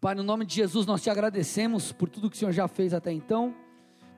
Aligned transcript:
Pai, 0.00 0.14
no 0.14 0.22
nome 0.22 0.46
de 0.46 0.54
Jesus, 0.54 0.86
nós 0.86 1.02
te 1.02 1.10
agradecemos 1.10 1.92
por 1.92 2.08
tudo 2.08 2.30
que 2.30 2.36
o 2.36 2.38
Senhor 2.38 2.52
já 2.52 2.66
fez 2.66 2.94
até 2.94 3.12
então. 3.12 3.54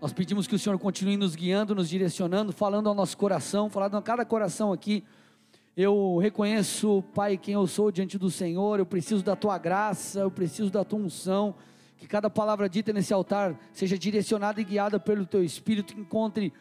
Nós 0.01 0.13
pedimos 0.13 0.47
que 0.47 0.55
o 0.55 0.59
Senhor 0.59 0.79
continue 0.79 1.17
nos 1.17 1.35
guiando, 1.35 1.75
nos 1.75 1.89
direcionando, 1.89 2.53
falando 2.53 2.89
ao 2.89 2.95
nosso 2.95 3.17
coração, 3.17 3.69
falando 3.69 3.97
a 3.97 4.03
cada 4.03 4.25
coração 4.25 4.73
aqui. 4.73 5.03
Eu 5.77 6.19
reconheço, 6.19 7.03
Pai, 7.13 7.37
quem 7.37 7.55
eu 7.55 7.67
sou 7.67 7.91
diante 7.91 8.17
do 8.17 8.31
Senhor. 8.31 8.79
Eu 8.79 8.87
preciso 8.87 9.25
da 9.25 9.35
tua 9.35 9.59
graça, 9.59 10.21
eu 10.21 10.31
preciso 10.31 10.71
da 10.71 10.85
tua 10.85 11.01
unção. 11.01 11.53
Que 11.97 12.07
cada 12.07 12.31
palavra 12.31 12.69
dita 12.69 12.93
nesse 12.93 13.13
altar 13.13 13.59
seja 13.73 13.99
direcionada 13.99 14.61
e 14.61 14.65
guiada 14.65 15.01
pelo 15.01 15.27
teu 15.27 15.43
Espírito, 15.43 15.95
que 15.97 16.01
encontre 16.01 16.53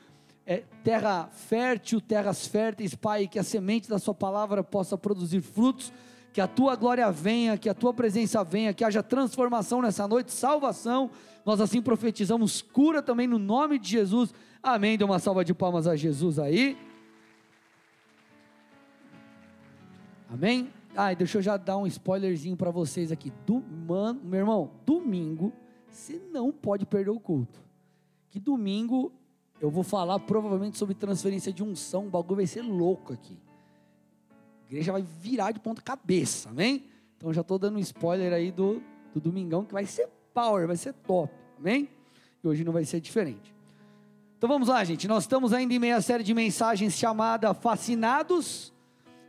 é, 0.48 0.64
terra 0.84 1.30
fértil, 1.32 2.02
terras 2.02 2.48
férteis, 2.48 2.96
Pai, 2.96 3.28
que 3.28 3.38
a 3.38 3.44
semente 3.44 3.88
da 3.88 4.00
Sua 4.00 4.16
palavra 4.16 4.64
possa 4.64 4.98
produzir 4.98 5.42
frutos 5.42 5.94
que 6.34 6.40
a 6.40 6.48
tua 6.48 6.76
glória 6.76 7.12
venha, 7.12 7.58
que 7.58 7.70
a 7.70 7.74
tua 7.74 7.94
presença 7.94 8.44
venha, 8.44 8.74
que 8.74 8.84
haja 8.84 9.04
transformação 9.04 9.82
nessa 9.82 10.08
noite, 10.08 10.32
salvação. 10.32 11.10
Nós 11.46 11.60
assim 11.60 11.82
profetizamos 11.82 12.62
cura 12.62 13.02
também 13.02 13.28
no 13.28 13.38
nome 13.38 13.78
de 13.78 13.90
Jesus. 13.90 14.34
Amém. 14.64 14.98
Dê 14.98 15.04
uma 15.04 15.20
salva 15.20 15.44
de 15.44 15.54
palmas 15.54 15.88
a 15.88 15.96
Jesus 15.96 16.40
aí. 16.40 16.78
Amém. 20.30 20.72
Ah, 20.96 21.14
deixa 21.14 21.38
eu 21.38 21.42
já 21.42 21.58
dar 21.58 21.78
um 21.78 21.88
spoilerzinho 21.88 22.56
para 22.56 22.72
vocês 22.72 23.12
aqui. 23.12 23.32
Do, 23.46 23.62
mano, 23.88 24.22
meu 24.24 24.40
irmão, 24.40 24.72
domingo 24.86 25.52
você 25.90 26.22
não 26.32 26.54
pode 26.54 26.86
perder 26.86 27.12
o 27.12 27.20
culto. 27.20 27.60
Que 28.30 28.40
domingo 28.40 29.12
eu 29.60 29.70
vou 29.70 29.84
falar 29.84 30.18
provavelmente 30.20 30.78
sobre 30.78 30.96
transferência 30.96 31.52
de 31.52 31.62
unção. 31.62 32.08
O 32.08 32.10
bagulho 32.10 32.38
vai 32.38 32.48
ser 32.48 32.62
louco 32.62 33.12
aqui 33.12 33.38
igreja 34.72 34.94
vai 34.94 35.02
virar 35.02 35.52
de 35.52 35.60
ponta 35.60 35.82
cabeça, 35.82 36.50
amém? 36.50 36.86
Então 37.18 37.34
já 37.34 37.42
estou 37.42 37.60
dando 37.60 37.76
um 37.76 37.80
spoiler 37.80 38.32
aí 38.32 38.54
do, 38.54 38.82
do 39.14 39.20
domingão 39.20 39.66
que 39.66 39.74
vai 39.74 39.86
ser 39.86 40.08
power, 40.34 40.66
vai 40.66 40.78
ser 40.78 40.94
top, 40.94 41.34
amém? 41.60 41.90
E 42.42 42.48
hoje 42.48 42.64
não 42.64 42.72
vai 42.72 42.86
ser 42.86 43.02
diferente. 43.02 43.54
Então 44.38 44.48
vamos 44.48 44.70
lá, 44.70 44.82
gente. 44.86 45.10
Nós 45.10 45.26
estamos 45.26 45.52
ainda 45.52 45.74
em 45.74 45.80
meia 45.80 46.00
série 46.00 46.24
de 46.24 46.34
mensagens 46.34 46.94
chamada 46.94 47.54
Fascinados. 47.54 48.74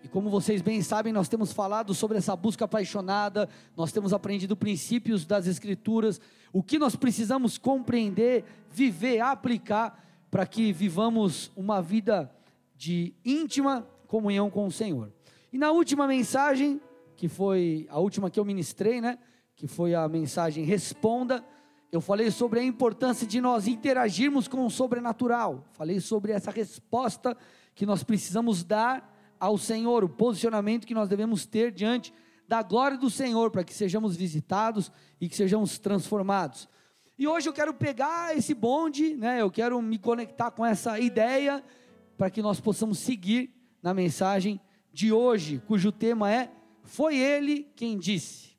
E 0.05 0.09
como 0.09 0.31
vocês 0.31 0.63
bem 0.63 0.81
sabem, 0.81 1.13
nós 1.13 1.29
temos 1.29 1.53
falado 1.53 1.93
sobre 1.93 2.19
essa 2.19 2.37
busca 2.37 2.65
apaixonada, 2.65 3.49
nós 3.77 3.91
temos 3.91 4.13
aprendido 4.13 4.57
princípios 4.57 5.27
das 5.27 5.49
Escrituras, 5.49 6.21
o 6.53 6.63
que 6.63 6.79
nós 6.79 6.95
precisamos 6.95 7.59
compreender, 7.59 8.45
viver, 8.71 9.21
aplicar, 9.21 10.03
para 10.31 10.47
que 10.47 10.73
vivamos 10.73 11.51
uma 11.57 11.83
vida 11.83 12.33
de 12.77 13.13
íntima 13.25 13.87
comunhão 14.07 14.49
com 14.49 14.67
o 14.67 14.73
Senhor. 14.73 15.13
E 15.53 15.59
na 15.59 15.71
última 15.71 16.07
mensagem, 16.07 16.81
que 17.15 17.29
foi 17.29 17.87
a 17.91 17.99
última 17.99 18.31
que 18.31 18.41
eu 18.41 18.45
ministrei, 18.45 19.03
né? 19.03 19.19
Que 19.55 19.67
foi 19.67 19.95
a 19.95 20.09
mensagem 20.09 20.65
Responda. 20.65 21.45
Eu 21.91 22.01
falei 22.01 22.31
sobre 22.31 22.59
a 22.59 22.65
importância 22.65 23.27
de 23.27 23.39
nós 23.39 23.67
interagirmos 23.67 24.49
com 24.49 24.65
o 24.65 24.71
sobrenatural. 24.71 25.69
Falei 25.73 26.01
sobre 26.01 26.33
essa 26.33 26.51
resposta 26.51 27.37
que 27.75 27.85
nós 27.85 28.03
precisamos 28.03 28.65
dar 28.65 29.15
ao 29.39 29.59
Senhor, 29.59 30.03
o 30.03 30.09
posicionamento 30.09 30.87
que 30.87 30.95
nós 30.95 31.09
devemos 31.09 31.45
ter 31.45 31.71
diante 31.71 32.15
da 32.49 32.63
glória 32.63 32.97
do 32.97 33.11
Senhor, 33.11 33.51
para 33.51 33.63
que 33.63 33.75
sejamos 33.75 34.17
visitados 34.17 34.91
e 35.21 35.29
que 35.29 35.37
sejamos 35.37 35.79
transformados. 35.79 36.67
E 37.19 37.29
hoje 37.29 37.47
eu 37.47 37.53
quero 37.53 37.75
pegar 37.75 38.35
esse 38.35 38.55
bonde, 38.55 39.15
né? 39.17 39.43
Eu 39.43 39.51
quero 39.51 39.83
me 39.83 39.99
conectar 39.99 40.51
com 40.51 40.65
essa 40.65 40.99
ideia 40.99 41.63
para 42.17 42.31
que 42.31 42.41
nós 42.41 42.59
possamos 42.59 42.99
seguir 43.01 43.55
na 43.83 43.93
mensagem 43.93 44.59
de 44.93 45.13
hoje, 45.13 45.63
cujo 45.67 45.91
tema 45.91 46.31
é 46.31 46.51
Foi 46.85 47.17
Ele 47.17 47.69
quem 47.75 47.99
disse. 47.99 48.51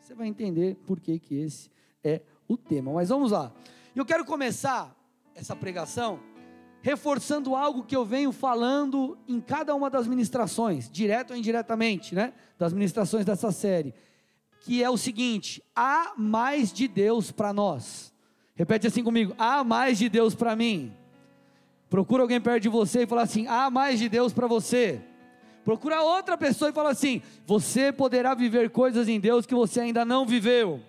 Você 0.00 0.14
vai 0.14 0.26
entender 0.26 0.76
por 0.86 1.00
que, 1.00 1.18
que 1.18 1.34
esse 1.36 1.70
é 2.02 2.22
o 2.48 2.56
tema. 2.56 2.92
Mas 2.92 3.08
vamos 3.08 3.32
lá. 3.32 3.52
Eu 3.94 4.04
quero 4.04 4.24
começar 4.24 4.96
essa 5.34 5.54
pregação 5.54 6.20
reforçando 6.82 7.54
algo 7.54 7.84
que 7.84 7.94
eu 7.94 8.04
venho 8.04 8.32
falando 8.32 9.16
em 9.28 9.40
cada 9.40 9.74
uma 9.74 9.88
das 9.88 10.06
ministrações, 10.06 10.90
direto 10.90 11.30
ou 11.30 11.36
indiretamente, 11.36 12.14
né? 12.14 12.32
Das 12.58 12.72
ministrações 12.72 13.24
dessa 13.24 13.52
série, 13.52 13.94
que 14.60 14.82
é 14.82 14.90
o 14.90 14.96
seguinte: 14.96 15.62
há 15.74 16.12
mais 16.16 16.72
de 16.72 16.88
Deus 16.88 17.30
para 17.30 17.52
nós. 17.52 18.12
Repete 18.54 18.86
assim 18.86 19.04
comigo: 19.04 19.34
há 19.38 19.62
mais 19.62 19.98
de 19.98 20.08
Deus 20.08 20.34
para 20.34 20.56
mim. 20.56 20.92
Procura 21.88 22.22
alguém 22.22 22.40
perto 22.40 22.62
de 22.62 22.68
você 22.68 23.02
e 23.02 23.06
fala 23.06 23.22
assim: 23.22 23.46
há 23.46 23.70
mais 23.70 23.98
de 23.98 24.08
Deus 24.08 24.32
para 24.32 24.46
você. 24.46 25.00
Procura 25.64 26.02
outra 26.02 26.36
pessoa 26.36 26.70
e 26.70 26.74
fala 26.74 26.90
assim: 26.90 27.22
você 27.46 27.92
poderá 27.92 28.34
viver 28.34 28.70
coisas 28.70 29.08
em 29.08 29.20
Deus 29.20 29.46
que 29.46 29.54
você 29.54 29.80
ainda 29.80 30.04
não 30.04 30.26
viveu. 30.26 30.80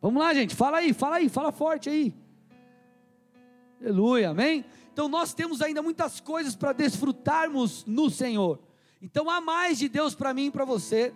Vamos 0.00 0.22
lá, 0.22 0.34
gente, 0.34 0.54
fala 0.54 0.78
aí, 0.78 0.92
fala 0.92 1.16
aí, 1.16 1.28
fala 1.28 1.52
forte 1.52 1.88
aí. 1.88 2.14
Aleluia, 3.80 4.30
amém? 4.30 4.64
Então 4.92 5.08
nós 5.08 5.34
temos 5.34 5.60
ainda 5.60 5.82
muitas 5.82 6.20
coisas 6.20 6.54
para 6.54 6.72
desfrutarmos 6.72 7.84
no 7.86 8.08
Senhor. 8.08 8.60
Então 9.02 9.28
há 9.28 9.40
mais 9.40 9.78
de 9.78 9.88
Deus 9.88 10.14
para 10.14 10.32
mim 10.32 10.46
e 10.46 10.50
para 10.50 10.64
você. 10.64 11.12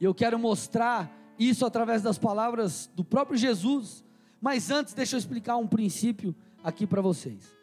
E 0.00 0.04
eu 0.04 0.14
quero 0.14 0.38
mostrar 0.38 1.10
isso 1.38 1.66
através 1.66 2.02
das 2.02 2.18
palavras 2.18 2.90
do 2.94 3.04
próprio 3.04 3.36
Jesus. 3.36 4.04
Mas 4.40 4.70
antes, 4.70 4.94
deixa 4.94 5.16
eu 5.16 5.18
explicar 5.18 5.56
um 5.56 5.66
princípio 5.66 6.34
aqui 6.64 6.86
para 6.86 7.02
vocês. 7.02 7.54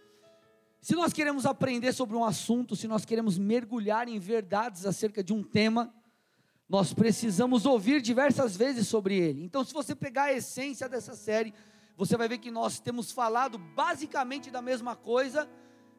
Se 0.82 0.96
nós 0.96 1.12
queremos 1.12 1.46
aprender 1.46 1.92
sobre 1.94 2.16
um 2.16 2.24
assunto, 2.24 2.76
se 2.76 2.88
nós 2.88 3.04
queremos 3.04 3.38
mergulhar 3.38 4.08
em 4.08 4.18
verdades 4.18 4.86
acerca 4.86 5.24
de 5.24 5.34
um 5.34 5.44
tema, 5.44 5.94
nós 6.70 6.94
precisamos 6.94 7.66
ouvir 7.66 8.02
diversas 8.02 8.56
vezes 8.56 8.88
sobre 8.88 9.18
ele. 9.18 9.44
Então, 9.44 9.64
se 9.64 9.74
você 9.74 9.94
pegar 9.94 10.26
a 10.26 10.34
essência 10.34 10.88
dessa 10.88 11.16
série, 11.16 11.54
você 11.98 12.16
vai 12.16 12.30
ver 12.30 12.38
que 12.38 12.50
nós 12.50 12.80
temos 12.80 13.12
falado 13.12 13.58
basicamente 13.58 14.50
da 14.50 14.62
mesma 14.62 14.96
coisa, 14.96 15.50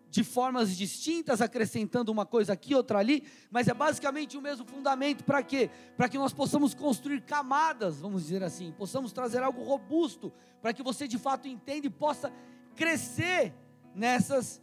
de 0.08 0.24
formas 0.24 0.76
distintas, 0.76 1.42
acrescentando 1.42 2.10
uma 2.10 2.24
coisa 2.24 2.54
aqui, 2.54 2.74
outra 2.74 2.98
ali, 2.98 3.24
mas 3.50 3.68
é 3.68 3.74
basicamente 3.74 4.38
o 4.38 4.41
mesmo 4.41 4.66
fundamento. 4.66 5.24
Para 5.24 5.42
quê? 5.42 5.70
Para 5.97 6.08
que 6.08 6.16
nós 6.18 6.32
possamos 6.32 6.72
construir 6.72 7.20
camadas, 7.20 8.00
vamos 8.00 8.22
dizer 8.22 8.42
assim, 8.42 8.72
possamos 8.72 9.12
trazer 9.12 9.42
algo 9.42 9.62
robusto, 9.62 10.32
para 10.62 10.72
que 10.72 10.82
você 10.82 11.06
de 11.06 11.18
fato 11.18 11.47
entenda 11.47 11.86
e 11.86 11.91
possa 11.91 12.32
crescer 12.74 13.52
nessas 13.94 14.60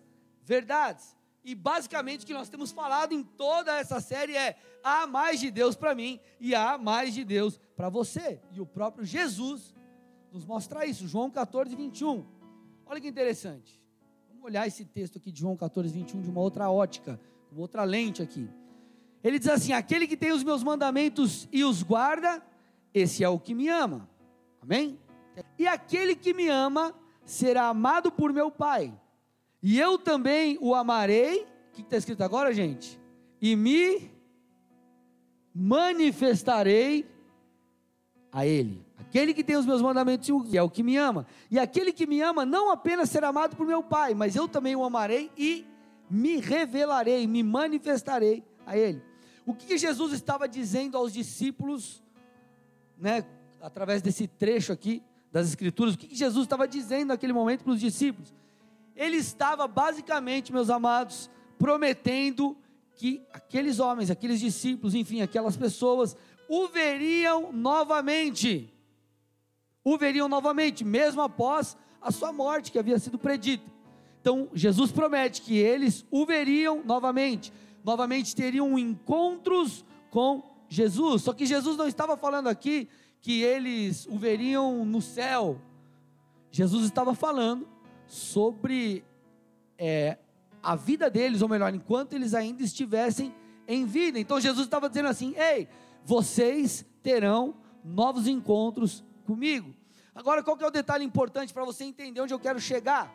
verdades. 0.48 1.16
E 1.44 1.54
basicamente 1.54 2.24
o 2.24 2.28
que 2.28 2.34
nós 2.34 2.50
temos 2.50 2.72
falado 2.72 3.14
em 3.14 3.22
toda 3.24 3.78
essa 3.78 4.00
série 4.00 4.36
é: 4.36 4.58
há 4.84 5.06
mais 5.06 5.40
de 5.40 5.52
Deus 5.52 5.76
para 5.76 5.94
mim 5.94 6.20
e 6.40 6.56
há 6.56 6.78
mais 6.78 7.14
de 7.14 7.24
Deus 7.24 7.60
para 7.76 7.90
você. 7.90 8.42
E 8.52 8.62
o 8.62 8.66
próprio 8.66 9.06
Jesus 9.06 9.74
nos 10.32 10.46
mostra 10.46 10.86
isso, 10.86 11.08
João 11.08 11.30
14, 11.30 11.76
21. 11.76 12.26
Olha 12.86 13.02
que 13.02 13.08
interessante. 13.08 13.82
Vamos 14.30 14.46
olhar 14.46 14.66
esse 14.66 14.86
texto 14.86 15.18
aqui 15.18 15.32
de 15.32 15.40
João 15.40 15.56
14, 15.56 15.90
21 15.94 16.22
de 16.22 16.30
uma 16.30 16.42
outra 16.42 16.70
ótica, 16.70 17.20
com 17.50 17.60
outra 17.60 17.84
lente 17.84 18.22
aqui. 18.22 18.50
Ele 19.24 19.38
diz 19.38 19.50
assim: 19.50 19.74
Aquele 19.74 20.08
que 20.08 20.18
tem 20.18 20.32
os 20.32 20.44
meus 20.44 20.64
mandamentos 20.64 21.48
e 21.52 21.64
os 21.64 21.84
guarda, 21.84 22.42
esse 22.94 23.24
é 23.24 23.30
o 23.30 23.40
que 23.40 23.54
me 23.54 23.68
ama. 23.68 24.10
Amém? 24.62 25.00
E 25.58 25.68
aquele 25.68 26.16
que 26.16 26.34
me 26.34 26.48
ama 26.48 26.96
será 27.24 27.68
amado 27.68 28.12
por 28.12 28.34
meu 28.34 28.50
Pai 28.50 28.94
e 29.62 29.80
eu 29.80 29.98
também 29.98 30.58
o 30.62 30.76
amarei. 30.76 31.42
O 31.42 31.76
que 31.76 31.82
está 31.82 31.98
escrito 31.98 32.24
agora, 32.24 32.54
gente? 32.54 33.00
E 33.42 33.56
me 33.56 34.12
manifestarei 35.54 37.06
a 38.32 38.46
Ele. 38.46 38.86
Aquele 38.98 39.34
que 39.34 39.44
tem 39.44 39.56
os 39.56 39.66
meus 39.66 39.82
mandamentos 39.82 40.30
é 40.54 40.62
o 40.62 40.70
que 40.70 40.84
me 40.84 40.98
ama. 40.98 41.26
E 41.50 41.58
aquele 41.58 41.92
que 41.92 42.06
me 42.06 42.22
ama 42.22 42.46
não 42.46 42.72
apenas 42.72 43.10
será 43.10 43.30
amado 43.30 43.56
por 43.56 43.66
meu 43.66 43.82
Pai, 43.82 44.14
mas 44.14 44.36
eu 44.36 44.48
também 44.48 44.76
o 44.76 44.84
amarei 44.84 45.32
e 45.38 45.66
me 46.10 46.40
revelarei, 46.40 47.26
me 47.28 47.42
manifestarei 47.44 48.44
a 48.66 48.78
Ele. 48.78 49.02
O 49.46 49.54
que 49.54 49.78
Jesus 49.78 50.14
estava 50.14 50.48
dizendo 50.48 50.98
aos 50.98 51.14
discípulos, 51.14 52.04
né, 52.98 53.26
através 53.62 54.02
desse 54.02 54.28
trecho 54.28 54.74
aqui 54.74 55.02
das 55.32 55.48
Escrituras, 55.48 55.94
o 55.94 55.98
que 55.98 56.14
Jesus 56.14 56.46
estava 56.46 56.68
dizendo 56.68 57.10
naquele 57.10 57.34
momento 57.34 57.64
para 57.64 57.74
os 57.74 57.80
discípulos? 57.80 58.34
Ele 58.98 59.18
estava 59.18 59.68
basicamente, 59.68 60.52
meus 60.52 60.70
amados, 60.70 61.30
prometendo 61.58 62.58
que 62.96 63.24
aqueles 63.32 63.80
homens, 63.80 64.10
aqueles 64.10 64.40
discípulos, 64.40 64.96
enfim, 64.96 65.22
aquelas 65.22 65.56
pessoas, 65.56 66.18
o 66.50 66.68
veriam 66.68 67.52
novamente. 67.54 68.74
O 69.84 69.98
veriam 69.98 70.28
novamente, 70.28 70.84
mesmo 70.84 71.22
após 71.22 71.78
a 72.02 72.12
sua 72.12 72.34
morte, 72.34 72.72
que 72.72 72.80
havia 72.80 72.98
sido 72.98 73.20
predita. 73.20 73.64
Então, 74.20 74.50
Jesus 74.54 74.92
promete 74.92 75.44
que 75.44 75.58
eles 75.58 76.04
o 76.10 76.26
veriam 76.26 76.84
novamente, 76.84 77.54
novamente 77.84 78.36
teriam 78.36 78.78
encontros 78.78 79.86
com 80.10 80.44
Jesus. 80.68 81.22
Só 81.22 81.34
que 81.34 81.46
Jesus 81.46 81.78
não 81.78 81.88
estava 81.88 82.18
falando 82.18 82.48
aqui 82.48 82.90
que 83.22 83.44
eles 83.44 84.08
o 84.08 84.18
veriam 84.18 84.84
no 84.84 85.02
céu. 85.02 85.62
Jesus 86.52 86.86
estava 86.86 87.14
falando 87.14 87.68
sobre 88.08 89.04
é, 89.78 90.18
a 90.64 90.76
vida 90.76 91.10
deles, 91.10 91.42
ou 91.42 91.50
melhor, 91.50 91.74
enquanto 91.74 92.14
eles 92.14 92.34
ainda 92.34 92.64
estivessem 92.64 93.34
em 93.68 93.86
vida. 93.86 94.20
Então 94.20 94.40
Jesus 94.40 94.66
estava 94.66 94.90
dizendo 94.90 95.10
assim: 95.10 95.36
ei, 95.38 95.68
vocês 96.04 96.86
terão 97.04 97.56
novos 97.84 98.28
encontros 98.28 99.04
comigo. 99.26 99.74
Agora, 100.16 100.42
qual 100.42 100.58
que 100.58 100.64
é 100.64 100.68
o 100.68 100.72
detalhe 100.72 101.06
importante 101.06 101.54
para 101.54 101.64
você 101.64 101.84
entender 101.84 102.22
onde 102.22 102.34
eu 102.34 102.40
quero 102.40 102.60
chegar? 102.60 103.14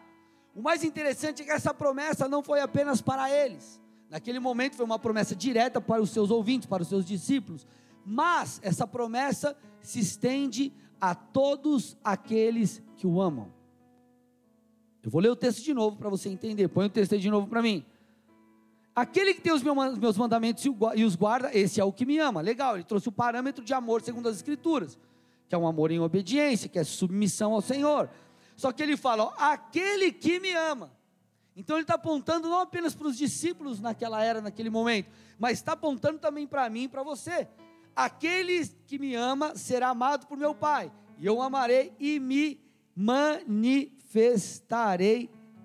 O 0.54 0.62
mais 0.62 0.84
interessante 0.84 1.42
é 1.42 1.44
que 1.44 1.50
essa 1.50 1.72
promessa 1.72 2.28
não 2.28 2.42
foi 2.42 2.60
apenas 2.60 3.00
para 3.00 3.30
eles. 3.30 3.80
Naquele 4.08 4.38
momento 4.38 4.76
foi 4.76 4.84
uma 4.84 4.98
promessa 4.98 5.34
direta 5.34 5.80
para 5.80 6.02
os 6.02 6.10
seus 6.10 6.30
ouvintes, 6.30 6.66
para 6.66 6.82
os 6.82 6.88
seus 6.88 7.04
discípulos. 7.04 7.66
Mas 8.04 8.60
essa 8.62 8.86
promessa 8.86 9.56
se 9.80 9.98
estende 10.00 10.72
a 11.00 11.14
todos 11.14 11.96
aqueles 12.04 12.82
que 12.96 13.06
o 13.06 13.20
amam. 13.20 13.52
Eu 15.02 15.10
vou 15.10 15.20
ler 15.20 15.30
o 15.30 15.36
texto 15.36 15.62
de 15.62 15.74
novo 15.74 15.96
para 15.96 16.08
você 16.08 16.28
entender. 16.28 16.68
Põe 16.68 16.86
o 16.86 16.90
texto 16.90 17.14
aí 17.14 17.18
de 17.18 17.28
novo 17.28 17.48
para 17.48 17.60
mim. 17.60 17.84
Aquele 18.94 19.34
que 19.34 19.40
tem 19.40 19.52
os 19.52 19.62
meus 19.62 20.16
mandamentos 20.16 20.64
e 20.64 21.04
os 21.04 21.16
guarda, 21.16 21.50
esse 21.52 21.80
é 21.80 21.84
o 21.84 21.92
que 21.92 22.04
me 22.04 22.18
ama. 22.18 22.40
Legal, 22.40 22.76
ele 22.76 22.84
trouxe 22.84 23.08
o 23.08 23.12
parâmetro 23.12 23.64
de 23.64 23.74
amor 23.74 24.02
segundo 24.02 24.28
as 24.28 24.36
Escrituras, 24.36 24.98
que 25.48 25.54
é 25.54 25.58
um 25.58 25.66
amor 25.66 25.90
em 25.90 25.98
obediência, 25.98 26.68
que 26.68 26.78
é 26.78 26.84
submissão 26.84 27.52
ao 27.54 27.62
Senhor. 27.62 28.08
Só 28.54 28.70
que 28.70 28.82
ele 28.82 28.96
fala, 28.96 29.24
ó, 29.24 29.32
aquele 29.38 30.12
que 30.12 30.38
me 30.38 30.52
ama. 30.52 30.92
Então 31.56 31.76
ele 31.76 31.82
está 31.82 31.94
apontando 31.94 32.48
não 32.48 32.60
apenas 32.60 32.94
para 32.94 33.08
os 33.08 33.16
discípulos 33.16 33.80
naquela 33.80 34.22
era, 34.22 34.40
naquele 34.40 34.70
momento, 34.70 35.10
mas 35.38 35.58
está 35.58 35.72
apontando 35.72 36.18
também 36.18 36.46
para 36.46 36.68
mim 36.70 36.84
e 36.84 36.88
para 36.88 37.02
você. 37.02 37.48
Aquele 37.96 38.66
que 38.86 38.98
me 38.98 39.14
ama 39.14 39.56
será 39.56 39.88
amado 39.88 40.26
por 40.26 40.38
meu 40.38 40.54
Pai, 40.54 40.92
e 41.18 41.26
eu 41.26 41.42
amarei 41.42 41.92
e 41.98 42.20
me 42.20 42.60
manifestarei 42.94 44.01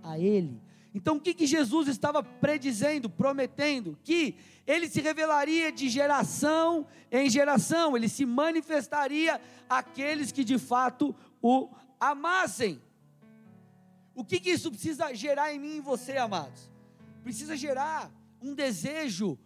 a 0.03 0.17
Ele. 0.19 0.61
Então 0.93 1.17
o 1.17 1.19
que, 1.19 1.33
que 1.33 1.45
Jesus 1.45 1.87
estava 1.87 2.23
predizendo, 2.23 3.09
prometendo? 3.09 3.97
Que 4.03 4.35
ele 4.65 4.89
se 4.89 4.99
revelaria 4.99 5.71
de 5.71 5.89
geração 5.89 6.87
em 7.11 7.29
geração, 7.29 7.95
ele 7.95 8.09
se 8.09 8.25
manifestaria 8.25 9.39
àqueles 9.69 10.31
que 10.31 10.43
de 10.43 10.57
fato 10.57 11.15
o 11.41 11.69
amassem. 11.99 12.81
O 14.15 14.25
que, 14.25 14.39
que 14.39 14.49
isso 14.49 14.71
precisa 14.71 15.13
gerar 15.13 15.53
em 15.53 15.59
mim 15.59 15.77
e 15.77 15.81
você, 15.81 16.17
amados? 16.17 16.67
Precisa 17.23 17.55
gerar 17.55 18.11
um 18.41 18.55
desejo 18.55 19.37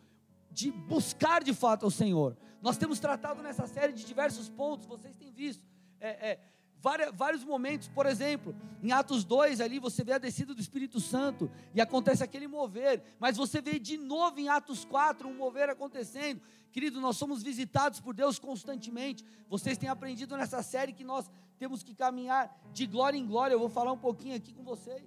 de 0.49 0.71
buscar 0.71 1.43
de 1.43 1.53
fato 1.53 1.83
ao 1.83 1.91
Senhor. 1.91 2.37
Nós 2.61 2.77
temos 2.77 2.97
tratado 2.97 3.43
nessa 3.43 3.67
série 3.67 3.91
de 3.91 4.05
diversos 4.05 4.47
pontos, 4.47 4.85
vocês 4.85 5.13
têm 5.15 5.31
visto. 5.31 5.65
É, 5.99 6.31
é, 6.31 6.39
vários, 6.81 7.43
momentos, 7.43 7.87
por 7.87 8.05
exemplo, 8.05 8.55
em 8.81 8.91
Atos 8.91 9.23
2 9.23 9.61
ali 9.61 9.77
você 9.77 10.03
vê 10.03 10.13
a 10.13 10.17
descida 10.17 10.55
do 10.55 10.61
Espírito 10.61 10.99
Santo 10.99 11.49
e 11.75 11.79
acontece 11.79 12.23
aquele 12.23 12.47
mover, 12.47 13.03
mas 13.19 13.37
você 13.37 13.61
vê 13.61 13.77
de 13.77 13.97
novo 13.97 14.39
em 14.39 14.49
Atos 14.49 14.83
4 14.83 15.27
um 15.27 15.33
mover 15.35 15.69
acontecendo. 15.69 16.41
Querido, 16.71 16.99
nós 16.99 17.17
somos 17.17 17.43
visitados 17.43 17.99
por 17.99 18.13
Deus 18.13 18.39
constantemente. 18.39 19.23
Vocês 19.47 19.77
têm 19.77 19.89
aprendido 19.89 20.35
nessa 20.35 20.63
série 20.63 20.93
que 20.93 21.03
nós 21.03 21.29
temos 21.59 21.83
que 21.83 21.93
caminhar 21.93 22.49
de 22.73 22.87
glória 22.87 23.17
em 23.17 23.27
glória. 23.27 23.53
Eu 23.53 23.59
vou 23.59 23.69
falar 23.69 23.91
um 23.91 23.97
pouquinho 23.97 24.35
aqui 24.35 24.53
com 24.53 24.63
vocês. 24.63 25.03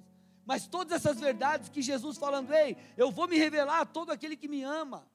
Mas 0.46 0.66
todas 0.66 0.92
essas 0.92 1.18
verdades 1.18 1.70
que 1.70 1.80
Jesus 1.80 2.18
falando, 2.18 2.52
ei, 2.52 2.76
eu 2.96 3.10
vou 3.10 3.26
me 3.26 3.38
revelar 3.38 3.80
a 3.80 3.86
todo 3.86 4.12
aquele 4.12 4.36
que 4.36 4.46
me 4.46 4.62
ama. 4.62 5.08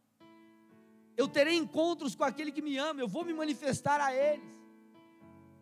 Eu 1.16 1.28
terei 1.28 1.56
encontros 1.56 2.16
com 2.16 2.24
aquele 2.24 2.52
que 2.52 2.62
me 2.62 2.78
ama, 2.78 3.00
eu 3.00 3.08
vou 3.08 3.24
me 3.24 3.34
manifestar 3.34 4.02
a 4.02 4.14
eles. 4.14 4.59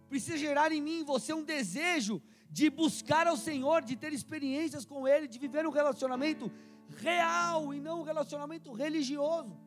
Precisa 0.10 0.38
gerar 0.38 0.72
em 0.72 0.82
mim, 0.82 1.00
em 1.00 1.04
você, 1.04 1.34
um 1.34 1.44
desejo 1.44 2.22
de 2.50 2.70
buscar 2.70 3.28
ao 3.28 3.38
Senhor, 3.38 3.82
de 3.84 3.96
ter 3.96 4.14
experiências 4.14 4.86
com 4.86 5.08
Ele, 5.08 5.28
de 5.28 5.38
viver 5.38 5.66
um 5.68 5.72
relacionamento 5.72 6.52
real 6.98 7.74
e 7.74 7.80
não 7.80 8.00
um 8.02 8.04
relacionamento 8.04 8.72
religioso. 8.72 9.58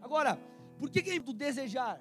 Agora, 0.00 0.38
por 0.78 0.90
que, 0.90 1.02
que 1.02 1.10
é 1.10 1.18
do 1.18 1.32
desejar? 1.32 2.00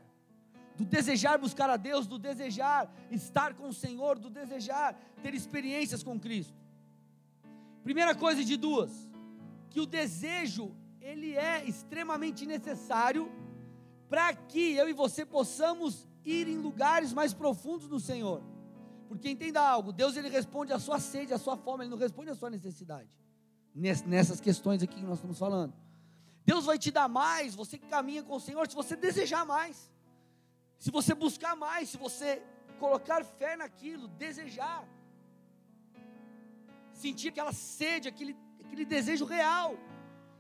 Do 0.76 0.86
desejar 0.86 1.38
buscar 1.38 1.70
a 1.70 1.78
Deus, 1.78 2.06
do 2.06 2.20
desejar 2.20 2.92
estar 3.12 3.54
com 3.54 3.70
o 3.70 3.74
Senhor, 3.74 4.20
do 4.20 4.30
desejar 4.30 4.96
ter 5.22 5.34
experiências 5.34 6.04
com 6.04 6.20
Cristo. 6.20 6.54
Primeira 7.84 8.16
coisa 8.16 8.44
de 8.44 8.56
duas, 8.58 8.92
que 9.70 9.80
o 9.80 9.86
desejo 9.86 10.76
ele 11.02 11.36
é 11.36 11.64
extremamente 11.66 12.46
necessário 12.46 13.32
para 14.10 14.34
que 14.34 14.74
eu 14.74 14.88
e 14.88 14.94
você 14.94 15.26
possamos 15.26 16.08
ir 16.26 16.48
em 16.48 16.58
lugares 16.58 17.14
mais 17.14 17.34
profundos 17.34 17.88
no 17.88 18.00
Senhor. 18.00 18.42
Porque 19.08 19.30
entenda 19.30 19.62
algo, 19.62 19.92
Deus 19.92 20.16
ele 20.18 20.30
responde 20.30 20.74
à 20.74 20.80
sua 20.80 21.00
sede, 21.00 21.34
à 21.34 21.38
sua 21.38 21.56
fome, 21.56 21.84
ele 21.84 21.92
não 21.92 21.98
responde 21.98 22.30
à 22.30 22.36
sua 22.36 22.50
necessidade. 22.50 23.10
Nessas 23.76 24.40
questões 24.40 24.82
aqui 24.82 24.96
que 24.96 25.06
nós 25.06 25.18
estamos 25.18 25.38
falando. 25.38 25.74
Deus 26.46 26.66
vai 26.66 26.78
te 26.78 26.92
dar 26.92 27.08
mais, 27.08 27.56
você 27.56 27.78
que 27.78 27.88
caminha 27.88 28.24
com 28.24 28.36
o 28.36 28.40
Senhor, 28.40 28.68
se 28.68 28.76
você 28.76 28.96
desejar 28.96 29.46
mais, 29.46 29.92
se 30.78 30.92
você 30.92 31.14
buscar 31.14 31.56
mais, 31.56 31.90
se 31.90 31.98
você 31.98 32.42
colocar 32.80 33.24
fé 33.24 33.56
naquilo, 33.56 34.08
desejar, 34.08 34.86
sentir 36.92 37.30
aquela 37.30 37.54
sede, 37.54 38.08
aquele, 38.08 38.36
aquele 38.64 38.86
desejo 38.86 39.26
real. 39.26 39.78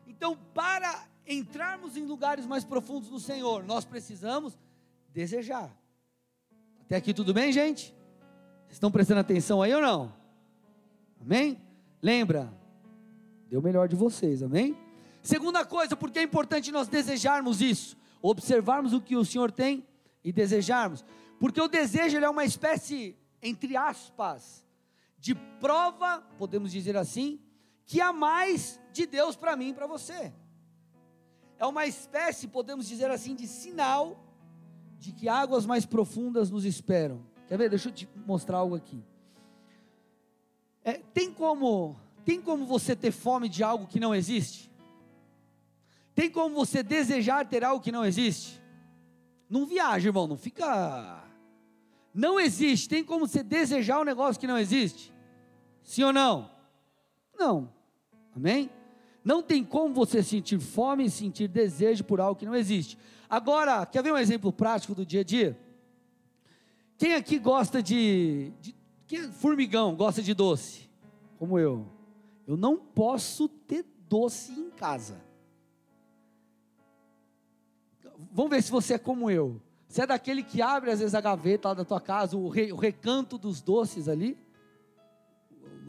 Então, 0.06 0.38
para 0.54 1.08
entrarmos 1.26 1.96
em 1.96 2.06
lugares 2.06 2.46
mais 2.46 2.66
profundos 2.66 3.10
no 3.10 3.20
Senhor, 3.20 3.64
nós 3.64 3.86
precisamos 3.86 4.58
desejar. 5.14 5.72
Até 6.82 6.96
aqui 6.96 7.14
tudo 7.14 7.34
bem, 7.34 7.52
gente? 7.52 7.94
Vocês 8.64 8.74
estão 8.74 8.92
prestando 8.92 9.20
atenção 9.22 9.62
aí 9.62 9.74
ou 9.74 9.82
não? 9.82 10.14
Amém? 11.22 11.62
Lembra, 12.02 12.52
deu 13.48 13.60
o 13.60 13.64
melhor 13.64 13.88
de 13.88 13.96
vocês, 13.96 14.42
amém? 14.42 14.76
Segunda 15.22 15.64
coisa, 15.64 15.96
porque 15.96 16.20
é 16.20 16.24
importante 16.24 16.72
nós 16.72 16.88
desejarmos 16.88 17.62
isso, 17.62 17.96
observarmos 18.22 18.92
o 18.92 19.00
que 19.00 19.16
o 19.16 19.24
Senhor 19.24 19.52
tem 19.52 19.88
e 20.24 20.34
desejarmos, 20.34 21.06
porque 21.40 21.62
o 21.62 21.68
desejo 21.68 22.18
é 22.18 22.30
uma 22.30 22.44
espécie, 22.44 23.16
entre 23.42 23.78
aspas, 23.78 24.66
de 25.18 25.36
prova, 25.36 26.22
podemos 26.38 26.72
dizer 26.72 26.98
assim, 26.98 27.40
que 27.86 28.02
há 28.02 28.12
mais 28.12 28.80
de 28.92 29.06
Deus 29.06 29.36
para 29.36 29.56
mim 29.56 29.70
e 29.70 29.74
para 29.74 29.88
você. 29.88 30.34
É 31.58 31.66
uma 31.66 31.86
espécie, 31.86 32.48
podemos 32.48 32.88
dizer 32.88 33.10
assim, 33.10 33.36
de 33.36 33.48
sinal 33.48 34.33
de 35.04 35.12
que 35.12 35.28
águas 35.28 35.66
mais 35.66 35.86
profundas 35.86 36.50
nos 36.50 36.64
esperam. 36.64 37.20
Quer 37.50 37.58
ver? 37.58 37.70
Deixa 37.70 37.90
eu 37.90 37.94
te 37.94 38.08
mostrar 38.26 38.60
algo 38.60 38.74
aqui. 38.74 39.04
É, 40.82 40.94
tem 40.94 41.32
como 41.34 41.98
tem 42.24 42.42
como 42.42 42.66
você 42.66 42.96
ter 42.96 43.12
fome 43.12 43.50
de 43.50 43.62
algo 43.64 43.86
que 43.86 44.00
não 44.00 44.16
existe? 44.16 44.72
Tem 46.16 46.30
como 46.30 46.56
você 46.56 46.82
desejar 46.82 47.46
ter 47.46 47.66
algo 47.66 47.84
que 47.84 47.92
não 47.92 48.06
existe? 48.06 48.62
Não 49.50 49.66
viaja, 49.66 50.08
irmão, 50.08 50.26
não 50.26 50.38
fica. 50.38 51.22
Não 52.14 52.40
existe. 52.40 52.88
Tem 52.88 53.04
como 53.04 53.28
você 53.28 53.44
desejar 53.44 54.00
um 54.00 54.06
negócio 54.06 54.40
que 54.40 54.48
não 54.48 54.58
existe? 54.58 55.14
Sim 55.82 56.04
ou 56.04 56.14
não? 56.14 56.50
Não. 57.38 57.74
Amém? 58.34 58.70
Não 59.22 59.44
tem 59.44 59.66
como 59.66 59.94
você 59.94 60.24
sentir 60.24 60.60
fome 60.60 61.06
e 61.06 61.12
sentir 61.12 61.50
desejo 61.50 62.06
por 62.06 62.22
algo 62.22 62.40
que 62.40 62.46
não 62.46 62.56
existe. 62.56 62.98
Agora, 63.34 63.84
quer 63.84 64.04
ver 64.04 64.14
um 64.14 64.18
exemplo 64.18 64.54
prático 64.54 64.94
do 64.94 65.04
dia 65.04 65.22
a 65.22 65.24
dia? 65.24 65.60
Quem 67.00 67.16
aqui 67.16 67.40
gosta 67.40 67.82
de, 67.82 68.54
de 68.62 68.76
quem, 69.08 69.32
formigão, 69.32 69.96
gosta 69.96 70.22
de 70.22 70.36
doce? 70.36 70.88
Como 71.40 71.58
eu. 71.58 71.88
Eu 72.46 72.56
não 72.56 72.78
posso 72.78 73.50
ter 73.50 73.84
doce 74.08 74.52
em 74.52 74.70
casa. 74.70 75.20
Vamos 78.32 78.52
ver 78.52 78.62
se 78.62 78.70
você 78.70 78.94
é 78.94 79.00
como 79.00 79.32
eu. 79.32 79.60
Você 79.88 80.04
é 80.04 80.06
daquele 80.06 80.44
que 80.44 80.62
abre 80.62 80.92
às 80.92 81.00
vezes 81.00 81.16
a 81.16 81.22
gaveta 81.22 81.70
lá 81.70 81.74
da 81.74 81.84
tua 81.84 82.00
casa, 82.00 82.38
o, 82.38 82.48
re, 82.50 82.72
o 82.72 82.76
recanto 82.76 83.40
dos 83.40 83.64
doces 83.64 84.08
ali, 84.08 84.38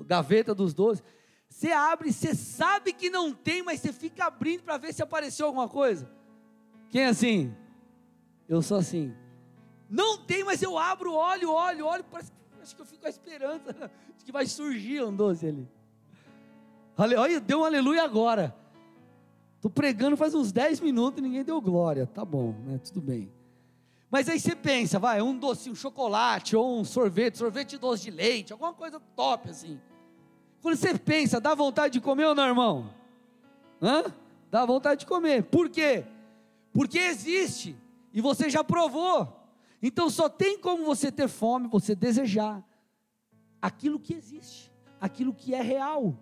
gaveta 0.07 0.55
dos 0.55 0.73
doces. 0.73 1.05
Você 1.51 1.73
abre, 1.73 2.11
você 2.11 2.35
sabe 2.35 2.95
que 2.95 3.11
não 3.11 3.35
tem, 3.35 3.63
mas 3.63 3.81
você 3.81 3.93
fica 3.93 4.25
abrindo 4.25 4.63
para 4.63 4.79
ver 4.79 4.95
se 4.95 5.03
apareceu 5.03 5.45
alguma 5.45 5.69
coisa. 5.69 6.24
Quem 6.95 7.03
é 7.03 7.07
assim? 7.07 7.53
Eu 8.49 8.63
sou 8.63 8.77
assim. 8.77 9.13
Não 9.91 10.17
tem, 10.17 10.45
mas 10.45 10.63
eu 10.63 10.79
abro, 10.79 11.13
olho, 11.13 11.51
olho, 11.51 11.87
olho, 11.87 12.05
parece, 12.05 12.31
acho 12.63 12.77
que 12.77 12.83
eu 12.83 12.87
fico 12.87 13.01
com 13.01 13.09
a 13.09 13.11
esperança 13.11 13.91
de 14.17 14.25
que 14.25 14.31
vai 14.31 14.47
surgir 14.47 15.03
um 15.03 15.13
doce 15.13 15.45
ali. 15.45 15.69
Olha, 16.97 17.41
deu 17.41 17.63
um 17.63 17.65
aleluia 17.65 18.05
agora. 18.05 18.55
Estou 19.57 19.69
pregando 19.69 20.17
faz 20.17 20.37
uns 20.37 20.53
10 20.53 20.79
minutos 20.79 21.19
e 21.19 21.23
ninguém 21.23 21.43
deu 21.43 21.61
glória. 21.61 22.07
Tá 22.07 22.25
bom, 22.25 22.55
né? 22.65 22.79
Tudo 22.79 23.01
bem. 23.01 23.29
Mas 24.09 24.29
aí 24.29 24.39
você 24.39 24.55
pensa, 24.55 24.97
vai, 24.97 25.21
um 25.21 25.37
doce, 25.37 25.69
um 25.69 25.75
chocolate, 25.75 26.55
ou 26.55 26.79
um 26.79 26.85
sorvete, 26.85 27.39
sorvete 27.39 27.77
doce 27.77 28.05
de 28.05 28.13
leite, 28.13 28.53
alguma 28.53 28.73
coisa 28.73 29.01
top 29.17 29.51
assim. 29.51 29.81
Quando 30.63 30.77
você 30.77 30.97
pensa, 30.97 31.41
dá 31.41 31.57
vontade 31.57 31.95
de 31.95 32.01
comer 32.01 32.27
ou 32.27 32.37
não, 32.37 32.47
irmão? 32.47 32.89
Hã? 33.83 34.05
Dá 34.49 34.65
vontade 34.65 35.01
de 35.01 35.07
comer. 35.07 35.43
Por 35.43 35.69
quê? 35.69 36.05
Porque 36.75 36.99
existe 36.99 37.77
e 38.13 38.21
você 38.21 38.51
já 38.51 38.65
provou. 38.65 39.41
Então 39.81 40.11
só 40.11 40.29
tem 40.29 40.59
como 40.59 40.85
você 40.85 41.11
ter 41.11 41.29
fome, 41.29 41.69
você 41.69 41.95
desejar 41.95 42.63
aquilo 43.63 44.01
que 44.01 44.13
existe, 44.13 44.73
aquilo 45.01 45.33
que 45.33 45.55
é 45.55 45.63
real. 45.63 46.19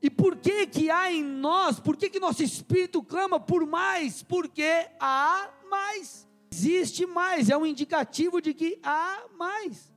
E 0.00 0.08
por 0.08 0.36
que 0.36 0.66
que 0.68 0.90
há 0.90 1.12
em 1.12 1.24
nós, 1.24 1.80
por 1.80 1.96
que 1.96 2.08
que 2.08 2.20
nosso 2.20 2.42
espírito 2.42 3.02
clama 3.02 3.40
por 3.40 3.66
mais? 3.66 4.22
Porque 4.22 4.88
há 5.00 5.50
mais. 5.68 6.28
Existe 6.52 7.04
mais, 7.04 7.50
é 7.50 7.56
um 7.56 7.66
indicativo 7.66 8.40
de 8.40 8.54
que 8.54 8.78
há 8.82 9.24
mais. 9.36 9.92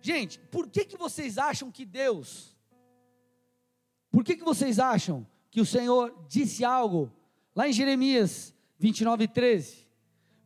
Gente, 0.00 0.38
por 0.38 0.68
que, 0.68 0.84
que 0.84 0.96
vocês 0.96 1.38
acham 1.38 1.72
que 1.72 1.84
Deus, 1.84 2.56
por 4.12 4.22
que, 4.22 4.36
que 4.36 4.44
vocês 4.44 4.78
acham 4.78 5.26
que 5.58 5.62
o 5.62 5.66
Senhor 5.66 6.14
disse 6.28 6.64
algo 6.64 7.10
lá 7.52 7.68
em 7.68 7.72
Jeremias 7.72 8.54
29, 8.78 9.26
13? 9.26 9.88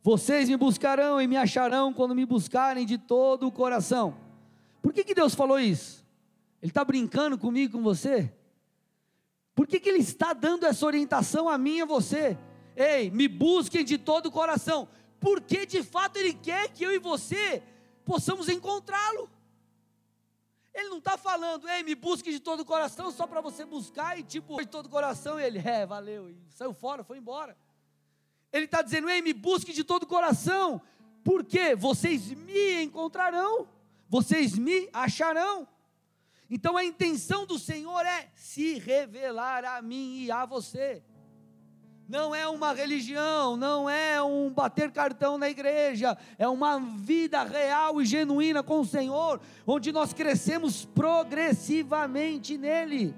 Vocês 0.01 0.49
me 0.49 0.57
buscarão 0.57 1.21
e 1.21 1.27
me 1.27 1.37
acharão 1.37 1.93
quando 1.93 2.15
me 2.15 2.25
buscarem 2.25 2.83
de 2.83 2.97
todo 2.97 3.45
o 3.45 3.51
coração. 3.51 4.17
Por 4.81 4.91
que, 4.91 5.03
que 5.03 5.13
Deus 5.13 5.35
falou 5.35 5.59
isso? 5.59 6.03
Ele 6.59 6.71
está 6.71 6.83
brincando 6.83 7.37
comigo, 7.37 7.77
com 7.77 7.83
você? 7.83 8.33
Por 9.53 9.67
que, 9.67 9.79
que 9.79 9.87
Ele 9.87 9.99
está 9.99 10.33
dando 10.33 10.65
essa 10.65 10.83
orientação 10.83 11.47
a 11.47 11.59
mim 11.59 11.77
e 11.77 11.81
a 11.81 11.85
você? 11.85 12.35
Ei, 12.75 13.11
me 13.11 13.27
busquem 13.27 13.85
de 13.85 13.99
todo 13.99 14.25
o 14.25 14.31
coração, 14.31 14.87
porque 15.19 15.63
de 15.67 15.83
fato 15.83 16.17
Ele 16.17 16.33
quer 16.33 16.69
que 16.69 16.83
eu 16.83 16.91
e 16.91 16.97
você 16.97 17.61
possamos 18.03 18.49
encontrá-lo. 18.49 19.29
Ele 20.73 20.89
não 20.89 20.97
está 20.97 21.17
falando, 21.17 21.69
ei, 21.69 21.83
me 21.83 21.93
busque 21.93 22.31
de 22.31 22.39
todo 22.39 22.61
o 22.61 22.65
coração, 22.65 23.11
só 23.11 23.27
para 23.27 23.41
você 23.41 23.63
buscar 23.63 24.17
e 24.17 24.23
tipo, 24.23 24.59
de 24.59 24.65
todo 24.65 24.87
o 24.87 24.89
coração, 24.89 25.39
ele, 25.39 25.59
é, 25.59 25.85
valeu, 25.85 26.29
e 26.29 26.37
saiu 26.49 26.73
fora, 26.73 27.03
foi 27.03 27.19
embora. 27.19 27.55
Ele 28.51 28.65
está 28.65 28.81
dizendo, 28.81 29.09
ei, 29.09 29.21
me 29.21 29.33
busque 29.33 29.71
de 29.71 29.83
todo 29.83 30.03
o 30.03 30.07
coração, 30.07 30.81
porque 31.23 31.75
vocês 31.75 32.31
me 32.31 32.83
encontrarão, 32.83 33.67
vocês 34.09 34.57
me 34.57 34.89
acharão. 34.91 35.67
Então 36.49 36.75
a 36.75 36.83
intenção 36.83 37.45
do 37.45 37.57
Senhor 37.57 38.05
é 38.05 38.31
se 38.35 38.79
revelar 38.79 39.65
a 39.65 39.81
mim 39.81 40.23
e 40.23 40.31
a 40.31 40.45
você 40.45 41.03
não 42.13 42.35
é 42.35 42.47
uma 42.47 42.73
religião, 42.73 43.57
não 43.57 43.89
é 43.89 44.21
um 44.21 44.47
bater 44.51 44.91
cartão 44.91 45.35
na 45.35 45.49
igreja, 45.49 46.15
é 46.37 46.47
uma 46.47 46.79
vida 46.79 47.41
real 47.41 47.99
e 47.99 48.05
genuína 48.05 48.61
com 48.61 48.81
o 48.81 48.85
Senhor, 48.85 49.41
onde 49.65 49.91
nós 49.91 50.13
crescemos 50.13 50.85
progressivamente 50.85 52.55
nele. 52.55 53.15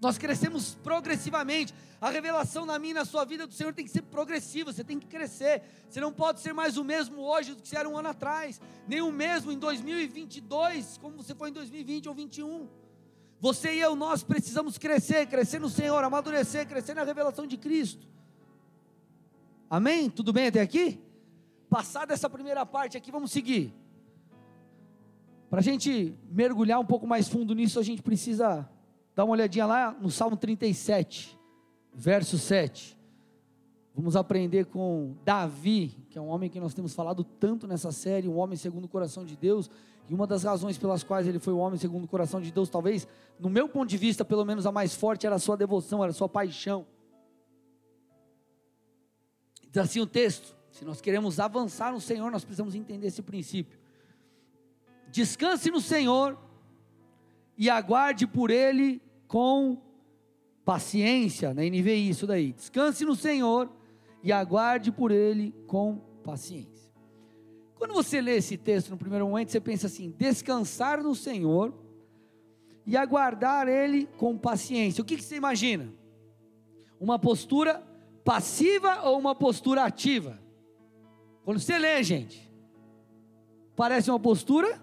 Nós 0.00 0.18
crescemos 0.18 0.74
progressivamente. 0.82 1.72
A 2.00 2.10
revelação 2.10 2.66
na 2.66 2.80
minha 2.80 2.90
e 2.90 2.94
na 2.94 3.04
sua 3.04 3.24
vida 3.24 3.46
do 3.46 3.54
Senhor 3.54 3.72
tem 3.72 3.84
que 3.84 3.90
ser 3.92 4.02
progressiva, 4.02 4.72
você 4.72 4.82
tem 4.82 4.98
que 4.98 5.06
crescer. 5.06 5.62
Você 5.88 6.00
não 6.00 6.12
pode 6.12 6.40
ser 6.40 6.52
mais 6.52 6.76
o 6.76 6.82
mesmo 6.82 7.22
hoje 7.22 7.54
do 7.54 7.62
que 7.62 7.68
você 7.68 7.78
era 7.78 7.88
um 7.88 7.96
ano 7.96 8.08
atrás, 8.08 8.60
nem 8.88 9.00
o 9.00 9.12
mesmo 9.12 9.52
em 9.52 9.58
2022, 9.58 10.98
como 10.98 11.16
você 11.16 11.32
foi 11.32 11.50
em 11.50 11.52
2020 11.52 12.08
ou 12.08 12.14
2021. 12.16 12.83
Você 13.44 13.74
e 13.74 13.80
eu, 13.80 13.94
nós 13.94 14.22
precisamos 14.22 14.78
crescer, 14.78 15.26
crescer 15.26 15.58
no 15.58 15.68
Senhor, 15.68 16.02
amadurecer, 16.02 16.66
crescer 16.66 16.94
na 16.94 17.04
revelação 17.04 17.46
de 17.46 17.58
Cristo. 17.58 18.08
Amém? 19.68 20.08
Tudo 20.08 20.32
bem 20.32 20.46
até 20.46 20.62
aqui? 20.62 20.98
Passada 21.68 22.14
essa 22.14 22.30
primeira 22.30 22.64
parte 22.64 22.96
aqui, 22.96 23.12
vamos 23.12 23.30
seguir. 23.30 23.70
Para 25.50 25.58
a 25.58 25.62
gente 25.62 26.16
mergulhar 26.30 26.80
um 26.80 26.86
pouco 26.86 27.06
mais 27.06 27.28
fundo 27.28 27.54
nisso, 27.54 27.78
a 27.78 27.82
gente 27.82 28.00
precisa 28.00 28.66
dar 29.14 29.24
uma 29.26 29.32
olhadinha 29.32 29.66
lá 29.66 29.94
no 30.00 30.10
Salmo 30.10 30.38
37, 30.38 31.38
verso 31.92 32.38
7. 32.38 32.98
Vamos 33.94 34.16
aprender 34.16 34.64
com 34.64 35.16
Davi, 35.22 35.94
que 36.08 36.16
é 36.16 36.20
um 36.22 36.28
homem 36.28 36.48
que 36.48 36.58
nós 36.58 36.72
temos 36.72 36.94
falado 36.94 37.22
tanto 37.22 37.66
nessa 37.66 37.92
série, 37.92 38.26
um 38.26 38.38
homem 38.38 38.56
segundo 38.56 38.86
o 38.86 38.88
coração 38.88 39.22
de 39.22 39.36
Deus, 39.36 39.70
e 40.08 40.14
uma 40.14 40.26
das 40.26 40.44
razões 40.44 40.76
pelas 40.76 41.02
quais 41.02 41.26
ele 41.26 41.38
foi 41.38 41.52
o 41.52 41.58
homem 41.58 41.78
segundo 41.78 42.04
o 42.04 42.08
coração 42.08 42.40
de 42.40 42.52
Deus, 42.52 42.68
talvez, 42.68 43.08
no 43.38 43.48
meu 43.48 43.68
ponto 43.68 43.88
de 43.88 43.96
vista, 43.96 44.24
pelo 44.24 44.44
menos 44.44 44.66
a 44.66 44.72
mais 44.72 44.94
forte, 44.94 45.26
era 45.26 45.36
a 45.36 45.38
sua 45.38 45.56
devoção, 45.56 46.02
era 46.02 46.10
a 46.10 46.14
sua 46.14 46.28
paixão. 46.28 46.86
Diz 49.70 49.78
assim 49.78 50.00
o 50.00 50.06
texto: 50.06 50.56
se 50.70 50.84
nós 50.84 51.00
queremos 51.00 51.40
avançar 51.40 51.92
no 51.92 52.00
Senhor, 52.00 52.30
nós 52.30 52.44
precisamos 52.44 52.74
entender 52.74 53.06
esse 53.06 53.22
princípio. 53.22 53.78
Descanse 55.10 55.70
no 55.70 55.80
Senhor 55.80 56.38
e 57.56 57.70
aguarde 57.70 58.26
por 58.26 58.50
Ele 58.50 59.00
com 59.26 59.80
paciência, 60.64 61.54
na 61.54 61.62
NVI, 61.62 62.08
isso 62.08 62.26
daí. 62.26 62.52
Descanse 62.52 63.04
no 63.04 63.14
Senhor 63.14 63.70
e 64.22 64.32
aguarde 64.32 64.90
por 64.90 65.10
Ele 65.10 65.54
com 65.66 65.96
paciência. 66.22 66.83
Quando 67.84 67.92
você 67.92 68.18
lê 68.18 68.36
esse 68.36 68.56
texto 68.56 68.88
no 68.88 68.96
primeiro 68.96 69.28
momento, 69.28 69.50
você 69.50 69.60
pensa 69.60 69.88
assim: 69.88 70.10
descansar 70.16 71.02
no 71.02 71.14
Senhor 71.14 71.70
e 72.86 72.96
aguardar 72.96 73.68
Ele 73.68 74.08
com 74.16 74.38
paciência. 74.38 75.02
O 75.02 75.04
que, 75.04 75.18
que 75.18 75.22
você 75.22 75.36
imagina? 75.36 75.92
Uma 76.98 77.18
postura 77.18 77.86
passiva 78.24 79.02
ou 79.02 79.18
uma 79.18 79.34
postura 79.34 79.84
ativa? 79.84 80.40
Quando 81.44 81.60
você 81.60 81.78
lê, 81.78 82.02
gente, 82.02 82.50
parece 83.76 84.10
uma 84.10 84.18
postura 84.18 84.80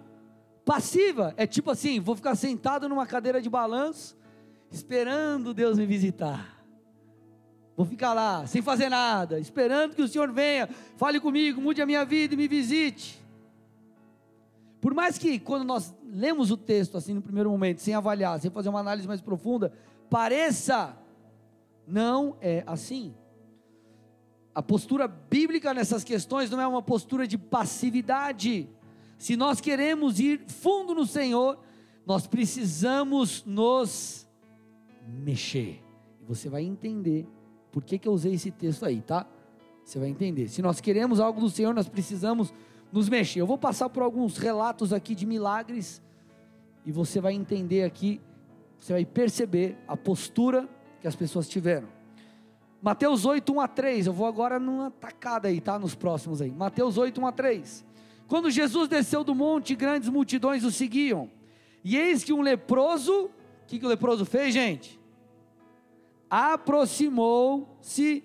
passiva. 0.63 1.34
É 1.38 1.48
tipo 1.48 1.72
assim: 1.72 2.00
vou 2.00 2.15
ficar 2.15 2.36
sentado 2.36 2.88
numa 2.88 3.08
cadeira 3.08 3.41
de 3.41 3.50
balanço, 3.50 4.15
esperando 4.70 5.55
Deus 5.55 5.79
me 5.79 5.88
visitar. 5.88 6.61
Vou 7.81 7.88
ficar 7.88 8.13
lá, 8.13 8.45
sem 8.45 8.61
fazer 8.61 8.89
nada, 8.89 9.39
esperando 9.39 9.95
que 9.95 10.03
o 10.03 10.07
Senhor 10.07 10.31
venha, 10.31 10.69
fale 10.97 11.19
comigo, 11.19 11.59
mude 11.59 11.81
a 11.81 11.85
minha 11.88 12.05
vida 12.05 12.35
e 12.35 12.38
me 12.38 12.47
visite. 12.47 13.19
Por 14.79 14.93
mais 14.93 15.17
que, 15.17 15.39
quando 15.39 15.65
nós 15.65 15.91
lemos 16.05 16.51
o 16.51 16.57
texto 16.57 16.95
assim 16.95 17.15
no 17.15 17.23
primeiro 17.23 17.50
momento, 17.50 17.81
sem 17.81 17.95
avaliar, 17.95 18.39
sem 18.39 18.51
fazer 18.51 18.69
uma 18.69 18.81
análise 18.81 19.07
mais 19.07 19.19
profunda, 19.19 19.73
pareça, 20.11 20.95
não 21.88 22.38
é 22.39 22.63
assim. 22.67 23.15
A 24.53 24.61
postura 24.61 25.07
bíblica 25.07 25.73
nessas 25.73 26.03
questões 26.03 26.51
não 26.51 26.61
é 26.61 26.67
uma 26.67 26.83
postura 26.83 27.25
de 27.25 27.35
passividade. 27.35 28.69
Se 29.17 29.35
nós 29.35 29.59
queremos 29.59 30.19
ir 30.19 30.43
fundo 30.45 30.93
no 30.93 31.07
Senhor, 31.07 31.57
nós 32.05 32.27
precisamos 32.27 33.43
nos 33.43 34.27
mexer. 35.07 35.83
E 36.21 36.23
você 36.23 36.47
vai 36.47 36.61
entender 36.61 37.27
por 37.72 37.84
que, 37.84 37.98
que 37.98 38.08
eu 38.08 38.13
usei 38.13 38.34
esse 38.34 38.51
texto 38.51 38.86
aí, 38.86 39.01
tá? 39.01 39.25
Você 39.84 40.00
vai 40.00 40.10
entender. 40.10 40.48
Se 40.48 40.62
nós 40.62 40.80
queremos 40.80 41.20
algo 41.20 41.40
do 41.40 41.50
Senhor, 41.50 41.74
nós 41.74 41.88
precisamos 41.88 42.54
nos 42.92 43.10
mexer. 43.10 43.42
Eu 43.42 43.48
vou 43.48 43.58
passar 43.58 43.90
por 43.90 44.04
alguns 44.04 44.38
relatos 44.38 44.92
aqui 44.94 45.16
de 45.16 45.25
milagres 45.25 46.01
e 46.86 46.92
você 46.92 47.22
vai 47.22 47.34
entender 47.34 47.84
aqui, 47.84 48.20
você 48.80 48.94
vai 48.94 49.06
perceber 49.06 49.78
a 49.88 49.96
postura 49.96 50.68
que 51.00 51.08
as 51.08 51.16
pessoas 51.16 51.48
tiveram. 51.48 51.88
Mateus 52.82 53.25
8, 53.25 53.54
1 53.54 53.62
a 53.62 53.68
3. 53.68 54.08
Eu 54.08 54.13
vou 54.13 54.25
agora 54.25 54.60
numa 54.60 54.90
tacada 54.90 55.48
aí, 55.48 55.62
tá? 55.62 55.78
Nos 55.78 55.94
próximos 55.94 56.42
aí. 56.42 56.51
Mateus 56.51 56.98
8, 56.98 57.22
1 57.22 57.28
a 57.28 57.32
3. 57.32 57.86
Quando 58.28 58.50
Jesus 58.50 58.88
desceu 58.88 59.24
do 59.24 59.36
monte, 59.36 59.75
grandes 59.75 60.10
multidões 60.10 60.63
o 60.63 60.72
seguiam. 60.72 61.30
E 61.84 61.98
eis 61.98 62.24
que 62.24 62.32
um 62.32 62.42
leproso, 62.42 63.25
o 63.25 63.32
que, 63.68 63.78
que 63.78 63.86
o 63.86 63.90
leproso 63.90 64.25
fez, 64.25 64.54
gente? 64.54 65.00
Aproximou-se 66.31 68.23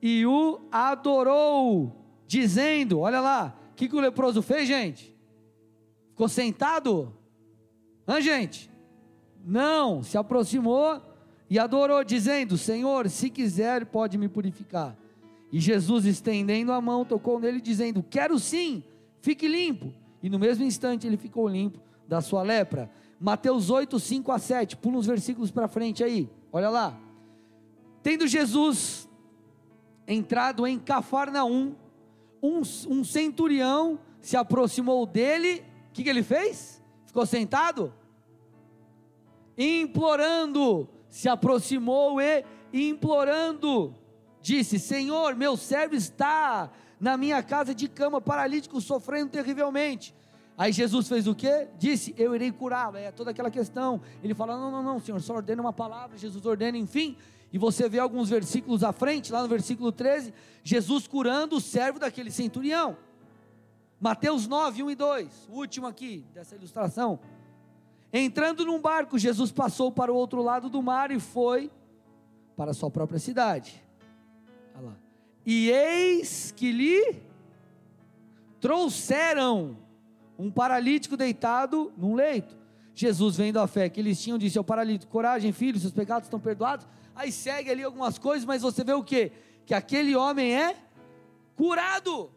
e 0.00 0.24
o 0.24 0.60
adorou, 0.70 1.92
dizendo: 2.24 3.00
Olha 3.00 3.20
lá, 3.20 3.58
o 3.72 3.74
que, 3.74 3.88
que 3.88 3.96
o 3.96 4.00
leproso 4.00 4.40
fez, 4.40 4.68
gente? 4.68 5.12
Ficou 6.10 6.28
sentado? 6.28 7.12
Hã, 8.06 8.20
gente? 8.20 8.70
Não, 9.44 10.00
se 10.00 10.16
aproximou 10.16 11.02
e 11.50 11.58
adorou, 11.58 12.04
dizendo: 12.04 12.56
Senhor, 12.56 13.08
se 13.10 13.28
quiser, 13.28 13.84
pode 13.86 14.16
me 14.16 14.28
purificar. 14.28 14.96
E 15.52 15.58
Jesus, 15.58 16.04
estendendo 16.04 16.70
a 16.70 16.80
mão, 16.80 17.04
tocou 17.04 17.40
nele, 17.40 17.60
dizendo: 17.60 18.04
Quero 18.08 18.38
sim, 18.38 18.84
fique 19.20 19.48
limpo. 19.48 19.92
E 20.22 20.30
no 20.30 20.38
mesmo 20.38 20.64
instante 20.64 21.06
ele 21.06 21.16
ficou 21.16 21.48
limpo 21.48 21.80
da 22.06 22.20
sua 22.20 22.42
lepra. 22.42 22.88
Mateus 23.18 23.70
8, 23.70 23.98
5 23.98 24.30
a 24.30 24.38
7, 24.38 24.76
pula 24.76 24.98
uns 24.98 25.06
versículos 25.06 25.50
para 25.50 25.66
frente 25.66 26.04
aí, 26.04 26.30
olha 26.52 26.70
lá. 26.70 27.09
Tendo 28.02 28.26
Jesus 28.26 29.08
entrado 30.06 30.66
em 30.66 30.78
Cafarnaum, 30.78 31.74
um, 32.42 32.62
um 32.88 33.04
centurião 33.04 33.98
se 34.20 34.36
aproximou 34.36 35.06
dele, 35.06 35.64
o 35.88 35.92
que, 35.92 36.02
que 36.02 36.08
ele 36.08 36.22
fez? 36.22 36.82
Ficou 37.04 37.26
sentado? 37.26 37.92
Implorando, 39.56 40.88
se 41.08 41.28
aproximou 41.28 42.20
e 42.20 42.44
implorando, 42.72 43.94
disse: 44.40 44.78
Senhor, 44.78 45.34
meu 45.34 45.56
servo 45.56 45.94
está 45.94 46.70
na 46.98 47.16
minha 47.16 47.42
casa 47.42 47.74
de 47.74 47.88
cama, 47.88 48.20
paralítico, 48.20 48.80
sofrendo 48.80 49.30
terrivelmente. 49.30 50.14
Aí 50.56 50.72
Jesus 50.72 51.08
fez 51.08 51.26
o 51.26 51.34
quê? 51.34 51.68
Disse: 51.78 52.14
Eu 52.16 52.34
irei 52.34 52.52
curá-lo. 52.52 52.96
É 52.96 53.10
toda 53.10 53.30
aquela 53.30 53.50
questão. 53.50 54.00
Ele 54.22 54.34
fala: 54.34 54.56
Não, 54.58 54.70
não, 54.70 54.82
não, 54.82 55.00
Senhor, 55.00 55.20
só 55.20 55.34
ordena 55.34 55.60
uma 55.60 55.72
palavra. 55.72 56.16
Jesus 56.16 56.44
ordena, 56.44 56.76
enfim. 56.76 57.16
E 57.52 57.58
você 57.58 57.88
vê 57.88 57.98
alguns 57.98 58.28
versículos 58.28 58.84
à 58.84 58.92
frente, 58.92 59.32
lá 59.32 59.42
no 59.42 59.48
versículo 59.48 59.90
13, 59.90 60.32
Jesus 60.62 61.06
curando 61.06 61.56
o 61.56 61.60
servo 61.60 61.98
daquele 61.98 62.30
centurião. 62.30 62.96
Mateus 64.00 64.46
9, 64.46 64.82
1 64.82 64.90
e 64.90 64.94
2, 64.94 65.48
o 65.50 65.56
último 65.56 65.86
aqui 65.86 66.24
dessa 66.32 66.54
ilustração. 66.54 67.18
Entrando 68.12 68.64
num 68.64 68.80
barco, 68.80 69.18
Jesus 69.18 69.52
passou 69.52 69.92
para 69.92 70.12
o 70.12 70.16
outro 70.16 70.42
lado 70.42 70.68
do 70.68 70.82
mar 70.82 71.10
e 71.10 71.20
foi 71.20 71.70
para 72.56 72.70
a 72.70 72.74
sua 72.74 72.90
própria 72.90 73.18
cidade. 73.18 73.82
Olha 74.74 74.86
lá. 74.86 74.96
E 75.44 75.70
eis 75.70 76.52
que 76.56 76.72
lhe 76.72 77.16
trouxeram 78.60 79.76
um 80.38 80.50
paralítico 80.50 81.16
deitado 81.16 81.92
num 81.96 82.14
leito. 82.14 82.58
Jesus, 82.94 83.36
vendo 83.36 83.58
a 83.58 83.66
fé 83.66 83.88
que 83.88 84.00
eles 84.00 84.20
tinham, 84.20 84.38
disse 84.38 84.58
ao 84.58 84.64
paralítico: 84.64 85.10
Coragem, 85.10 85.52
filho, 85.52 85.78
seus 85.78 85.92
pecados 85.92 86.26
estão 86.26 86.40
perdoados. 86.40 86.86
Aí 87.20 87.30
segue 87.30 87.70
ali 87.70 87.82
algumas 87.82 88.16
coisas, 88.18 88.46
mas 88.46 88.62
você 88.62 88.82
vê 88.82 88.94
o 88.94 89.04
que? 89.04 89.30
Que 89.66 89.74
aquele 89.74 90.16
homem 90.16 90.56
é 90.56 90.74
curado. 91.54 92.32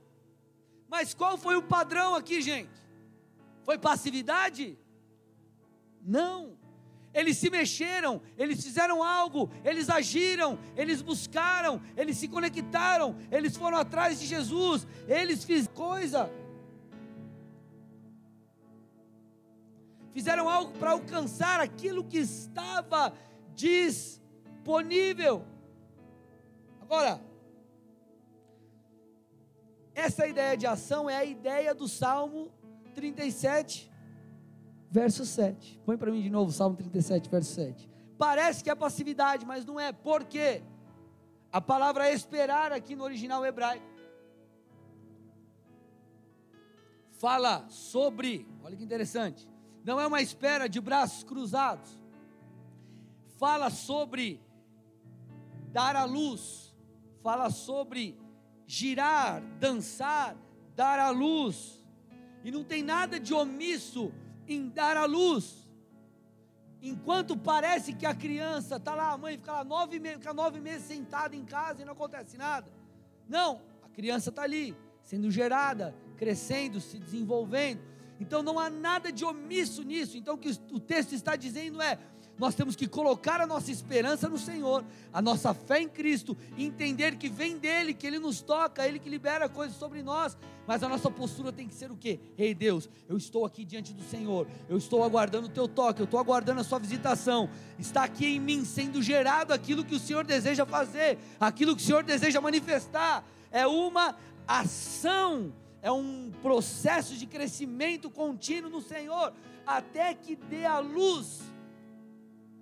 Mas 0.90 1.13
qual 1.13 1.38
foi 1.38 1.56
o 1.56 1.63
padrão 1.63 2.16
aqui, 2.16 2.42
gente? 2.42 2.70
Foi 3.63 3.78
passividade? 3.78 4.78
Não. 6.02 6.58
Eles 7.13 7.38
se 7.38 7.50
mexeram, 7.50 8.22
eles 8.38 8.62
fizeram 8.62 9.02
algo, 9.02 9.50
eles 9.63 9.90
agiram, 9.90 10.60
eles 10.75 11.02
buscaram, 11.02 11.82
eles 11.96 12.18
se 12.18 12.28
conectaram, 12.28 13.16
eles 13.32 13.56
foram 13.56 13.78
atrás 13.78 14.20
de 14.20 14.25
Jesus, 14.25 14.86
eles 15.08 15.46
fizeram 15.46 15.74
coisa. 15.74 16.30
Fizeram 20.12 20.50
algo 20.50 20.78
para 20.78 20.92
alcançar 20.92 21.62
aquilo 21.62 22.04
que 22.04 22.18
estava 22.18 23.13
disponível. 24.63 25.46
Agora, 26.82 27.22
essa 29.93 30.25
ideia 30.25 30.55
de 30.55 30.65
ação 30.65 31.10
é 31.10 31.17
a 31.17 31.25
ideia 31.25 31.75
do 31.75 31.88
Salmo 31.88 32.50
37, 32.96 33.91
verso 34.89 35.25
7. 35.25 35.82
Põe 35.86 35.98
para 35.98 36.12
mim 36.12 36.22
de 36.22 36.29
novo 36.29 36.51
Salmo 36.51 36.77
37, 36.77 37.29
verso 37.29 37.53
7. 37.53 37.89
Parece 38.17 38.63
que 38.63 38.70
é 38.70 38.75
passividade, 38.75 39.46
mas 39.46 39.65
não 39.65 39.77
é. 39.77 39.91
Por 39.91 40.24
quê? 40.24 40.63
A 41.51 41.60
palavra 41.60 42.10
esperar 42.10 42.72
aqui 42.72 42.96
no 42.96 43.03
original 43.03 43.46
hebraico 43.46 43.91
fala 47.20 47.65
sobre, 47.70 48.48
olha 48.63 48.75
que 48.75 48.84
interessante, 48.84 49.48
não 49.84 50.00
é 50.00 50.08
uma 50.08 50.22
espera 50.22 50.67
de 50.67 50.79
braços 50.79 51.24
cruzados. 51.24 52.00
Fala 53.38 53.70
sobre 53.70 54.41
dar 55.74 55.96
a 55.96 56.06
luz, 56.06 56.74
fala 57.24 57.50
sobre 57.50 58.15
girar, 58.68 59.42
dançar, 59.60 60.38
dar 60.75 61.00
a 61.00 61.10
luz. 61.10 61.84
E 62.44 62.51
não 62.51 62.63
tem 62.63 62.84
nada 62.84 63.20
de 63.20 63.34
omisso 63.34 64.13
em 64.48 64.70
dar 64.70 64.96
a 64.96 65.06
luz. 65.06 65.68
Enquanto 66.82 67.36
parece 67.36 67.94
que 67.94 68.06
a 68.06 68.13
criança 68.13 68.75
está 68.75 68.94
lá, 68.94 69.13
a 69.13 69.18
mãe 69.18 69.38
fica 69.38 69.51
lá 69.51 69.63
nove, 69.63 70.00
fica 70.00 70.34
nove 70.34 70.60
meses 70.60 70.86
sentada 70.86 71.36
em 71.36 71.44
casa 71.44 71.82
e 71.82 71.86
não 71.86 71.94
acontece 71.94 72.38
nada. 72.38 72.72
Não, 73.27 73.62
a 73.82 73.89
criança 73.89 74.30
está 74.30 74.44
ali, 74.44 74.77
sendo 75.01 75.32
gerada, 75.32 75.96
crescendo, 76.18 76.80
se 76.80 77.00
desenvolvendo. 77.00 77.82
Então 78.20 78.44
não 78.44 78.60
há 78.60 78.70
nada 78.70 79.12
de 79.12 79.25
omisso 79.25 79.82
nisso. 79.82 80.18
Então 80.18 80.36
o 80.36 80.38
que 80.38 80.51
o 80.72 80.80
texto 80.80 81.13
está 81.13 81.36
dizendo 81.36 81.82
é: 81.82 81.98
nós 82.38 82.56
temos 82.56 82.75
que 82.75 82.88
colocar 82.88 83.40
a 83.40 83.48
nossa 83.48 83.72
esperança 83.72 84.28
no 84.28 84.38
Senhor, 84.38 84.84
a 85.12 85.22
nossa 85.22 85.54
fé 85.54 85.82
em 85.82 85.88
Cristo, 85.88 86.36
entender 86.58 87.16
que 87.16 87.30
vem 87.30 87.58
dele, 87.58 87.94
que 87.94 88.08
ele 88.08 88.18
nos 88.18 88.42
toca, 88.42 88.88
ele 88.88 89.00
que 89.00 89.10
libera 89.10 89.48
coisas 89.48 89.78
sobre 89.78 90.02
nós, 90.02 90.36
mas 90.66 90.82
a 90.82 90.90
nossa 90.90 91.12
postura 91.12 91.52
tem 91.52 91.68
que 91.68 91.75
ser 91.75 91.92
o 91.92 91.96
quê? 91.96 92.20
Ei 92.38 92.56
Deus, 92.56 92.90
eu 93.08 93.18
estou 93.18 93.46
aqui 93.46 93.63
diante 93.63 93.94
do 93.94 94.04
Senhor, 94.04 94.48
eu 94.68 94.78
estou 94.78 95.04
aguardando 95.04 95.48
o 95.48 95.50
teu 95.52 95.68
toque, 95.68 96.02
eu 96.02 96.06
estou 96.06 96.20
aguardando 96.20 96.62
a 96.62 96.63
sua 96.63 96.80
visitação, 96.80 97.50
está 97.78 98.04
aqui 98.04 98.25
em 98.25 98.40
mim 98.40 98.66
sendo 98.66 99.02
gerado 99.02 99.54
aquilo 99.54 99.86
que 99.86 99.96
o 99.96 100.00
Senhor 100.00 100.25
deseja 100.25 100.66
fazer, 100.66 101.20
aquilo 101.40 101.75
que 101.75 101.84
o 101.84 101.86
Senhor 101.86 102.04
deseja 102.04 102.42
manifestar, 102.42 103.24
é 103.52 103.68
uma 103.68 104.16
ação, 104.48 105.54
é 105.84 105.91
um 105.91 106.32
processo 106.41 107.15
de 107.15 107.28
crescimento 107.28 108.10
contínuo 108.10 108.72
no 108.72 108.82
Senhor, 108.82 109.34
até 109.65 110.13
que 110.15 110.36
dê 110.36 110.65
a 110.65 110.80
luz 110.80 111.53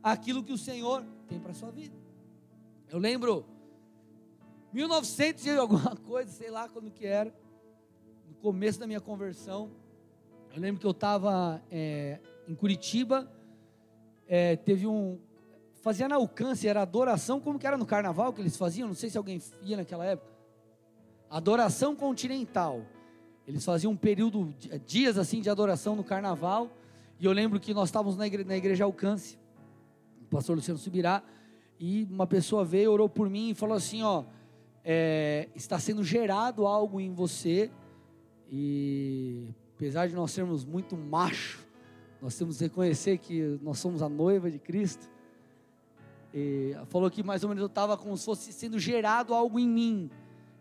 aquilo 0.04 0.44
que 0.44 0.54
o 0.54 0.58
Senhor 0.58 1.04
tem 1.28 1.40
para 1.40 1.52
a 1.52 1.54
sua 1.54 1.72
vida. 1.72 1.96
Eu 2.90 3.00
lembro, 3.00 3.46
1900 4.74 5.46
e 5.46 5.50
alguma 5.52 5.96
coisa, 6.08 6.32
sei 6.32 6.50
lá 6.50 6.68
quando 6.68 6.92
que 6.92 7.06
era, 7.06 7.34
no 8.28 8.36
começo 8.36 8.80
da 8.80 8.88
minha 8.88 9.02
conversão, 9.02 9.70
eu 10.54 10.60
lembro 10.60 10.82
que 10.82 10.88
eu 10.88 10.92
estava 10.92 11.62
é, 11.72 12.20
em 12.48 12.56
Curitiba, 12.56 13.32
é, 14.28 14.56
teve 14.56 14.88
um, 14.88 15.20
fazia 15.82 16.08
na 16.08 16.16
alcance, 16.16 16.68
era 16.68 16.82
adoração, 16.82 17.40
como 17.40 17.58
que 17.58 17.68
era 17.68 17.78
no 17.78 17.86
carnaval 17.86 18.34
que 18.34 18.42
eles 18.42 18.58
faziam, 18.58 18.88
não 18.88 18.96
sei 18.96 19.10
se 19.10 19.18
alguém 19.18 19.42
ia 19.62 19.78
naquela 19.78 20.06
época, 20.06 20.32
adoração 21.30 21.96
continental, 21.96 22.82
eles 23.48 23.64
faziam 23.64 23.94
um 23.94 23.98
período, 23.98 24.54
dias 24.86 25.18
assim 25.18 25.42
de 25.42 25.50
adoração 25.50 25.96
no 25.96 26.04
carnaval, 26.04 26.70
e 27.20 27.26
eu 27.26 27.32
lembro 27.32 27.60
que 27.60 27.74
nós 27.74 27.90
estávamos 27.90 28.18
na 28.18 28.28
igreja, 28.28 28.48
na 28.48 28.58
igreja 28.58 28.84
Alcance, 28.84 29.38
pastor 30.32 30.56
Luciano 30.56 30.80
Subirá, 30.80 31.22
e 31.80 32.08
uma 32.10 32.26
pessoa 32.26 32.64
veio, 32.64 32.92
orou 32.92 33.10
por 33.10 33.30
mim 33.30 33.50
e 33.50 33.54
falou 33.54 33.76
assim: 33.76 34.02
ó, 34.02 34.24
é, 34.84 35.50
está 35.56 35.78
sendo 35.78 36.04
gerado 36.04 36.66
algo 36.66 37.00
em 37.00 37.12
você, 37.14 37.70
e 38.50 39.54
apesar 39.76 40.08
de 40.08 40.16
nós 40.16 40.32
sermos 40.32 40.64
muito 40.64 40.96
macho, 40.96 41.68
nós 42.22 42.38
temos 42.38 42.58
que 42.58 42.64
reconhecer 42.64 43.18
que 43.18 43.60
nós 43.62 43.80
somos 43.80 44.02
a 44.02 44.10
noiva 44.10 44.50
de 44.50 44.60
Cristo. 44.60 45.10
E 46.34 46.74
falou 46.88 47.12
que 47.12 47.24
mais 47.24 47.44
ou 47.44 47.50
menos 47.50 47.62
eu 47.62 47.68
estava 47.68 47.98
como 47.98 48.16
se 48.16 48.24
fosse 48.24 48.54
sendo 48.54 48.80
gerado 48.80 49.34
algo 49.34 49.60
em 49.60 49.68
mim, 49.68 50.10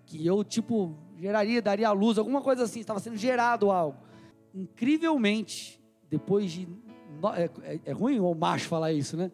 que 0.04 0.26
eu 0.26 0.42
tipo 0.42 0.96
geraria, 1.18 1.62
daria 1.62 1.88
a 1.88 1.92
luz, 1.92 2.18
alguma 2.18 2.40
coisa 2.40 2.64
assim, 2.64 2.80
estava 2.80 2.98
sendo 2.98 3.16
gerado 3.16 3.70
algo. 3.70 3.98
Incrivelmente, 4.54 5.80
depois 6.08 6.50
de. 6.50 6.66
É, 7.36 7.74
é, 7.74 7.80
é 7.84 7.92
ruim 7.92 8.18
o 8.18 8.34
macho 8.34 8.66
falar 8.66 8.92
isso, 8.92 9.16
né? 9.16 9.30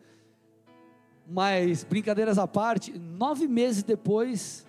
Mas, 1.28 1.82
brincadeiras 1.82 2.38
à 2.38 2.46
parte, 2.46 2.96
nove 2.98 3.48
meses 3.48 3.82
depois, 3.82 4.64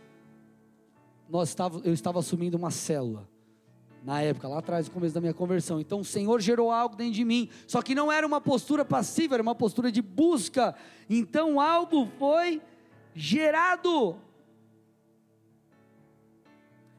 nós 1.30 1.50
estava, 1.50 1.80
eu 1.84 1.94
estava 1.94 2.20
assumindo 2.20 2.58
uma 2.58 2.72
célula. 2.72 3.28
Na 4.04 4.22
época, 4.22 4.48
lá 4.48 4.60
atrás, 4.60 4.88
no 4.88 4.94
começo 4.94 5.14
da 5.14 5.22
minha 5.22 5.34
conversão. 5.34 5.80
Então, 5.80 6.00
o 6.00 6.06
Senhor 6.06 6.40
gerou 6.40 6.72
algo 6.72 6.96
dentro 6.96 7.14
de 7.14 7.26
mim. 7.26 7.50
Só 7.68 7.82
que 7.82 7.94
não 7.94 8.12
era 8.12 8.26
uma 8.26 8.40
postura 8.40 8.86
passiva, 8.86 9.36
era 9.36 9.44
uma 9.44 9.54
postura 9.54 9.92
de 9.92 10.02
busca. 10.02 10.74
Então, 11.10 11.60
algo 11.60 12.08
foi 12.18 12.62
gerado. 13.14 14.18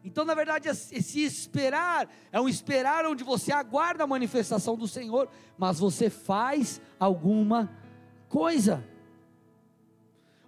Então, 0.04 0.24
na 0.24 0.34
verdade, 0.34 0.68
esse 0.68 1.22
esperar 1.22 2.08
é 2.30 2.40
um 2.40 2.48
esperar 2.48 3.06
onde 3.06 3.24
você 3.24 3.52
aguarda 3.52 4.04
a 4.04 4.06
manifestação 4.06 4.76
do 4.76 4.86
Senhor, 4.86 5.28
mas 5.56 5.78
você 5.78 6.08
faz 6.08 6.80
alguma 7.00 7.70
coisa. 8.28 8.84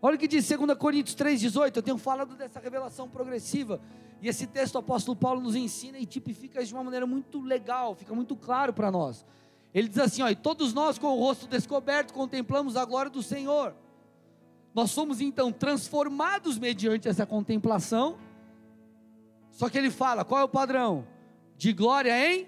Olha 0.03 0.17
o 0.17 0.19
que 0.19 0.27
diz 0.27 0.49
2 0.49 0.77
Coríntios 0.79 1.15
3,18. 1.15 1.77
Eu 1.77 1.83
tenho 1.83 1.99
falado 1.99 2.35
dessa 2.35 2.59
revelação 2.59 3.09
progressiva. 3.09 3.81
E 4.23 4.29
esse 4.29 4.47
texto 4.47 4.75
o 4.75 4.79
apóstolo 4.79 5.17
Paulo 5.17 5.41
nos 5.41 5.55
ensina 5.55 5.99
e 5.99 6.07
tipifica 6.07 6.65
de 6.65 6.73
uma 6.73 6.85
maneira 6.85 7.07
muito 7.07 7.41
legal, 7.41 7.95
fica 7.95 8.15
muito 8.15 8.37
claro 8.37 8.73
para 8.73 8.91
nós. 8.91 9.25
Ele 9.73 9.89
diz 9.89 9.99
assim: 9.99 10.23
ó, 10.23 10.29
e 10.29 10.37
todos 10.37 10.73
nós 10.73 10.99
com 10.99 11.07
o 11.07 11.19
rosto 11.19 11.47
descoberto 11.47 12.13
contemplamos 12.13 12.77
a 12.77 12.85
glória 12.85 13.11
do 13.11 13.23
Senhor. 13.23 13.75
Nós 14.75 14.91
somos 14.91 15.21
então 15.21 15.51
transformados 15.51 16.59
mediante 16.59 17.09
essa 17.09 17.27
contemplação. 17.27 18.19
Só 19.51 19.69
que 19.69 19.79
ele 19.79 19.91
fala: 19.91 20.25
qual 20.25 20.41
é 20.41 20.45
o 20.45 20.49
padrão? 20.49 21.07
De 21.57 21.73
glória 21.73 22.13
em 22.33 22.47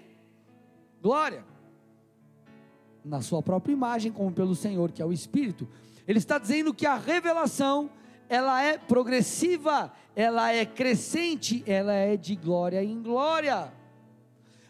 glória. 1.01 1.45
Na 3.03 3.21
sua 3.21 3.41
própria 3.41 3.73
imagem, 3.73 4.11
como 4.11 4.31
pelo 4.31 4.55
Senhor, 4.55 4.91
que 4.91 5.01
é 5.01 5.05
o 5.05 5.11
Espírito. 5.11 5.67
Ele 6.07 6.19
está 6.19 6.37
dizendo 6.37 6.73
que 6.73 6.85
a 6.85 6.95
revelação, 6.95 7.89
ela 8.27 8.61
é 8.61 8.77
progressiva, 8.77 9.91
ela 10.15 10.51
é 10.51 10.65
crescente, 10.65 11.63
ela 11.65 11.93
é 11.93 12.17
de 12.17 12.35
glória 12.35 12.83
em 12.83 13.01
glória. 13.01 13.73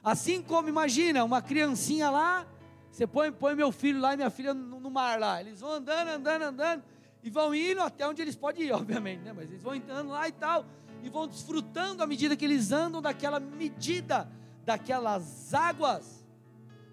Assim 0.03 0.41
como 0.41 0.69
imagina 0.69 1.23
uma 1.23 1.41
criancinha 1.41 2.09
lá, 2.09 2.45
você 2.91 3.07
põe, 3.07 3.31
põe 3.31 3.55
meu 3.55 3.71
filho 3.71 3.99
lá 3.99 4.13
e 4.13 4.17
minha 4.17 4.29
filha 4.29 4.53
no, 4.53 4.79
no, 4.79 4.91
mar 4.91 5.19
lá, 5.19 5.41
eles 5.41 5.59
vão 5.59 5.71
andando, 5.71 6.09
andando, 6.09 6.41
andando, 6.43 6.83
e 7.23 7.29
vão 7.29 7.55
indo 7.55 7.81
até 7.81 8.07
onde 8.07 8.21
eles 8.21 8.35
podem 8.35 8.65
ir, 8.65 8.71
obviamente, 8.73 9.21
né? 9.21 9.33
mas 9.33 9.49
eles 9.49 9.63
vão 9.63 9.73
entrando 9.73 10.09
lá 10.09 10.27
e 10.27 10.31
tal, 10.31 10.65
e 11.01 11.09
vão 11.09 11.27
desfrutando 11.27 12.03
à 12.03 12.07
medida 12.07 12.35
que 12.35 12.45
eles 12.45 12.71
andam 12.71 13.01
daquela 13.01 13.39
medida, 13.39 14.29
daquelas 14.63 15.53
águas. 15.53 16.22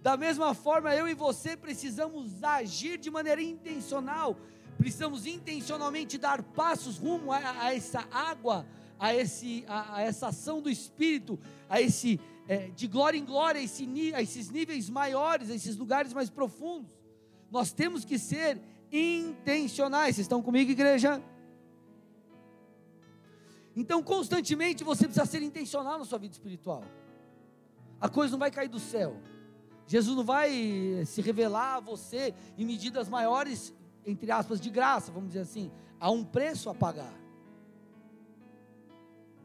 Da 0.03 0.17
mesma 0.17 0.55
forma, 0.55 0.95
eu 0.95 1.07
e 1.07 1.15
você 1.15 1.57
precisamos 1.57 2.43
agir 2.43 2.99
de 2.99 3.11
maneira 3.11 3.43
intencional, 3.43 4.37
precisamos 4.79 5.27
intencionalmente 5.27 6.17
dar 6.17 6.43
passos 6.43 6.97
rumo 6.97 7.31
a, 7.33 7.39
a 7.39 7.75
essa 7.75 8.07
água, 8.11 8.67
a, 8.99 9.15
esse, 9.15 9.65
a, 9.69 9.97
a, 9.97 10.03
essa 10.03 10.29
ação 10.29 10.63
do 10.63 10.71
Espírito, 10.71 11.39
a 11.69 11.81
esse 11.81 12.19
é, 12.49 12.69
de 12.69 12.87
glória 12.87 13.19
em 13.19 13.25
glória, 13.25 13.61
esse, 13.61 14.15
a 14.15 14.23
esses 14.23 14.49
níveis 14.49 14.89
maiores, 14.89 15.51
a 15.51 15.55
esses 15.55 15.77
lugares 15.77 16.15
mais 16.15 16.31
profundos. 16.31 16.91
Nós 17.51 17.71
temos 17.71 18.05
que 18.05 18.19
ser 18.19 18.59
intencionais. 18.91 20.17
Vocês 20.17 20.25
estão 20.25 20.43
comigo, 20.43 20.71
igreja? 20.71 21.23
Então, 23.77 24.03
constantemente 24.03 24.83
você 24.83 25.05
precisa 25.05 25.27
ser 25.27 25.43
intencional 25.43 25.99
na 25.99 26.05
sua 26.05 26.19
vida 26.19 26.33
espiritual. 26.33 26.85
A 28.01 28.09
coisa 28.09 28.33
não 28.33 28.39
vai 28.39 28.51
cair 28.51 28.69
do 28.69 28.81
céu. 28.81 29.17
Jesus 29.91 30.17
não 30.17 30.23
vai 30.23 30.53
se 31.05 31.21
revelar 31.21 31.79
a 31.79 31.81
você 31.81 32.33
em 32.57 32.65
medidas 32.65 33.09
maiores, 33.09 33.75
entre 34.07 34.31
aspas, 34.31 34.61
de 34.61 34.71
graça, 34.71 35.11
vamos 35.11 35.31
dizer 35.31 35.41
assim. 35.41 35.69
Há 35.99 36.09
um 36.13 36.23
preço 36.23 36.71
a 36.71 36.75
pagar. 36.77 37.13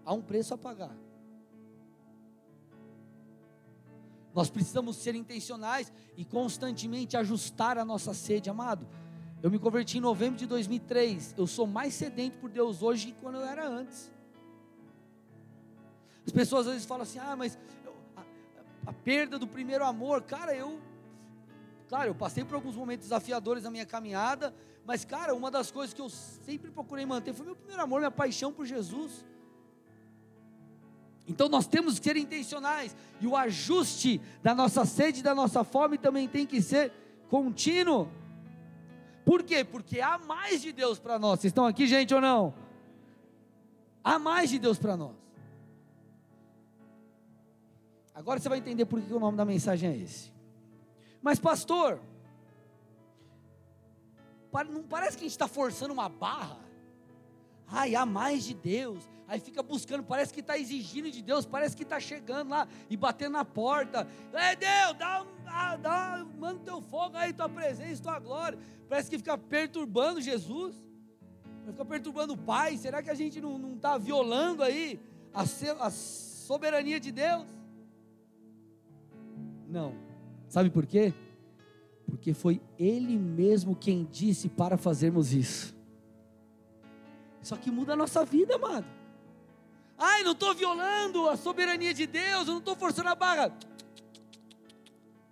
Há 0.05 0.13
um 0.13 0.21
preço 0.21 0.53
a 0.53 0.57
pagar. 0.57 0.95
Nós 4.35 4.47
precisamos 4.47 4.97
ser 4.97 5.15
intencionais 5.15 5.91
e 6.15 6.23
constantemente 6.23 7.17
ajustar 7.17 7.79
a 7.79 7.83
nossa 7.83 8.13
sede, 8.13 8.47
amado. 8.47 8.87
Eu 9.41 9.49
me 9.49 9.57
converti 9.57 9.97
em 9.97 10.01
novembro 10.01 10.37
de 10.37 10.45
2003. 10.45 11.33
Eu 11.35 11.47
sou 11.47 11.65
mais 11.65 11.95
sedento 11.95 12.37
por 12.37 12.51
Deus 12.51 12.83
hoje 12.83 13.07
que 13.07 13.19
quando 13.19 13.39
eu 13.39 13.45
era 13.45 13.67
antes. 13.67 14.11
As 16.23 16.31
pessoas 16.31 16.67
às 16.67 16.73
vezes 16.73 16.87
falam 16.87 17.01
assim: 17.01 17.17
ah, 17.17 17.35
mas 17.35 17.57
a, 18.85 18.93
perda 18.93 19.37
do 19.37 19.47
primeiro 19.47 19.85
amor, 19.85 20.21
cara, 20.23 20.55
eu. 20.55 20.79
Claro, 21.87 22.09
eu 22.09 22.15
passei 22.15 22.43
por 22.43 22.55
alguns 22.55 22.75
momentos 22.75 23.05
desafiadores 23.05 23.63
na 23.63 23.69
minha 23.69 23.85
caminhada, 23.85 24.53
mas, 24.85 25.05
cara, 25.05 25.35
uma 25.35 25.51
das 25.51 25.69
coisas 25.69 25.93
que 25.93 26.01
eu 26.01 26.09
sempre 26.09 26.71
procurei 26.71 27.05
manter 27.05 27.33
foi 27.33 27.45
meu 27.45 27.55
primeiro 27.55 27.81
amor, 27.81 27.99
minha 27.99 28.11
paixão 28.11 28.51
por 28.51 28.65
Jesus. 28.65 29.25
Então 31.27 31.49
nós 31.49 31.67
temos 31.67 31.97
que 31.97 32.07
ser 32.07 32.17
intencionais, 32.17 32.95
e 33.19 33.27
o 33.27 33.35
ajuste 33.35 34.21
da 34.43 34.53
nossa 34.53 34.85
sede, 34.85 35.23
da 35.23 35.33
nossa 35.33 35.63
fome 35.63 35.97
também 35.97 36.27
tem 36.27 36.45
que 36.45 36.61
ser 36.61 36.91
contínuo. 37.29 38.09
Por 39.23 39.41
quê? 39.41 39.63
Porque 39.63 39.99
há 39.99 40.19
mais 40.19 40.61
de 40.61 40.71
Deus 40.71 40.99
para 40.99 41.17
nós. 41.17 41.39
Vocês 41.39 41.49
estão 41.49 41.65
aqui, 41.65 41.87
gente, 41.87 42.13
ou 42.13 42.21
não? 42.21 42.53
Há 44.03 44.19
mais 44.19 44.51
de 44.51 44.59
Deus 44.59 44.77
para 44.77 44.95
nós. 44.95 45.24
Agora 48.15 48.39
você 48.39 48.47
vai 48.47 48.59
entender 48.59 48.85
por 48.85 49.01
que 49.01 49.13
o 49.13 49.19
nome 49.19 49.37
da 49.37 49.43
mensagem 49.43 49.89
é 49.89 49.97
esse. 49.97 50.31
Mas, 51.21 51.37
pastor, 51.37 51.99
não 54.69 54.83
parece 54.83 55.17
que 55.17 55.23
a 55.23 55.27
gente 55.27 55.33
está 55.33 55.49
forçando 55.49 55.93
uma 55.93 56.07
barra? 56.07 56.59
Ai, 57.67 57.93
há 57.93 58.05
mais 58.05 58.45
de 58.45 58.53
Deus. 58.53 59.03
Aí 59.27 59.39
fica 59.39 59.61
buscando, 59.61 60.03
parece 60.03 60.31
que 60.33 60.39
está 60.39 60.57
exigindo 60.57 61.11
de 61.11 61.21
Deus, 61.21 61.45
parece 61.45 61.75
que 61.75 61.83
está 61.83 61.99
chegando 61.99 62.51
lá 62.51 62.67
e 62.89 62.95
batendo 62.95 63.33
na 63.33 63.43
porta. 63.43 64.07
É 64.31 64.55
Deus, 64.55 64.97
dá, 64.97 65.25
dá, 65.43 65.75
dá, 65.75 66.25
manda 66.37 66.59
teu 66.63 66.79
fogo 66.79 67.17
aí, 67.17 67.33
tua 67.33 67.49
presença, 67.49 68.03
tua 68.03 68.19
glória. 68.19 68.57
Parece 68.87 69.09
que 69.09 69.17
fica 69.17 69.37
perturbando 69.37 70.21
Jesus, 70.21 70.75
fica 71.65 71.83
perturbando 71.83 72.33
o 72.33 72.37
Pai. 72.37 72.77
Será 72.77 73.01
que 73.03 73.09
a 73.09 73.15
gente 73.15 73.41
não 73.41 73.73
está 73.73 73.97
violando 73.97 74.63
aí 74.63 74.99
a, 75.33 75.41
a 75.41 75.89
soberania 75.89 76.99
de 76.99 77.11
Deus? 77.11 77.54
Não. 79.75 79.93
Sabe 80.47 80.69
por 80.69 80.85
quê? 80.85 81.13
Porque 82.05 82.33
foi 82.33 82.61
Ele 82.79 83.17
mesmo 83.17 83.75
quem 83.75 84.05
disse 84.05 84.47
para 84.47 84.77
fazermos 84.77 85.33
isso. 85.33 85.75
Só 87.41 87.57
que 87.57 87.69
muda 87.69 87.91
a 87.91 87.95
nossa 87.97 88.23
vida, 88.23 88.55
amado. 88.55 88.85
Ai, 89.97 90.23
não 90.23 90.31
estou 90.31 90.55
violando 90.55 91.27
a 91.27 91.35
soberania 91.35 91.93
de 91.93 92.07
Deus, 92.07 92.47
eu 92.47 92.53
não 92.53 92.59
estou 92.59 92.73
forçando 92.73 93.09
a 93.09 93.15
barra. 93.15 93.53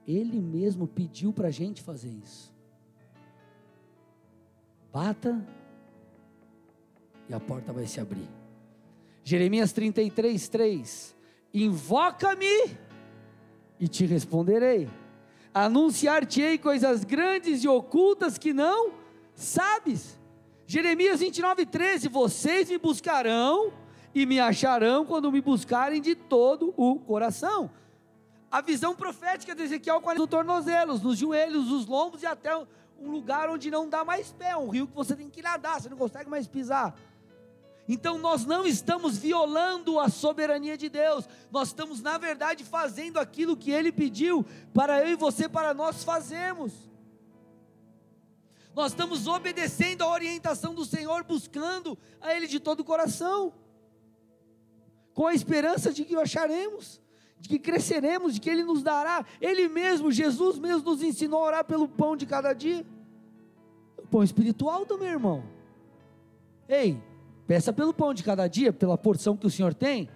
Ele 0.06 0.42
mesmo 0.42 0.90
pediu 0.90 1.32
para 1.32 1.48
a 1.48 1.52
gente 1.52 1.82
fazer 1.82 2.10
isso. 2.10 2.54
Bata 4.92 5.42
e 7.30 7.34
a 7.34 7.40
porta 7.40 7.72
vai 7.72 7.88
se 7.88 8.02
abrir. 8.02 8.28
Jeremias 9.24 9.72
33, 9.72 10.50
3: 10.50 11.16
Invoca-me 11.54 12.84
e 13.84 13.88
te 13.90 14.06
responderei. 14.06 14.90
Anunciar-te-ei 15.54 16.58
coisas 16.58 17.04
grandes 17.04 17.66
e 17.66 17.68
ocultas 17.68 18.38
que 18.38 18.54
não 18.54 18.94
sabes. 19.36 20.18
Jeremias 20.66 21.20
29, 21.20 21.66
13: 21.66 22.08
Vocês 22.08 22.70
me 22.70 22.78
buscarão 22.78 23.74
e 24.16 24.26
me 24.26 24.40
acharão 24.40 25.06
quando 25.06 25.30
me 25.30 25.42
buscarem 25.42 26.02
de 26.02 26.16
todo 26.16 26.74
o 26.78 26.98
coração. 26.98 27.70
A 28.50 28.62
visão 28.62 28.96
profética 28.96 29.54
de 29.54 29.64
Ezequiel 29.64 30.02
nos 30.16 30.30
tornozelos, 30.30 31.02
nos 31.02 31.18
joelhos, 31.18 31.68
nos 31.68 31.86
lombos 31.86 32.24
e 32.24 32.26
até 32.26 32.56
um 32.56 33.12
lugar 33.12 33.50
onde 33.50 33.70
não 33.70 33.90
dá 33.90 34.06
mais 34.06 34.32
pé, 34.32 34.56
um 34.56 34.70
rio 34.70 34.88
que 34.88 34.96
você 34.96 35.14
tem 35.14 35.30
que 35.30 35.42
nadar, 35.42 35.82
você 35.82 35.90
não 35.90 35.98
consegue 35.98 36.30
mais 36.30 36.48
pisar. 36.48 36.96
Então 37.88 38.18
nós 38.18 38.46
não 38.46 38.66
estamos 38.66 39.18
violando 39.18 40.00
a 40.00 40.10
soberania 40.10 40.78
de 40.78 40.88
Deus, 40.90 41.28
nós 41.52 41.70
estamos, 41.70 42.02
na 42.02 42.18
verdade, 42.18 42.64
fazendo 42.64 43.20
aquilo 43.20 43.58
que 43.58 43.72
Ele 43.72 43.92
pediu 43.92 44.46
para 44.74 45.02
eu 45.02 45.10
e 45.10 45.16
você, 45.16 45.50
para 45.50 45.74
nós 45.74 46.04
fazermos 46.04 46.72
nós 48.76 48.92
estamos 48.92 49.28
obedecendo 49.28 50.02
a 50.02 50.10
orientação 50.10 50.74
do 50.74 50.84
Senhor, 50.84 51.24
buscando 51.24 51.98
a 52.20 52.34
Ele 52.36 52.48
de 52.48 52.60
todo 52.60 52.80
o 52.80 52.84
coração, 52.84 53.54
com 55.14 55.28
a 55.28 55.34
esperança 55.34 55.94
de 55.94 56.04
que 56.04 56.16
o 56.16 56.20
acharemos, 56.20 57.00
de 57.40 57.50
que 57.50 57.60
cresceremos, 57.60 58.34
de 58.34 58.42
que 58.42 58.50
Ele 58.50 58.64
nos 58.64 58.82
dará. 58.82 59.24
Ele 59.40 59.68
mesmo, 59.68 60.12
Jesus 60.12 60.58
mesmo, 60.58 60.90
nos 60.90 61.04
ensinou 61.04 61.44
a 61.44 61.48
orar 61.48 61.66
pelo 61.66 61.88
pão 61.88 62.18
de 62.18 62.26
cada 62.26 62.52
dia, 62.54 62.84
o 63.98 64.08
pão 64.08 64.24
espiritual 64.24 64.86
do 64.86 64.98
meu 64.98 65.08
irmão. 65.08 65.44
Ei, 66.68 67.00
peça 67.48 67.74
pelo 67.74 67.94
pão 67.94 68.14
de 68.14 68.24
cada 68.24 68.48
dia, 68.48 68.72
pela 68.72 68.98
porção 68.98 69.36
que 69.36 69.46
o 69.46 69.50
Senhor 69.50 69.74
tem. 69.74 70.10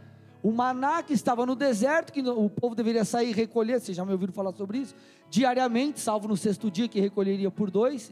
O 0.43 0.51
maná 0.51 1.03
que 1.03 1.13
estava 1.13 1.45
no 1.45 1.55
deserto, 1.55 2.13
que 2.13 2.21
o 2.21 2.49
povo 2.49 2.75
deveria 2.75 3.03
sair 3.03 3.29
e 3.29 3.33
recolher, 3.33 3.79
vocês 3.79 3.97
já 3.97 4.05
me 4.05 4.11
ouviram 4.11 4.33
falar 4.33 4.53
sobre 4.53 4.77
isso, 4.79 4.95
diariamente, 5.29 5.99
salvo 5.99 6.27
no 6.27 6.37
sexto 6.37 6.71
dia 6.71 6.87
que 6.87 6.99
recolheria 6.99 7.51
por 7.51 7.69
dois 7.71 8.11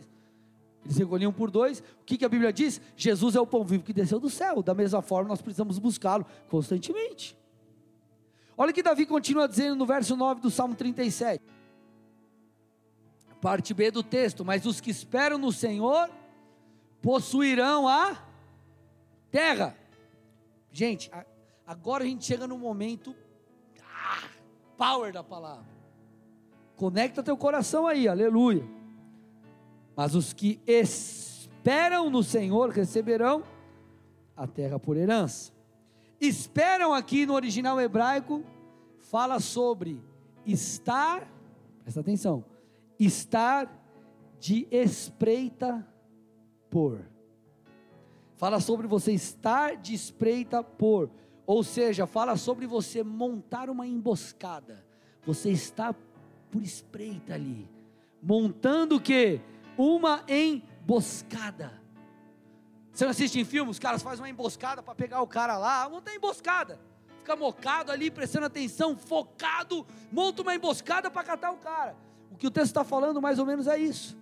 eles 0.86 0.97
recolhiam 0.97 1.34
por 1.34 1.49
dois. 1.49 1.80
O 1.80 2.06
que, 2.06 2.17
que 2.17 2.23
a 2.23 2.30
Bíblia 2.30 2.54
diz? 2.54 2.80
Jesus 2.95 3.36
é 3.36 3.41
o 3.41 3.47
pão 3.47 3.63
vivo 3.63 3.84
que 3.84 3.91
desceu 3.91 4.19
do 4.19 4.30
céu. 4.30 4.62
Da 4.62 4.75
mesma 4.75 5.01
forma, 5.01 5.28
nós 5.28 5.41
precisamos 5.41 5.80
buscá-lo 5.80 6.25
constantemente. 6.47 7.36
Olha 8.56 8.71
que 8.71 8.84
Davi 8.84 9.06
continua 9.06 9.47
dizendo 9.47 9.75
no 9.75 9.86
verso 9.86 10.15
9 10.15 10.41
do 10.41 10.51
Salmo 10.51 10.75
37. 10.75 11.43
Parte 13.41 13.73
B 13.73 13.89
do 13.89 14.04
texto: 14.04 14.45
Mas 14.45 14.65
os 14.65 14.80
que 14.80 14.91
esperam 14.91 15.39
no 15.39 15.51
Senhor 15.51 16.10
possuirão 17.01 17.88
a 17.88 18.15
terra. 19.36 19.76
Gente, 20.71 21.12
agora 21.67 22.06
a 22.06 22.08
gente 22.08 22.24
chega 22.24 22.48
no 22.48 22.58
momento 22.58 23.13
ah, 23.82 24.30
power 24.78 25.12
da 25.12 25.26
palavra. 25.26 25.65
Conecta 26.78 27.21
teu 27.21 27.36
coração 27.36 27.86
aí, 27.86 28.08
aleluia. 28.08 28.63
Mas 29.93 30.15
os 30.15 30.32
que 30.32 30.62
esperam 30.65 32.10
no 32.10 32.24
Senhor 32.24 32.69
receberão 32.69 33.43
a 34.38 34.48
terra 34.48 34.80
por 34.80 34.95
herança. 34.95 35.52
Esperam 36.17 36.93
aqui 36.93 37.26
no 37.26 37.34
original 37.34 37.80
hebraico 37.82 38.41
fala 38.98 39.41
sobre 39.41 40.02
estar, 40.45 41.30
presta 41.84 42.00
atenção, 42.00 42.45
estar 42.98 43.69
de 44.39 44.65
espreita 44.71 45.86
por. 46.69 47.14
Fala 48.36 48.60
sobre 48.60 48.88
você 48.88 49.12
estar 49.12 49.78
de 49.78 49.93
espreita 49.93 50.63
por, 50.63 51.10
ou 51.45 51.63
seja, 51.63 52.06
fala 52.06 52.36
sobre 52.38 52.67
você 52.67 53.04
montar 53.04 53.69
uma 53.69 53.88
emboscada. 53.88 54.86
Você 55.26 55.52
está 55.52 55.93
por 56.52 56.62
espreita 56.62 57.34
ali, 57.34 57.69
montando 58.21 58.98
o 58.98 59.02
que? 59.02 59.41
uma 59.78 60.24
emboscada. 60.28 61.82
Você 62.91 63.04
não 63.04 63.12
assiste 63.12 63.39
em 63.39 63.45
filmes, 63.45 63.76
os 63.76 63.80
caras 63.80 64.02
fazem 64.02 64.21
uma 64.21 64.30
emboscada 64.30 64.82
para 64.82 64.95
pegar 64.95 65.21
o 65.21 65.28
cara 65.28 65.58
lá, 65.58 65.88
monta 65.89 66.13
emboscada. 66.13 66.80
Fica 67.19 67.36
mocado 67.36 67.91
ali, 67.91 68.10
prestando 68.10 68.45
atenção, 68.45 68.95
focado, 68.95 69.86
monta 70.12 70.41
uma 70.41 70.56
emboscada 70.56 71.12
para 71.12 71.24
catar 71.24 71.52
o 71.52 71.58
cara. 71.58 71.95
O 72.32 72.38
que 72.38 72.48
o 72.48 72.52
texto 72.52 72.67
está 72.67 72.84
falando 72.84 73.21
mais 73.21 73.39
ou 73.39 73.45
menos 73.45 73.67
é 73.67 73.78
isso. 73.78 74.17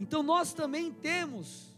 Então 0.00 0.22
nós 0.22 0.54
também 0.54 0.90
temos, 0.90 1.73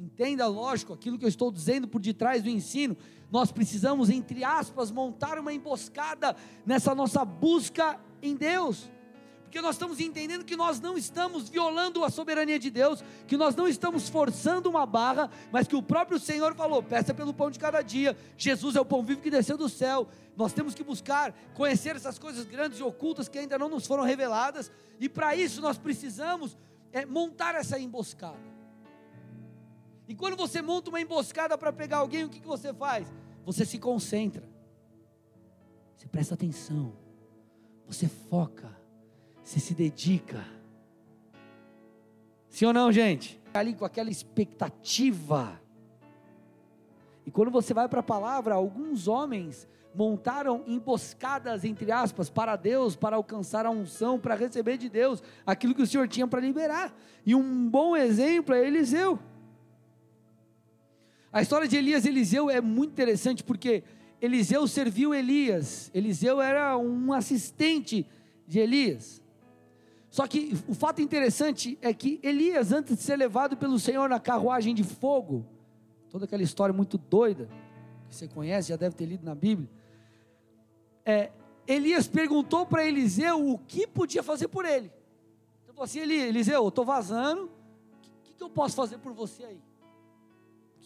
entenda 0.00 0.46
lógico, 0.46 0.92
aquilo 0.92 1.18
que 1.18 1.24
eu 1.24 1.28
estou 1.28 1.52
dizendo 1.52 1.86
por 1.86 2.00
detrás 2.00 2.42
do 2.42 2.48
ensino, 2.48 2.96
nós 3.30 3.52
precisamos, 3.52 4.08
entre 4.08 4.42
aspas, 4.42 4.90
montar 4.90 5.38
uma 5.38 5.52
emboscada 5.52 6.34
nessa 6.64 6.94
nossa 6.94 7.24
busca 7.24 8.00
em 8.22 8.34
Deus 8.34 8.90
porque 9.50 9.60
nós 9.60 9.74
estamos 9.74 9.98
entendendo 9.98 10.44
que 10.44 10.54
nós 10.54 10.78
não 10.78 10.96
estamos 10.96 11.48
violando 11.48 12.04
a 12.04 12.08
soberania 12.08 12.56
de 12.56 12.70
Deus, 12.70 13.02
que 13.26 13.36
nós 13.36 13.56
não 13.56 13.66
estamos 13.66 14.08
forçando 14.08 14.70
uma 14.70 14.86
barra, 14.86 15.28
mas 15.50 15.66
que 15.66 15.74
o 15.74 15.82
próprio 15.82 16.20
Senhor 16.20 16.54
falou: 16.54 16.80
peça 16.80 17.12
pelo 17.12 17.34
pão 17.34 17.50
de 17.50 17.58
cada 17.58 17.82
dia. 17.82 18.16
Jesus 18.36 18.76
é 18.76 18.80
o 18.80 18.84
pão 18.84 19.02
vivo 19.02 19.20
que 19.20 19.28
desceu 19.28 19.58
do 19.58 19.68
céu. 19.68 20.06
Nós 20.36 20.52
temos 20.52 20.72
que 20.72 20.84
buscar 20.84 21.34
conhecer 21.52 21.96
essas 21.96 22.16
coisas 22.16 22.46
grandes 22.46 22.78
e 22.78 22.82
ocultas 22.84 23.28
que 23.28 23.40
ainda 23.40 23.58
não 23.58 23.68
nos 23.68 23.88
foram 23.88 24.04
reveladas, 24.04 24.70
e 25.00 25.08
para 25.08 25.34
isso 25.34 25.60
nós 25.60 25.76
precisamos 25.76 26.56
é, 26.92 27.04
montar 27.04 27.56
essa 27.56 27.76
emboscada. 27.76 28.49
E 30.10 30.14
quando 30.14 30.36
você 30.36 30.60
monta 30.60 30.90
uma 30.90 31.00
emboscada 31.00 31.56
para 31.56 31.72
pegar 31.72 31.98
alguém, 31.98 32.24
o 32.24 32.28
que, 32.28 32.40
que 32.40 32.46
você 32.46 32.74
faz? 32.74 33.06
você 33.44 33.64
se 33.64 33.78
concentra, 33.78 34.48
você 35.96 36.06
presta 36.08 36.34
atenção, 36.34 36.92
você 37.86 38.08
foca, 38.08 38.76
você 39.42 39.58
se 39.58 39.74
dedica. 39.74 40.44
Sim 42.48 42.66
ou 42.66 42.72
não, 42.72 42.92
gente? 42.92 43.40
Ali 43.54 43.74
com 43.74 43.84
aquela 43.84 44.10
expectativa. 44.10 45.60
E 47.24 47.30
quando 47.30 47.50
você 47.50 47.72
vai 47.72 47.88
para 47.88 48.00
a 48.00 48.04
palavra, 48.04 48.54
alguns 48.54 49.08
homens 49.08 49.68
montaram 49.94 50.64
emboscadas, 50.66 51.64
entre 51.64 51.90
aspas, 51.90 52.28
para 52.28 52.56
Deus, 52.56 52.94
para 52.94 53.16
alcançar 53.16 53.66
a 53.66 53.70
unção, 53.70 54.18
para 54.18 54.34
receber 54.34 54.76
de 54.76 54.88
Deus 54.88 55.22
aquilo 55.46 55.74
que 55.74 55.82
o 55.82 55.86
Senhor 55.86 56.08
tinha 56.08 56.26
para 56.26 56.40
liberar. 56.40 56.92
E 57.24 57.34
um 57.34 57.68
bom 57.68 57.96
exemplo 57.96 58.54
é 58.54 58.66
Eliseu. 58.66 59.18
A 61.32 61.40
história 61.40 61.68
de 61.68 61.76
Elias 61.76 62.04
e 62.04 62.08
Eliseu 62.08 62.50
é 62.50 62.60
muito 62.60 62.90
interessante 62.90 63.44
porque 63.44 63.84
Eliseu 64.20 64.66
serviu 64.66 65.14
Elias, 65.14 65.90
Eliseu 65.94 66.40
era 66.40 66.76
um 66.76 67.12
assistente 67.12 68.06
de 68.46 68.58
Elias. 68.58 69.22
Só 70.10 70.26
que 70.26 70.58
o 70.66 70.74
fato 70.74 71.00
interessante 71.00 71.78
é 71.80 71.94
que 71.94 72.18
Elias, 72.22 72.72
antes 72.72 72.96
de 72.96 73.02
ser 73.02 73.16
levado 73.16 73.56
pelo 73.56 73.78
Senhor 73.78 74.08
na 74.08 74.18
carruagem 74.18 74.74
de 74.74 74.82
fogo, 74.82 75.46
toda 76.10 76.24
aquela 76.24 76.42
história 76.42 76.72
muito 76.72 76.98
doida, 76.98 77.48
que 78.08 78.16
você 78.16 78.26
conhece, 78.26 78.70
já 78.70 78.76
deve 78.76 78.96
ter 78.96 79.06
lido 79.06 79.24
na 79.24 79.36
Bíblia, 79.36 79.70
é, 81.04 81.30
Elias 81.64 82.08
perguntou 82.08 82.66
para 82.66 82.84
Eliseu 82.84 83.48
o 83.48 83.56
que 83.56 83.86
podia 83.86 84.22
fazer 84.22 84.48
por 84.48 84.64
ele. 84.64 84.92
Então 85.62 85.84
assim: 85.84 86.00
Eliseu, 86.00 86.62
eu 86.62 86.68
estou 86.68 86.84
vazando, 86.84 87.44
o 87.44 88.22
que, 88.24 88.34
que, 88.34 88.42
eu 88.42 88.50
posso 88.50 88.74
fazer 88.74 88.98
por 88.98 89.12
você 89.12 89.44
aí? 89.44 89.69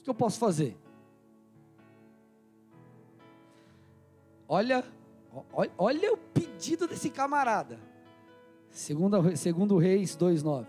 Que, 0.04 0.10
eu 0.10 0.14
posso 0.14 0.38
fazer? 0.38 0.76
Olha, 4.46 4.84
olha, 5.50 5.72
olha 5.78 6.12
o 6.12 6.16
pedido 6.18 6.86
desse 6.86 7.08
camarada. 7.08 7.80
Segundo, 8.68 9.34
segundo 9.34 9.78
Reis 9.78 10.14
2,9. 10.14 10.66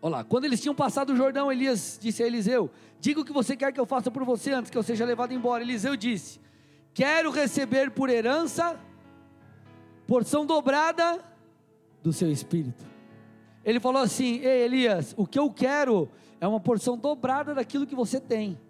Olha 0.00 0.16
lá, 0.16 0.24
quando 0.24 0.46
eles 0.46 0.62
tinham 0.62 0.74
passado 0.74 1.12
o 1.12 1.16
Jordão, 1.16 1.52
Elias 1.52 1.98
disse 2.00 2.22
a 2.22 2.26
Eliseu: 2.26 2.70
Diga 2.98 3.20
o 3.20 3.24
que 3.24 3.32
você 3.32 3.54
quer 3.54 3.70
que 3.70 3.78
eu 3.78 3.86
faça 3.86 4.10
por 4.10 4.24
você 4.24 4.52
antes 4.52 4.70
que 4.70 4.78
eu 4.78 4.82
seja 4.82 5.04
levado 5.04 5.34
embora. 5.34 5.62
Eliseu 5.62 5.96
disse: 5.96 6.40
Quero 6.94 7.30
receber 7.30 7.90
por 7.90 8.08
herança 8.08 8.80
porção 10.06 10.46
dobrada 10.46 11.22
do 12.02 12.12
seu 12.14 12.30
espírito. 12.30 12.84
Ele 13.62 13.78
falou 13.78 14.00
assim: 14.00 14.40
Ei 14.40 14.64
Elias, 14.64 15.14
o 15.18 15.26
que 15.26 15.38
eu 15.38 15.50
quero 15.50 16.08
é 16.44 16.48
uma 16.48 16.60
porção 16.60 16.98
dobrada 16.98 17.54
daquilo 17.54 17.86
que 17.86 17.94
você 17.94 18.20
tem. 18.20 18.60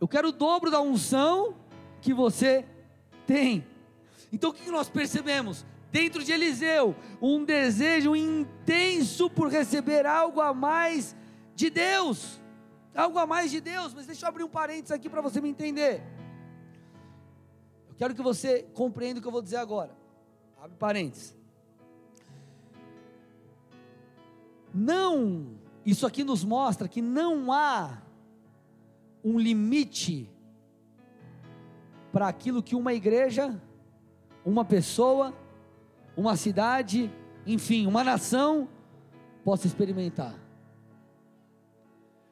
Eu 0.00 0.08
quero 0.08 0.28
o 0.28 0.32
dobro 0.32 0.70
da 0.70 0.80
unção 0.80 1.54
que 2.00 2.14
você 2.14 2.64
tem. 3.26 3.66
Então 4.32 4.48
o 4.48 4.54
que 4.54 4.70
nós 4.70 4.88
percebemos? 4.88 5.66
Dentro 5.90 6.24
de 6.24 6.32
Eliseu, 6.32 6.96
um 7.20 7.44
desejo 7.44 8.16
intenso 8.16 9.28
por 9.28 9.48
receber 9.48 10.06
algo 10.06 10.40
a 10.40 10.54
mais 10.54 11.14
de 11.54 11.68
Deus. 11.68 12.40
Algo 12.94 13.18
a 13.18 13.26
mais 13.26 13.50
de 13.50 13.60
Deus, 13.60 13.92
mas 13.92 14.06
deixa 14.06 14.24
eu 14.24 14.30
abrir 14.30 14.44
um 14.44 14.48
parênteses 14.48 14.92
aqui 14.92 15.10
para 15.10 15.20
você 15.20 15.38
me 15.38 15.50
entender. 15.50 16.02
Quero 17.98 18.14
que 18.14 18.22
você 18.22 18.62
compreenda 18.72 19.18
o 19.18 19.22
que 19.22 19.28
eu 19.28 19.32
vou 19.32 19.42
dizer 19.42 19.56
agora. 19.56 19.94
Abre 20.58 20.78
parênteses. 20.78 21.36
Não, 24.72 25.60
isso 25.84 26.06
aqui 26.06 26.22
nos 26.22 26.44
mostra 26.44 26.88
que 26.88 27.02
não 27.02 27.52
há 27.52 28.02
um 29.24 29.38
limite 29.38 30.30
para 32.12 32.28
aquilo 32.28 32.62
que 32.62 32.76
uma 32.76 32.92
igreja, 32.92 33.60
uma 34.44 34.64
pessoa, 34.64 35.34
uma 36.16 36.36
cidade, 36.36 37.10
enfim, 37.46 37.86
uma 37.86 38.04
nação 38.04 38.68
possa 39.44 39.66
experimentar. 39.66 40.34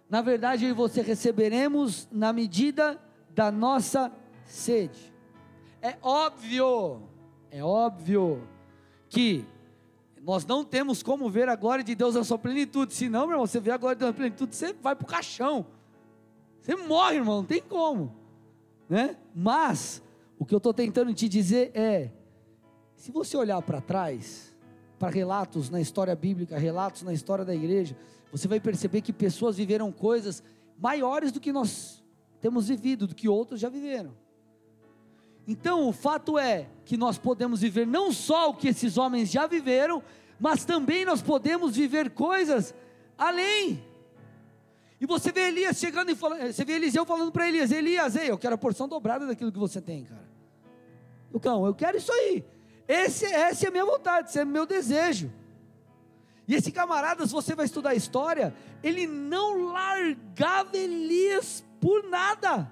Na 0.09 0.21
verdade, 0.21 0.65
eu 0.65 0.71
e 0.71 0.75
você 0.75 1.03
receberemos 1.03 2.09
na 2.11 2.33
medida 2.33 3.01
da 3.35 3.51
nossa 3.51 4.13
sede. 4.45 5.13
É 5.81 5.97
óbvio, 6.03 7.03
é 7.51 7.65
óbvio 7.65 8.47
que 9.09 9.45
nós 10.23 10.45
não 10.45 10.65
temos 10.65 11.03
como 11.03 11.31
ver 11.31 11.49
a 11.49 11.57
glória 11.57 11.83
de 11.83 11.95
Deus 11.95 12.15
na 12.15 12.23
sua 12.25 12.39
plenitude. 12.39 12.95
Se 12.95 13.09
não, 13.09 13.23
meu 13.23 13.33
irmão, 13.33 13.47
você 13.47 13.59
vê 13.59 13.71
a 13.71 13.77
glória 13.77 13.97
de 13.97 14.01
Deus 14.01 14.11
na 14.11 14.17
plenitude, 14.17 14.55
você 14.55 14.73
vai 14.75 14.95
para 14.95 15.05
o 15.05 15.07
caixão. 15.07 15.67
Você 16.61 16.77
morre, 16.77 17.17
irmão, 17.17 17.39
não 17.39 17.45
tem 17.45 17.61
como. 17.61 18.15
Né? 18.89 19.17
Mas, 19.35 20.03
o 20.39 20.45
que 20.45 20.55
eu 20.55 20.59
estou 20.59 20.75
tentando 20.75 21.13
te 21.15 21.29
dizer 21.29 21.71
é: 21.75 22.11
se 22.97 23.11
você 23.11 23.37
olhar 23.37 23.61
para 23.63 23.81
trás, 23.81 24.55
para 24.99 25.09
relatos 25.09 25.71
na 25.71 25.81
história 25.81 26.15
bíblica, 26.15 26.59
relatos 26.59 27.03
na 27.03 27.15
história 27.15 27.45
da 27.45 27.55
igreja, 27.55 27.97
você 28.31 28.47
vai 28.47 28.61
perceber 28.61 29.01
que 29.01 29.13
pessoas 29.13 29.57
viveram 29.57 29.91
coisas 29.91 30.43
maiores 30.79 31.33
do 31.33 31.41
que 31.41 31.53
nós 31.53 32.03
temos 32.41 32.69
vivido, 32.69 33.07
do 33.07 33.15
que 33.15 33.29
outros 33.29 33.59
já 33.59 33.69
viveram. 33.69 34.15
Então, 35.51 35.89
o 35.89 35.93
fato 35.93 36.39
é 36.39 36.69
que 36.85 36.97
nós 36.97 37.19
podemos 37.19 37.61
viver 37.61 37.85
não 37.85 38.13
só 38.13 38.51
o 38.51 38.55
que 38.55 38.69
esses 38.69 38.97
homens 38.97 39.29
já 39.29 39.49
viveram, 39.49 40.01
mas 40.39 40.65
também 40.65 41.05
nós 41.05 41.21
podemos 41.21 41.75
viver 41.75 42.11
coisas 42.11 42.73
além. 43.19 43.85
E 45.01 45.07
você 45.07 45.33
vê 45.33 45.49
Elias 45.49 45.77
chegando 45.77 46.13
e 46.13 46.15
falando, 46.15 46.53
você 46.53 46.65
vê 46.65 46.75
Eliseu 46.75 47.05
falando 47.05 47.33
para 47.33 47.49
Elias: 47.49 47.73
Elias, 47.73 48.15
ei, 48.15 48.31
eu 48.31 48.39
quero 48.39 48.55
a 48.55 48.59
porção 48.59 48.87
dobrada 48.87 49.27
daquilo 49.27 49.51
que 49.51 49.59
você 49.59 49.81
tem, 49.81 50.05
cara. 50.05 50.31
Lucão, 51.33 51.67
eu 51.67 51.75
quero 51.75 51.99
isso 51.99 52.13
aí. 52.13 52.45
Esse, 52.87 53.25
essa 53.25 53.65
é 53.65 53.69
a 53.71 53.73
minha 53.73 53.85
vontade, 53.85 54.29
esse 54.29 54.39
é 54.39 54.45
o 54.45 54.47
meu 54.47 54.65
desejo. 54.65 55.33
E 56.47 56.55
esse 56.55 56.71
camarada, 56.71 57.27
se 57.27 57.33
você 57.33 57.57
vai 57.57 57.67
estudar 57.67 57.91
a 57.91 57.95
história, 57.97 58.55
ele 58.85 59.05
não 59.05 59.73
largava 59.73 60.77
Elias 60.77 61.65
por 61.81 62.05
nada 62.09 62.71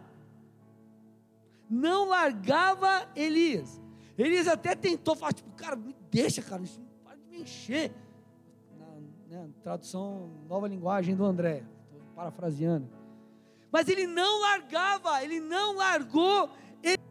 não 1.68 2.08
largava 2.08 3.08
Elias. 3.14 3.80
Elias 4.16 4.48
até 4.48 4.74
tentou 4.74 5.14
falar, 5.14 5.32
tipo, 5.32 5.50
cara, 5.52 5.76
me 5.76 5.94
deixa, 6.10 6.42
cara, 6.42 6.60
não 6.60 6.68
para 7.04 7.16
de 7.16 7.26
me 7.26 7.42
encher. 7.42 7.92
Na 9.28 9.42
né, 9.42 9.50
tradução, 9.62 10.30
nova 10.48 10.66
linguagem 10.66 11.14
do 11.14 11.24
André, 11.24 11.64
estou 11.84 12.00
parafraseando. 12.16 12.88
Mas 13.70 13.88
ele 13.88 14.06
não 14.06 14.40
largava, 14.40 15.22
ele 15.22 15.38
não 15.38 15.76
largou, 15.76 16.50
ele, 16.82 17.02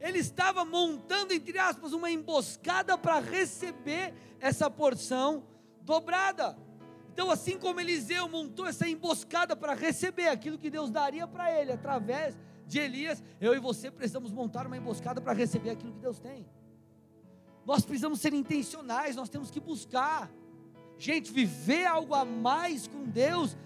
ele 0.00 0.18
estava 0.18 0.64
montando, 0.64 1.32
entre 1.32 1.58
aspas, 1.58 1.92
uma 1.92 2.10
emboscada 2.10 2.96
para 2.96 3.20
receber 3.20 4.14
essa 4.40 4.70
porção 4.70 5.44
dobrada. 5.82 6.56
Então, 7.12 7.30
assim 7.30 7.58
como 7.58 7.78
Eliseu 7.78 8.26
montou 8.26 8.66
essa 8.66 8.88
emboscada 8.88 9.54
para 9.54 9.74
receber 9.74 10.28
aquilo 10.28 10.56
que 10.56 10.70
Deus 10.70 10.90
daria 10.90 11.26
para 11.26 11.52
ele 11.52 11.70
através 11.70 12.36
de 12.66 12.78
Elias, 12.78 13.22
eu 13.40 13.54
e 13.54 13.58
você 13.58 13.90
precisamos 13.90 14.32
montar 14.32 14.66
uma 14.66 14.76
emboscada 14.76 15.20
para 15.20 15.32
receber 15.32 15.70
aquilo 15.70 15.92
que 15.92 16.00
Deus 16.00 16.18
tem. 16.18 16.46
Nós 17.64 17.84
precisamos 17.84 18.20
ser 18.20 18.32
intencionais, 18.32 19.16
nós 19.16 19.28
temos 19.28 19.50
que 19.50 19.60
buscar. 19.60 20.30
Gente, 20.98 21.32
viver 21.32 21.86
algo 21.86 22.14
a 22.14 22.24
mais 22.24 22.86
com 22.86 23.04
Deus 23.04 23.56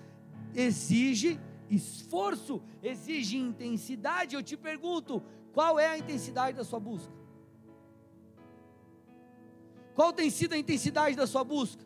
exige 0.55 1.41
esforço, 1.71 2.63
exige 2.83 3.37
intensidade. 3.37 4.35
Eu 4.35 4.43
te 4.43 4.57
pergunto, 4.57 5.23
qual 5.53 5.79
é 5.79 5.87
a 5.87 5.99
intensidade 5.99 6.57
da 6.57 6.65
sua 6.65 6.81
busca? 6.81 7.13
Qual 9.95 10.13
tem 10.13 10.29
sido 10.29 10.53
a 10.53 10.59
intensidade 10.59 11.17
da 11.17 11.27
sua 11.27 11.43
busca? 11.43 11.85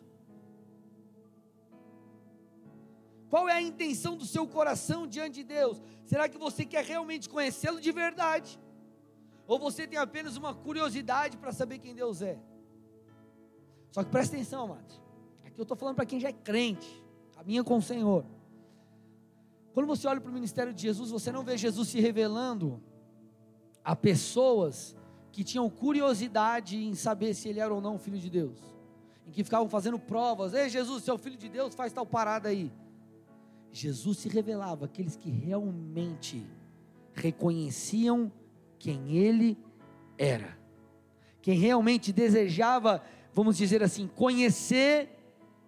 Qual 3.31 3.49
é 3.49 3.53
a 3.53 3.63
intenção 3.63 4.17
do 4.17 4.27
seu 4.27 4.45
coração 4.45 5.07
diante 5.07 5.37
de 5.37 5.45
Deus? 5.45 5.81
Será 6.05 6.29
que 6.29 6.37
você 6.37 6.65
quer 6.65 6.85
realmente 6.85 7.29
conhecê-lo 7.29 7.81
de 7.81 7.93
verdade? 7.93 8.59
Ou 9.47 9.57
você 9.57 9.87
tem 9.87 9.99
apenas 9.99 10.37
uma 10.37 10.53
curiosidade 10.53 11.37
para 11.37 11.53
saber 11.53 11.79
quem 11.79 11.95
Deus 11.95 12.23
é? 12.23 12.37
Só 13.93 14.03
que 14.03 14.11
presta 14.11 14.35
atenção, 14.35 14.65
amados. 14.65 15.01
Aqui 15.45 15.61
eu 15.61 15.63
estou 15.63 15.77
falando 15.77 15.95
para 15.95 16.07
quem 16.07 16.19
já 16.19 16.29
é 16.29 16.33
crente, 16.33 16.89
caminha 17.33 17.63
com 17.63 17.77
o 17.77 17.83
Senhor. 17.83 18.27
Quando 19.73 19.87
você 19.87 20.09
olha 20.09 20.21
para 20.21 20.31
o 20.31 20.35
ministério 20.35 20.75
de 20.75 20.83
Jesus, 20.83 21.13
você 21.13 21.31
não 21.31 21.45
vê 21.45 21.57
Jesus 21.57 21.89
se 21.89 22.01
revelando 22.01 22.83
a 23.85 23.95
pessoas 23.95 24.97
que 25.31 25.45
tinham 25.45 25.71
curiosidade 25.71 26.77
em 26.77 26.97
saber 26.97 27.35
se 27.35 27.49
ele 27.49 27.61
era 27.61 27.73
ou 27.73 27.81
não 27.81 27.97
filho 27.97 28.19
de 28.19 28.29
Deus, 28.29 28.59
em 29.25 29.31
que 29.31 29.45
ficavam 29.45 29.69
fazendo 29.69 30.01
provas. 30.01 30.53
Ei, 30.53 30.69
Jesus, 30.69 31.05
seu 31.05 31.17
filho 31.17 31.37
de 31.37 31.49
Deus, 31.49 31.77
faz 31.77 31.93
tal 31.93 32.05
parada 32.05 32.49
aí. 32.49 32.73
Jesus 33.73 34.19
se 34.19 34.29
revelava 34.29 34.87
àqueles 34.87 35.17
que 35.17 35.31
realmente 35.31 36.47
reconheciam 37.15 38.31
quem 38.79 39.17
ele 39.17 39.59
era, 40.19 40.59
quem 41.43 41.59
realmente 41.59 42.13
desejava, 42.13 43.03
vamos 43.33 43.57
dizer 43.57 43.83
assim, 43.83 44.07
conhecer 44.07 45.09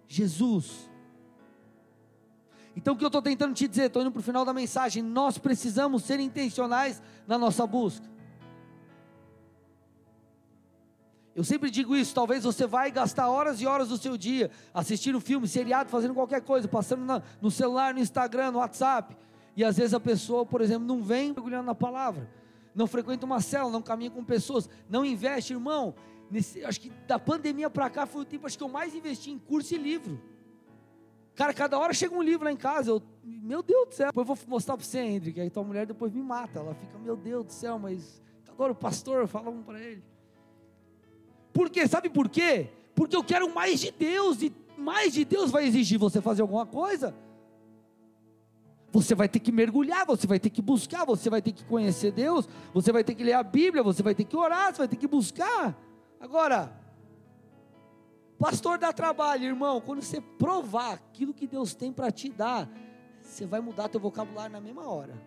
Jesus. 0.07 0.89
Então 2.75 2.93
o 2.93 2.97
que 2.97 3.03
eu 3.03 3.07
estou 3.07 3.21
tentando 3.21 3.53
te 3.53 3.67
dizer, 3.67 3.85
estou 3.85 4.01
indo 4.01 4.11
para 4.11 4.19
o 4.19 4.23
final 4.23 4.43
da 4.43 4.53
mensagem, 4.53 5.01
nós 5.03 5.37
precisamos 5.37 6.03
ser 6.03 6.19
intencionais 6.19 7.01
na 7.27 7.37
nossa 7.37 7.65
busca. 7.67 8.12
Eu 11.35 11.43
sempre 11.43 11.71
digo 11.71 11.95
isso, 11.95 12.13
talvez 12.13 12.43
você 12.43 12.67
vai 12.67 12.91
gastar 12.91 13.27
horas 13.27 13.59
e 13.59 13.65
horas 13.65 13.89
do 13.89 13.97
seu 13.97 14.15
dia 14.15 14.51
assistindo 14.71 15.19
filme, 15.19 15.47
seriado, 15.47 15.89
fazendo 15.89 16.13
qualquer 16.13 16.41
coisa, 16.41 16.67
passando 16.67 17.03
na, 17.03 17.23
no 17.41 17.49
celular, 17.49 17.93
no 17.93 17.99
Instagram, 17.99 18.51
no 18.51 18.59
WhatsApp. 18.59 19.17
E 19.55 19.63
às 19.63 19.77
vezes 19.77 19.95
a 19.95 19.99
pessoa, 19.99 20.45
por 20.45 20.61
exemplo, 20.61 20.87
não 20.87 21.01
vem 21.01 21.31
mergulhando 21.31 21.65
na 21.65 21.75
palavra, 21.75 22.29
não 22.75 22.85
frequenta 22.85 23.25
uma 23.25 23.41
cela, 23.41 23.71
não 23.71 23.81
caminha 23.81 24.11
com 24.11 24.23
pessoas, 24.23 24.69
não 24.87 25.03
investe, 25.03 25.53
irmão. 25.53 25.95
Nesse, 26.29 26.63
acho 26.63 26.79
que 26.79 26.91
da 27.07 27.17
pandemia 27.17 27.69
para 27.69 27.89
cá 27.89 28.05
foi 28.05 28.21
o 28.21 28.25
tempo 28.25 28.45
acho 28.45 28.57
que 28.57 28.63
eu 28.63 28.69
mais 28.69 28.93
investi 28.93 29.31
em 29.31 29.39
curso 29.39 29.73
e 29.73 29.77
livro. 29.77 30.21
Cara, 31.35 31.51
cada 31.51 31.79
hora 31.79 31.95
chega 31.95 32.15
um 32.15 32.21
livro 32.21 32.45
lá 32.45 32.51
em 32.51 32.57
casa, 32.57 32.91
eu, 32.91 33.01
meu 33.23 33.63
Deus 33.63 33.87
do 33.87 33.93
céu. 33.95 34.07
Depois 34.07 34.29
eu 34.29 34.35
vou 34.35 34.45
mostrar 34.47 34.77
para 34.77 34.85
você, 34.85 34.99
Hendrick, 34.99 35.41
aí 35.41 35.49
tua 35.49 35.63
mulher 35.63 35.87
depois 35.87 36.11
me 36.13 36.21
mata. 36.21 36.59
Ela 36.59 36.75
fica, 36.75 36.97
meu 36.99 37.15
Deus 37.15 37.45
do 37.45 37.51
céu, 37.51 37.79
mas 37.79 38.21
agora 38.47 38.71
o 38.71 38.75
pastor, 38.75 39.27
fala 39.27 39.49
um 39.49 39.63
para 39.63 39.81
ele. 39.81 40.03
Por 41.53 41.69
quê? 41.69 41.87
Sabe 41.87 42.09
por 42.09 42.27
quê? 42.27 42.69
Porque 42.95 43.15
eu 43.15 43.23
quero 43.23 43.53
mais 43.53 43.79
de 43.79 43.91
Deus, 43.91 44.41
e 44.41 44.51
mais 44.77 45.13
de 45.13 45.23
Deus 45.23 45.51
vai 45.51 45.65
exigir 45.65 45.99
você 45.99 46.19
fazer 46.19 46.41
alguma 46.41 46.65
coisa. 46.65 47.15
Você 48.91 49.15
vai 49.15 49.27
ter 49.27 49.39
que 49.39 49.51
mergulhar, 49.51 50.05
você 50.05 50.27
vai 50.27 50.39
ter 50.39 50.49
que 50.49 50.61
buscar, 50.61 51.05
você 51.05 51.29
vai 51.29 51.41
ter 51.41 51.51
que 51.51 51.63
conhecer 51.65 52.11
Deus, 52.11 52.47
você 52.73 52.91
vai 52.91 53.03
ter 53.03 53.15
que 53.15 53.23
ler 53.23 53.33
a 53.33 53.41
Bíblia, 53.41 53.81
você 53.81 54.03
vai 54.03 54.13
ter 54.13 54.23
que 54.23 54.35
orar, 54.35 54.71
você 54.71 54.79
vai 54.79 54.87
ter 54.87 54.97
que 54.97 55.07
buscar. 55.07 55.75
Agora, 56.19 56.71
pastor 58.37 58.77
dá 58.77 58.93
trabalho, 58.93 59.45
irmão. 59.45 59.81
Quando 59.81 60.01
você 60.01 60.21
provar 60.21 60.93
aquilo 60.93 61.33
que 61.33 61.47
Deus 61.47 61.73
tem 61.73 61.91
para 61.91 62.11
te 62.11 62.29
dar, 62.29 62.69
você 63.19 63.47
vai 63.47 63.61
mudar 63.61 63.89
teu 63.89 63.99
vocabulário 63.99 64.51
na 64.51 64.61
mesma 64.61 64.87
hora. 64.87 65.19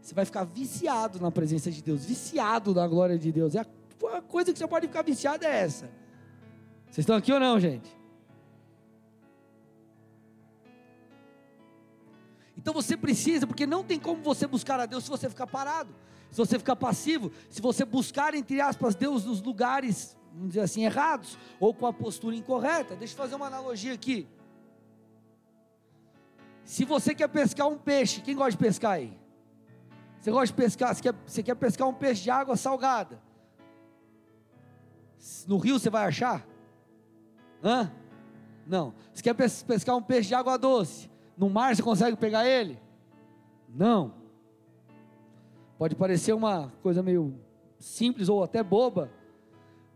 Você 0.00 0.14
vai 0.14 0.24
ficar 0.24 0.44
viciado 0.44 1.20
na 1.20 1.30
presença 1.30 1.70
de 1.70 1.82
Deus, 1.82 2.06
viciado 2.06 2.72
na 2.72 2.86
glória 2.86 3.18
de 3.18 3.30
Deus. 3.30 3.54
É 3.54 3.60
a 3.60 3.66
a 4.12 4.22
coisa 4.22 4.52
que 4.52 4.58
você 4.58 4.66
pode 4.66 4.86
ficar 4.86 5.02
viciado 5.02 5.44
é 5.44 5.60
essa. 5.60 5.90
Vocês 6.86 6.98
estão 6.98 7.16
aqui 7.16 7.32
ou 7.32 7.40
não, 7.40 7.58
gente? 7.58 7.96
Então 12.56 12.74
você 12.74 12.96
precisa, 12.96 13.46
porque 13.46 13.66
não 13.66 13.84
tem 13.84 13.98
como 13.98 14.22
você 14.22 14.46
buscar 14.46 14.80
a 14.80 14.86
Deus 14.86 15.04
se 15.04 15.10
você 15.10 15.28
ficar 15.28 15.46
parado, 15.46 15.94
se 16.30 16.36
você 16.36 16.58
ficar 16.58 16.74
passivo, 16.74 17.30
se 17.48 17.62
você 17.62 17.84
buscar, 17.84 18.34
entre 18.34 18.60
aspas, 18.60 18.94
Deus 18.94 19.24
nos 19.24 19.40
lugares, 19.40 20.16
vamos 20.32 20.48
dizer 20.48 20.62
assim, 20.62 20.84
errados, 20.84 21.38
ou 21.60 21.72
com 21.72 21.86
a 21.86 21.92
postura 21.92 22.34
incorreta. 22.34 22.96
Deixa 22.96 23.14
eu 23.14 23.18
fazer 23.18 23.36
uma 23.36 23.46
analogia 23.46 23.92
aqui. 23.92 24.26
Se 26.64 26.84
você 26.84 27.14
quer 27.14 27.28
pescar 27.28 27.68
um 27.68 27.78
peixe, 27.78 28.20
quem 28.20 28.34
gosta 28.34 28.50
de 28.50 28.58
pescar 28.58 28.92
aí? 28.92 29.16
Você 30.20 30.32
gosta 30.32 30.46
de 30.48 30.54
pescar, 30.54 30.92
você 30.92 31.02
quer, 31.02 31.14
você 31.24 31.42
quer 31.44 31.54
pescar 31.54 31.88
um 31.88 31.94
peixe 31.94 32.24
de 32.24 32.30
água 32.30 32.56
salgada. 32.56 33.22
No 35.46 35.58
rio 35.58 35.78
você 35.78 35.90
vai 35.90 36.06
achar? 36.06 36.46
Hã? 37.62 37.90
Não. 38.66 38.94
Você 39.12 39.22
quer 39.22 39.34
pescar 39.34 39.96
um 39.96 40.02
peixe 40.02 40.28
de 40.28 40.34
água 40.34 40.56
doce? 40.56 41.10
No 41.36 41.48
mar 41.50 41.74
você 41.74 41.82
consegue 41.82 42.16
pegar 42.16 42.46
ele? 42.46 42.78
Não. 43.68 44.14
Pode 45.78 45.94
parecer 45.94 46.32
uma 46.32 46.72
coisa 46.82 47.02
meio 47.02 47.38
simples 47.78 48.28
ou 48.28 48.42
até 48.42 48.62
boba, 48.62 49.10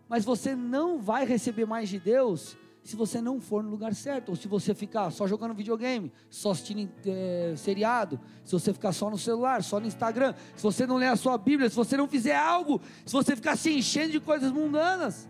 mas 0.08 0.24
você 0.24 0.54
não 0.54 1.00
vai 1.00 1.24
receber 1.24 1.64
mais 1.64 1.88
de 1.88 1.98
Deus 1.98 2.56
se 2.82 2.96
você 2.96 3.20
não 3.20 3.40
for 3.40 3.62
no 3.62 3.70
lugar 3.70 3.94
certo, 3.94 4.30
ou 4.30 4.36
se 4.36 4.48
você 4.48 4.74
ficar 4.74 5.10
só 5.10 5.26
jogando 5.26 5.54
videogame, 5.54 6.10
só 6.30 6.52
assistindo 6.52 6.90
é, 7.06 7.54
seriado, 7.56 8.18
se 8.44 8.52
você 8.52 8.72
ficar 8.72 8.92
só 8.92 9.10
no 9.10 9.18
celular, 9.18 9.62
só 9.62 9.78
no 9.78 9.86
Instagram, 9.86 10.34
se 10.56 10.62
você 10.62 10.86
não 10.86 10.96
ler 10.96 11.08
a 11.08 11.16
sua 11.16 11.36
Bíblia, 11.36 11.68
se 11.68 11.76
você 11.76 11.96
não 11.96 12.08
fizer 12.08 12.36
algo, 12.36 12.80
se 13.04 13.12
você 13.12 13.36
ficar 13.36 13.56
se 13.56 13.70
enchendo 13.70 14.12
de 14.12 14.20
coisas 14.20 14.50
mundanas. 14.50 15.28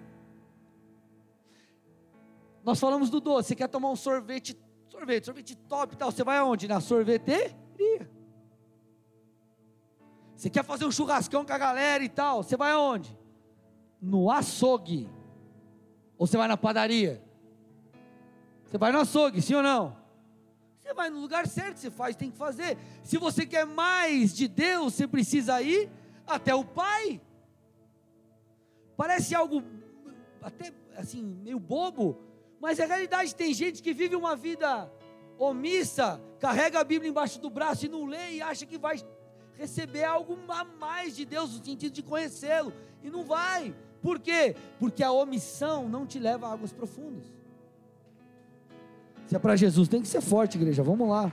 Nós 2.64 2.78
falamos 2.78 3.10
do 3.10 3.20
doce, 3.20 3.48
você 3.48 3.56
quer 3.56 3.68
tomar 3.68 3.90
um 3.90 3.96
sorvete, 3.96 4.56
sorvete, 4.88 5.24
sorvete 5.24 5.56
top 5.56 5.94
e 5.94 5.96
tal, 5.96 6.12
você 6.12 6.22
vai 6.22 6.38
aonde? 6.38 6.68
Na 6.68 6.80
sorveteria. 6.80 8.08
Você 10.36 10.48
quer 10.48 10.64
fazer 10.64 10.84
um 10.84 10.92
churrascão 10.92 11.44
com 11.44 11.52
a 11.52 11.58
galera 11.58 12.02
e 12.04 12.08
tal, 12.08 12.42
você 12.42 12.56
vai 12.56 12.70
aonde? 12.70 13.18
No 14.00 14.30
açougue. 14.30 15.10
Ou 16.16 16.26
você 16.26 16.36
vai 16.36 16.46
na 16.46 16.56
padaria? 16.56 17.29
Você 18.70 18.78
vai 18.78 18.92
no 18.92 19.00
açougue, 19.00 19.42
sim 19.42 19.54
ou 19.54 19.64
não? 19.64 19.96
Você 20.80 20.94
vai 20.94 21.10
no 21.10 21.20
lugar 21.20 21.48
certo, 21.48 21.78
você 21.78 21.90
faz, 21.90 22.14
tem 22.14 22.30
que 22.30 22.36
fazer. 22.36 22.78
Se 23.02 23.18
você 23.18 23.44
quer 23.44 23.66
mais 23.66 24.32
de 24.32 24.46
Deus, 24.46 24.94
você 24.94 25.08
precisa 25.08 25.60
ir 25.60 25.90
até 26.24 26.54
o 26.54 26.64
Pai. 26.64 27.20
Parece 28.96 29.34
algo 29.34 29.64
até 30.40 30.72
assim, 30.96 31.20
meio 31.20 31.58
bobo, 31.58 32.16
mas 32.60 32.78
a 32.78 32.86
realidade 32.86 33.34
tem 33.34 33.52
gente 33.52 33.82
que 33.82 33.92
vive 33.92 34.14
uma 34.14 34.36
vida 34.36 34.88
omissa, 35.36 36.20
carrega 36.38 36.78
a 36.78 36.84
Bíblia 36.84 37.10
embaixo 37.10 37.40
do 37.40 37.50
braço 37.50 37.86
e 37.86 37.88
não 37.88 38.06
lê 38.06 38.34
e 38.34 38.42
acha 38.42 38.66
que 38.66 38.78
vai 38.78 39.02
receber 39.54 40.04
algo 40.04 40.38
a 40.48 40.62
mais 40.62 41.16
de 41.16 41.24
Deus 41.24 41.58
no 41.58 41.64
sentido 41.64 41.92
de 41.92 42.04
conhecê-lo 42.04 42.72
e 43.02 43.10
não 43.10 43.24
vai. 43.24 43.74
Por 44.00 44.20
quê? 44.20 44.54
Porque 44.78 45.02
a 45.02 45.10
omissão 45.10 45.88
não 45.88 46.06
te 46.06 46.20
leva 46.20 46.46
a 46.46 46.52
águas 46.52 46.72
profundas. 46.72 47.39
Se 49.30 49.36
é 49.36 49.38
para 49.38 49.54
Jesus, 49.54 49.86
tem 49.86 50.02
que 50.02 50.08
ser 50.08 50.20
forte, 50.20 50.58
igreja. 50.58 50.82
Vamos 50.82 51.08
lá. 51.08 51.30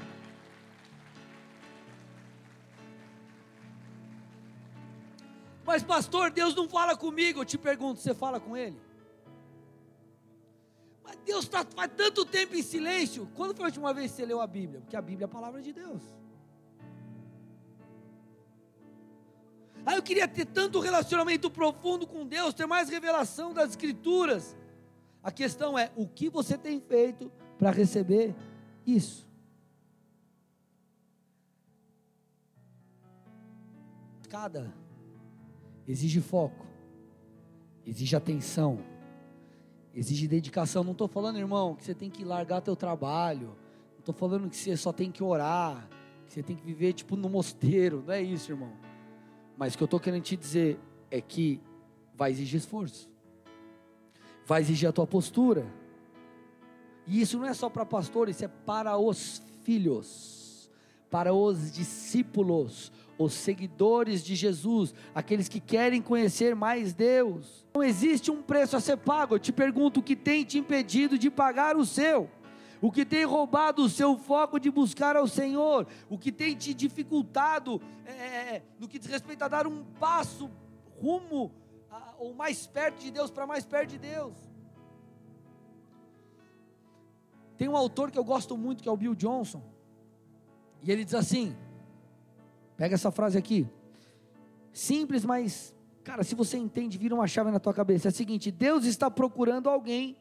Mas, 5.66 5.82
pastor, 5.82 6.30
Deus 6.30 6.54
não 6.54 6.70
fala 6.70 6.96
comigo. 6.96 7.40
Eu 7.40 7.46
te 7.46 7.58
pergunto, 7.58 8.00
você 8.00 8.14
fala 8.14 8.40
com 8.40 8.56
Ele? 8.56 8.80
Mas 11.04 11.18
Deus 11.26 11.46
está 11.46 11.66
faz 11.66 11.92
tanto 11.98 12.24
tempo 12.24 12.56
em 12.56 12.62
silêncio. 12.62 13.28
Quando 13.34 13.56
foi 13.56 13.66
a 13.66 13.70
última 13.70 13.92
vez 13.96 14.12
que 14.12 14.18
você 14.18 14.28
leu 14.28 14.42
a 14.42 14.46
Bíblia? 14.46 14.80
Porque 14.82 14.96
a 14.96 15.02
Bíblia 15.02 15.26
é 15.26 15.30
a 15.30 15.36
palavra 15.40 15.60
de 15.60 15.74
Deus. 15.74 16.04
Ah, 19.84 19.96
eu 19.96 20.04
queria 20.04 20.28
ter 20.28 20.46
tanto 20.46 20.80
relacionamento 20.80 21.50
profundo 21.50 22.06
com 22.06 22.28
Deus, 22.28 22.54
ter 22.54 22.68
mais 22.68 22.90
revelação 22.90 23.56
das 23.56 23.72
Escrituras. 23.72 24.56
A 25.24 25.32
questão 25.32 25.80
é: 25.80 25.92
o 25.96 26.08
que 26.08 26.30
você 26.30 26.56
tem 26.60 26.80
feito 26.80 27.32
para 27.58 27.72
receber 27.72 28.36
isso. 28.86 29.28
Cada 34.30 34.74
exige 35.88 36.20
foco, 36.20 36.66
exige 37.86 38.16
atenção, 38.16 38.80
exige 39.94 40.28
dedicação. 40.28 40.84
Não 40.84 40.92
estou 40.92 41.08
falando, 41.08 41.38
irmão, 41.38 41.76
que 41.76 41.84
você 41.84 41.94
tem 41.94 42.10
que 42.10 42.24
largar 42.24 42.62
teu 42.62 42.76
trabalho. 42.76 43.56
Não 43.94 44.00
estou 44.00 44.14
falando 44.14 44.50
que 44.50 44.58
você 44.58 44.76
só 44.76 44.92
tem 44.92 45.12
que 45.12 45.24
orar, 45.24 45.88
que 46.26 46.34
você 46.34 46.44
tem 46.44 46.56
que 46.56 46.66
viver 46.66 46.94
tipo 46.94 47.16
no 47.16 47.30
mosteiro. 47.30 48.04
Não 48.06 48.14
é 48.14 48.22
isso, 48.22 48.52
irmão. 48.52 48.74
Mas 49.58 49.74
o 49.74 49.78
que 49.78 49.84
eu 49.84 49.86
estou 49.86 50.00
querendo 50.00 50.24
te 50.24 50.36
dizer 50.36 50.78
é 51.10 51.22
que 51.22 51.62
vai 52.14 52.32
exigir 52.32 52.60
esforço, 52.60 53.10
vai 54.46 54.62
exigir 54.62 54.90
a 54.90 54.92
tua 54.92 55.08
postura 55.08 55.66
e 57.08 57.22
isso 57.22 57.38
não 57.38 57.46
é 57.46 57.54
só 57.54 57.70
para 57.70 57.86
pastores, 57.86 58.36
isso 58.36 58.46
é 58.46 58.50
para 58.66 58.98
os 58.98 59.42
filhos, 59.64 60.70
para 61.10 61.34
os 61.34 61.72
discípulos, 61.72 62.92
os 63.18 63.34
seguidores 63.34 64.24
de 64.24 64.36
Jesus, 64.36 64.94
aqueles 65.16 65.48
que 65.48 65.60
querem 65.60 66.02
conhecer 66.02 66.56
mais 66.56 66.94
Deus. 66.94 67.66
Não 67.76 67.84
existe 67.84 68.30
um 68.30 68.44
preço 68.44 68.76
a 68.76 68.80
ser 68.80 68.98
pago. 68.98 69.36
Eu 69.36 69.40
te 69.40 69.52
pergunto: 69.52 70.02
o 70.02 70.04
que 70.04 70.16
tem 70.16 70.44
te 70.44 70.60
impedido 70.60 71.18
de 71.18 71.32
pagar 71.32 71.78
o 71.78 71.86
seu? 71.86 72.30
O 72.80 72.92
que 72.92 73.04
tem 73.04 73.26
roubado 73.26 73.84
o 73.84 73.90
seu 73.90 74.18
foco 74.18 74.60
de 74.60 74.70
buscar 74.70 75.16
ao 75.16 75.28
Senhor? 75.28 75.88
O 76.10 76.18
que 76.18 76.32
tem 76.32 76.56
te 76.56 76.74
dificultado 76.74 77.82
é, 78.06 78.12
é, 78.12 78.56
é 78.56 78.64
no 78.80 78.88
que 78.88 79.00
diz 79.00 79.10
respeito 79.10 79.44
a 79.44 79.48
dar 79.48 79.66
um 79.66 79.84
passo 80.00 80.50
rumo 81.02 81.52
a, 81.90 82.14
ou 82.20 82.36
mais 82.36 82.68
perto 82.68 83.00
de 83.00 83.10
Deus, 83.10 83.32
para 83.32 83.48
mais 83.48 83.66
perto 83.66 83.92
de 83.92 83.98
Deus? 83.98 84.34
Tem 87.58 87.68
um 87.68 87.76
autor 87.76 88.12
que 88.12 88.18
eu 88.18 88.24
gosto 88.24 88.56
muito, 88.58 88.84
que 88.84 88.90
é 88.90 88.92
o 88.92 88.98
Bill 88.98 89.16
Johnson. 89.16 89.62
E 90.84 90.92
ele 90.92 91.04
diz 91.04 91.16
assim: 91.16 91.56
pega 92.76 92.96
essa 92.96 93.12
frase 93.12 93.38
aqui. 93.38 93.68
Simples, 94.72 95.26
mas, 95.26 95.76
cara, 96.04 96.24
se 96.24 96.36
você 96.36 96.58
entende, 96.58 96.98
vira 96.98 97.16
uma 97.16 97.28
chave 97.28 97.50
na 97.50 97.60
tua 97.60 97.74
cabeça. 97.74 98.08
É 98.08 98.12
o 98.12 98.14
seguinte: 98.14 98.52
Deus 98.52 98.86
está 98.86 99.10
procurando 99.10 99.70
alguém 99.70 100.16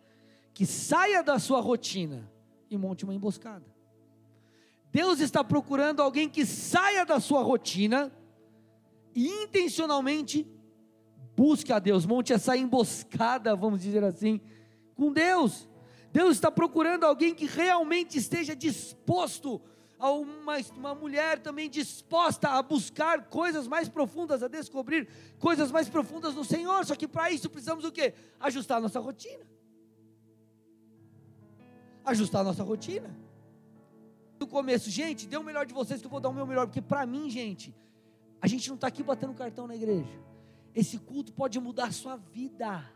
que 0.55 0.65
saia 0.65 1.23
da 1.23 1.39
sua 1.39 1.61
rotina 1.61 2.31
e 2.71 2.79
monte 2.79 3.05
uma 3.05 3.15
emboscada. 3.15 3.65
Deus 4.91 5.21
está 5.21 5.45
procurando 5.45 6.01
alguém 6.01 6.29
que 6.29 6.47
saia 6.47 7.05
da 7.05 7.21
sua 7.21 7.43
rotina 7.43 8.11
e 9.15 9.29
intencionalmente 9.29 10.47
busque 11.37 11.71
a 11.71 11.79
Deus, 11.79 12.07
monte 12.07 12.33
essa 12.33 12.57
emboscada, 12.57 13.55
vamos 13.55 13.83
dizer 13.83 14.03
assim, 14.03 14.41
com 14.95 15.13
Deus. 15.13 15.69
Deus 16.17 16.37
está 16.37 16.51
procurando 16.51 17.05
alguém 17.05 17.35
que 17.35 17.45
realmente 17.45 18.17
esteja 18.17 18.57
disposto 18.57 19.61
a 19.99 20.11
uma, 20.11 20.57
uma 20.75 20.95
mulher 20.95 21.39
também 21.41 21.69
disposta 21.69 22.49
a 22.49 22.63
buscar 22.63 23.27
coisas 23.29 23.69
mais 23.69 23.87
profundas, 23.87 24.43
a 24.43 24.49
descobrir 24.49 25.07
coisas 25.39 25.71
mais 25.71 25.91
profundas 25.91 26.35
no 26.35 26.43
Senhor. 26.43 26.87
Só 26.87 26.95
que 26.97 27.07
para 27.07 27.31
isso 27.31 27.51
precisamos 27.51 27.85
o 27.85 27.93
quê? 27.93 28.15
Ajustar 28.41 28.79
a 28.79 28.81
nossa 28.81 28.99
rotina. 28.99 29.45
Ajustar 32.03 32.41
a 32.41 32.45
nossa 32.45 32.63
rotina. 32.63 33.15
No 34.41 34.47
começo, 34.47 34.89
gente, 34.89 35.27
dê 35.27 35.37
o 35.37 35.45
melhor 35.45 35.67
de 35.67 35.75
vocês 35.75 36.01
que 36.01 36.07
eu 36.07 36.11
vou 36.11 36.21
dar 36.21 36.31
o 36.31 36.33
meu 36.33 36.47
melhor, 36.47 36.67
porque 36.67 36.81
para 36.81 37.05
mim, 37.05 37.29
gente, 37.29 37.75
a 38.41 38.47
gente 38.47 38.67
não 38.71 38.77
está 38.77 38.87
aqui 38.87 39.03
batendo 39.03 39.35
cartão 39.35 39.67
na 39.67 39.77
igreja. 39.77 40.19
Esse 40.75 40.99
culto 40.99 41.31
pode 41.35 41.61
mudar 41.61 41.89
a 41.89 41.93
sua 41.93 42.17
vida. 42.17 42.91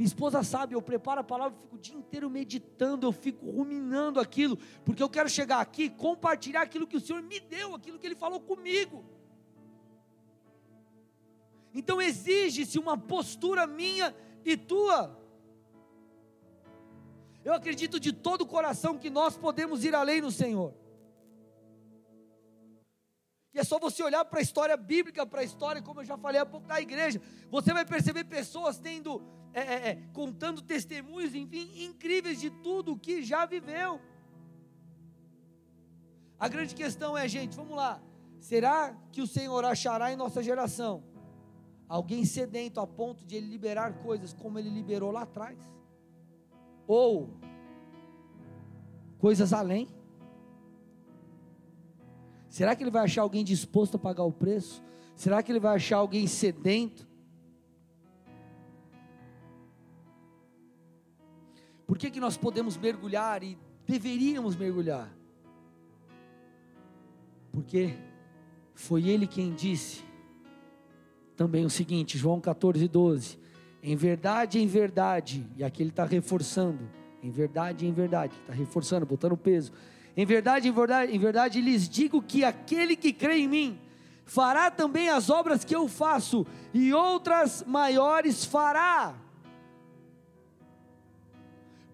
Minha 0.00 0.06
esposa 0.06 0.42
sabe, 0.42 0.74
eu 0.74 0.80
preparo 0.80 1.20
a 1.20 1.22
palavra, 1.22 1.54
eu 1.54 1.60
fico 1.60 1.76
o 1.76 1.78
dia 1.78 1.94
inteiro 1.94 2.30
meditando, 2.30 3.06
eu 3.06 3.12
fico 3.12 3.50
ruminando 3.50 4.18
aquilo, 4.18 4.56
porque 4.82 5.02
eu 5.02 5.10
quero 5.10 5.28
chegar 5.28 5.60
aqui 5.60 5.90
compartilhar 5.90 6.62
aquilo 6.62 6.86
que 6.86 6.96
o 6.96 7.00
Senhor 7.00 7.20
me 7.20 7.38
deu, 7.38 7.74
aquilo 7.74 7.98
que 7.98 8.06
Ele 8.06 8.14
falou 8.14 8.40
comigo. 8.40 9.04
Então 11.74 12.00
exige-se 12.00 12.78
uma 12.78 12.96
postura 12.96 13.66
minha 13.66 14.16
e 14.42 14.56
tua. 14.56 15.20
Eu 17.44 17.52
acredito 17.52 18.00
de 18.00 18.10
todo 18.10 18.40
o 18.40 18.46
coração 18.46 18.96
que 18.96 19.10
nós 19.10 19.36
podemos 19.36 19.84
ir 19.84 19.94
além 19.94 20.22
no 20.22 20.30
Senhor. 20.30 20.72
E 23.52 23.58
é 23.58 23.64
só 23.64 23.78
você 23.78 24.02
olhar 24.02 24.24
para 24.24 24.38
a 24.38 24.42
história 24.42 24.76
bíblica, 24.76 25.26
para 25.26 25.40
a 25.40 25.44
história, 25.44 25.82
como 25.82 26.00
eu 26.00 26.04
já 26.04 26.16
falei 26.16 26.40
há 26.40 26.46
pouco, 26.46 26.66
da 26.68 26.80
igreja. 26.80 27.20
Você 27.50 27.72
vai 27.72 27.84
perceber 27.84 28.24
pessoas 28.24 28.78
tendo, 28.78 29.22
é, 29.52 29.60
é, 29.60 29.88
é, 29.88 29.94
contando 30.12 30.62
testemunhos, 30.62 31.34
enfim, 31.34 31.84
incríveis 31.84 32.40
de 32.40 32.50
tudo 32.50 32.96
que 32.96 33.22
já 33.22 33.44
viveu. 33.46 34.00
A 36.38 36.48
grande 36.48 36.74
questão 36.74 37.18
é, 37.18 37.26
gente, 37.28 37.56
vamos 37.56 37.76
lá. 37.76 38.00
Será 38.38 38.96
que 39.12 39.20
o 39.20 39.26
Senhor 39.26 39.64
achará 39.64 40.12
em 40.12 40.16
nossa 40.16 40.42
geração 40.42 41.02
alguém 41.88 42.24
sedento 42.24 42.80
a 42.80 42.86
ponto 42.86 43.26
de 43.26 43.34
ele 43.34 43.48
liberar 43.48 43.98
coisas 43.98 44.32
como 44.32 44.58
ele 44.58 44.70
liberou 44.70 45.10
lá 45.10 45.22
atrás? 45.22 45.58
Ou 46.86 47.28
coisas 49.18 49.52
além? 49.52 49.88
Será 52.50 52.74
que 52.74 52.82
ele 52.82 52.90
vai 52.90 53.04
achar 53.04 53.22
alguém 53.22 53.44
disposto 53.44 53.94
a 53.94 53.98
pagar 53.98 54.24
o 54.24 54.32
preço? 54.32 54.82
Será 55.14 55.40
que 55.40 55.52
ele 55.52 55.60
vai 55.60 55.76
achar 55.76 55.98
alguém 55.98 56.26
sedento? 56.26 57.08
Por 61.86 61.96
que, 61.96 62.10
que 62.10 62.18
nós 62.18 62.36
podemos 62.36 62.76
mergulhar 62.76 63.44
e 63.44 63.56
deveríamos 63.86 64.56
mergulhar? 64.56 65.08
Porque 67.52 67.94
foi 68.74 69.08
ele 69.08 69.28
quem 69.28 69.54
disse 69.54 70.04
também 71.36 71.64
o 71.64 71.70
seguinte, 71.70 72.18
João 72.18 72.40
14, 72.40 72.88
12: 72.88 73.38
Em 73.80 73.94
verdade, 73.94 74.58
em 74.58 74.66
verdade, 74.66 75.46
e 75.56 75.62
aqui 75.62 75.84
ele 75.84 75.90
está 75.90 76.04
reforçando, 76.04 76.82
em 77.22 77.30
verdade, 77.30 77.86
em 77.86 77.92
verdade, 77.92 78.34
está 78.40 78.52
reforçando, 78.52 79.06
botando 79.06 79.36
peso 79.36 79.72
em 80.20 80.26
verdade, 80.26 80.68
em 80.68 80.72
verdade, 80.72 81.16
em 81.16 81.18
verdade 81.18 81.60
lhes 81.62 81.88
digo 81.88 82.20
que 82.20 82.44
aquele 82.44 82.94
que 82.94 83.10
crê 83.10 83.38
em 83.38 83.48
mim 83.48 83.80
fará 84.26 84.70
também 84.70 85.08
as 85.08 85.30
obras 85.30 85.64
que 85.64 85.74
eu 85.74 85.88
faço, 85.88 86.46
e 86.74 86.92
outras 86.92 87.64
maiores 87.66 88.44
fará. 88.44 89.14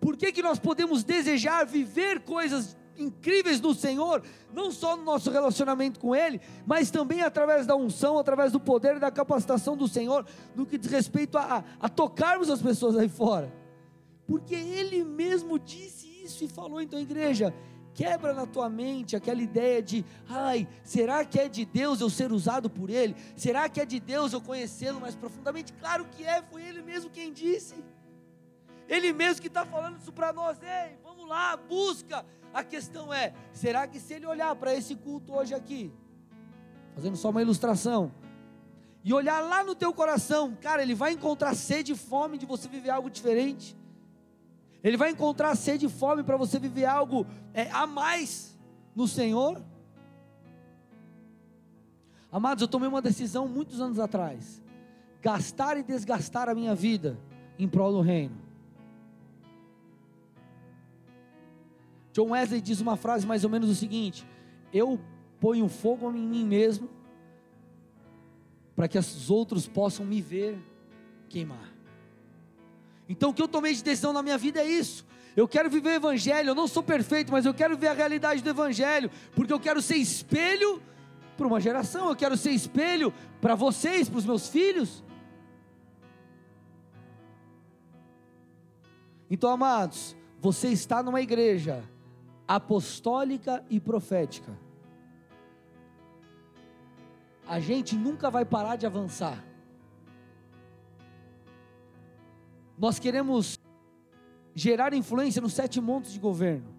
Por 0.00 0.16
que, 0.16 0.32
que 0.32 0.42
nós 0.42 0.58
podemos 0.58 1.04
desejar 1.04 1.64
viver 1.66 2.22
coisas 2.22 2.76
incríveis 2.98 3.60
no 3.60 3.72
Senhor, 3.72 4.24
não 4.52 4.72
só 4.72 4.96
no 4.96 5.04
nosso 5.04 5.30
relacionamento 5.30 6.00
com 6.00 6.12
Ele, 6.12 6.40
mas 6.66 6.90
também 6.90 7.22
através 7.22 7.64
da 7.64 7.76
unção, 7.76 8.18
através 8.18 8.50
do 8.50 8.58
poder 8.58 8.96
e 8.96 9.00
da 9.00 9.10
capacitação 9.12 9.76
do 9.76 9.86
Senhor, 9.86 10.26
no 10.52 10.66
que 10.66 10.76
diz 10.76 10.90
respeito 10.90 11.38
a, 11.38 11.62
a 11.78 11.88
tocarmos 11.88 12.50
as 12.50 12.60
pessoas 12.60 12.96
aí 12.96 13.08
fora? 13.08 13.54
Porque 14.26 14.56
Ele 14.56 15.04
mesmo 15.04 15.60
disse 15.60 16.08
isso 16.24 16.42
e 16.42 16.48
falou, 16.48 16.80
então, 16.80 16.98
igreja, 16.98 17.54
Quebra 17.96 18.34
na 18.34 18.44
tua 18.44 18.68
mente 18.68 19.16
aquela 19.16 19.40
ideia 19.40 19.82
de, 19.82 20.04
ai, 20.28 20.68
será 20.84 21.24
que 21.24 21.40
é 21.40 21.48
de 21.48 21.64
Deus 21.64 21.98
eu 21.98 22.10
ser 22.10 22.30
usado 22.30 22.68
por 22.68 22.90
Ele? 22.90 23.16
Será 23.34 23.70
que 23.70 23.80
é 23.80 23.86
de 23.86 23.98
Deus 23.98 24.34
eu 24.34 24.40
conhecê-lo 24.42 25.00
mais 25.00 25.14
profundamente? 25.14 25.72
Claro 25.72 26.04
que 26.04 26.22
é, 26.22 26.42
foi 26.42 26.62
Ele 26.62 26.82
mesmo 26.82 27.08
quem 27.08 27.32
disse. 27.32 27.82
Ele 28.86 29.14
mesmo 29.14 29.40
que 29.40 29.48
está 29.48 29.64
falando 29.64 29.98
isso 29.98 30.12
para 30.12 30.30
nós, 30.30 30.58
ei, 30.62 30.98
vamos 31.02 31.26
lá, 31.26 31.56
busca. 31.56 32.22
A 32.52 32.62
questão 32.62 33.14
é, 33.14 33.32
será 33.50 33.86
que 33.86 33.98
se 33.98 34.12
ele 34.12 34.26
olhar 34.26 34.54
para 34.56 34.74
esse 34.74 34.94
culto 34.94 35.32
hoje 35.32 35.54
aqui, 35.54 35.90
fazendo 36.94 37.16
só 37.16 37.30
uma 37.30 37.40
ilustração, 37.40 38.12
e 39.02 39.14
olhar 39.14 39.40
lá 39.40 39.64
no 39.64 39.74
teu 39.74 39.94
coração, 39.94 40.54
cara, 40.60 40.82
ele 40.82 40.94
vai 40.94 41.12
encontrar 41.12 41.54
sede 41.54 41.92
e 41.92 41.96
fome 41.96 42.36
de 42.36 42.44
você 42.44 42.68
viver 42.68 42.90
algo 42.90 43.08
diferente? 43.08 43.74
Ele 44.86 44.96
vai 44.96 45.10
encontrar 45.10 45.56
sede 45.56 45.86
e 45.86 45.88
fome 45.88 46.22
para 46.22 46.36
você 46.36 46.60
viver 46.60 46.84
algo 46.84 47.26
é, 47.52 47.68
a 47.72 47.88
mais 47.88 48.56
no 48.94 49.08
Senhor. 49.08 49.60
Amados, 52.30 52.62
eu 52.62 52.68
tomei 52.68 52.88
uma 52.88 53.02
decisão 53.02 53.48
muitos 53.48 53.80
anos 53.80 53.98
atrás: 53.98 54.62
gastar 55.20 55.76
e 55.76 55.82
desgastar 55.82 56.48
a 56.48 56.54
minha 56.54 56.72
vida 56.72 57.18
em 57.58 57.66
prol 57.66 57.90
do 57.90 58.00
reino. 58.00 58.36
John 62.12 62.30
Wesley 62.30 62.60
diz 62.60 62.80
uma 62.80 62.96
frase 62.96 63.26
mais 63.26 63.42
ou 63.42 63.50
menos 63.50 63.68
o 63.68 63.74
seguinte: 63.74 64.24
Eu 64.72 65.00
ponho 65.40 65.68
fogo 65.68 66.12
em 66.12 66.28
mim 66.28 66.46
mesmo 66.46 66.88
para 68.76 68.86
que 68.86 68.96
os 68.96 69.30
outros 69.30 69.66
possam 69.66 70.06
me 70.06 70.22
ver 70.22 70.56
queimar. 71.28 71.75
Então 73.08 73.30
o 73.30 73.34
que 73.34 73.42
eu 73.42 73.48
tomei 73.48 73.74
de 73.74 73.82
decisão 73.82 74.12
na 74.12 74.22
minha 74.22 74.38
vida 74.38 74.60
é 74.60 74.66
isso. 74.66 75.06
Eu 75.36 75.46
quero 75.46 75.68
viver 75.68 75.90
o 75.90 75.94
Evangelho, 75.94 76.50
eu 76.50 76.54
não 76.54 76.66
sou 76.66 76.82
perfeito, 76.82 77.30
mas 77.30 77.44
eu 77.44 77.52
quero 77.52 77.76
ver 77.76 77.88
a 77.88 77.92
realidade 77.92 78.42
do 78.42 78.48
Evangelho, 78.48 79.10
porque 79.34 79.52
eu 79.52 79.60
quero 79.60 79.82
ser 79.82 79.96
espelho 79.96 80.82
para 81.36 81.46
uma 81.46 81.60
geração, 81.60 82.08
eu 82.08 82.16
quero 82.16 82.36
ser 82.36 82.52
espelho 82.52 83.12
para 83.40 83.54
vocês, 83.54 84.08
para 84.08 84.18
os 84.18 84.24
meus 84.24 84.48
filhos. 84.48 85.04
Então, 89.30 89.50
amados, 89.50 90.16
você 90.40 90.68
está 90.68 91.02
numa 91.02 91.20
igreja 91.20 91.84
apostólica 92.46 93.64
e 93.68 93.78
profética. 93.78 94.56
A 97.46 97.60
gente 97.60 97.94
nunca 97.94 98.30
vai 98.30 98.44
parar 98.44 98.76
de 98.76 98.86
avançar. 98.86 99.44
Nós 102.78 102.98
queremos 102.98 103.58
gerar 104.54 104.92
influência 104.92 105.40
nos 105.40 105.52
sete 105.52 105.80
montes 105.80 106.12
de 106.12 106.18
governo. 106.18 106.74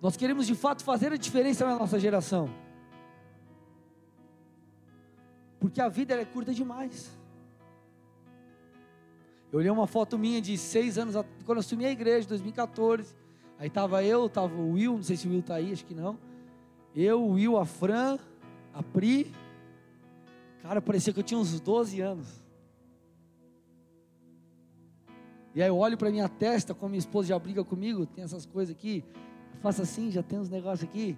Nós 0.00 0.16
queremos 0.16 0.46
de 0.46 0.54
fato 0.54 0.84
fazer 0.84 1.12
a 1.12 1.16
diferença 1.16 1.64
na 1.64 1.78
nossa 1.78 1.98
geração. 1.98 2.50
Porque 5.58 5.80
a 5.80 5.88
vida 5.88 6.14
é 6.14 6.24
curta 6.24 6.52
demais. 6.52 7.10
Eu 9.50 9.60
olhei 9.60 9.70
uma 9.70 9.86
foto 9.86 10.18
minha 10.18 10.40
de 10.42 10.58
seis 10.58 10.98
anos, 10.98 11.14
quando 11.46 11.56
eu 11.56 11.60
assumi 11.60 11.86
a 11.86 11.90
igreja, 11.90 12.28
2014. 12.28 13.16
Aí 13.58 13.68
estava 13.68 14.04
eu, 14.04 14.26
estava 14.26 14.54
o 14.54 14.72
Will, 14.72 14.96
não 14.96 15.02
sei 15.02 15.16
se 15.16 15.26
o 15.26 15.30
Will 15.30 15.40
está 15.40 15.54
aí, 15.54 15.72
acho 15.72 15.86
que 15.86 15.94
não. 15.94 16.18
Eu, 16.94 17.22
o 17.22 17.32
Will, 17.32 17.56
a 17.56 17.64
Fran, 17.64 18.18
a 18.74 18.82
Pri. 18.82 19.32
Cara, 20.60 20.82
parecia 20.82 21.12
que 21.12 21.20
eu 21.20 21.24
tinha 21.24 21.38
uns 21.38 21.58
12 21.60 22.00
anos. 22.00 22.43
E 25.54 25.62
aí 25.62 25.68
eu 25.68 25.78
olho 25.78 25.96
para 25.96 26.10
minha 26.10 26.28
testa, 26.28 26.74
como 26.74 26.90
minha 26.90 26.98
esposa 26.98 27.28
já 27.28 27.38
briga 27.38 27.62
comigo, 27.62 28.04
tem 28.06 28.24
essas 28.24 28.44
coisas 28.44 28.74
aqui. 28.74 29.04
Faço 29.60 29.82
assim, 29.82 30.10
já 30.10 30.22
tem 30.22 30.38
uns 30.38 30.48
negócios 30.48 30.88
aqui. 30.88 31.16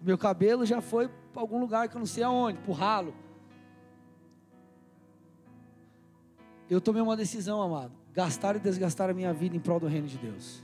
Meu 0.00 0.16
cabelo 0.16 0.64
já 0.64 0.80
foi 0.80 1.08
para 1.32 1.42
algum 1.42 1.58
lugar 1.58 1.88
que 1.88 1.96
eu 1.96 1.98
não 1.98 2.06
sei 2.06 2.22
aonde, 2.22 2.58
para 2.58 2.70
o 2.70 2.74
ralo. 2.74 3.14
Eu 6.70 6.80
tomei 6.80 7.02
uma 7.02 7.16
decisão, 7.16 7.60
amado. 7.60 7.92
Gastar 8.14 8.56
e 8.56 8.60
desgastar 8.60 9.10
a 9.10 9.14
minha 9.14 9.32
vida 9.32 9.56
em 9.56 9.60
prol 9.60 9.80
do 9.80 9.86
reino 9.86 10.06
de 10.06 10.18
Deus. 10.18 10.62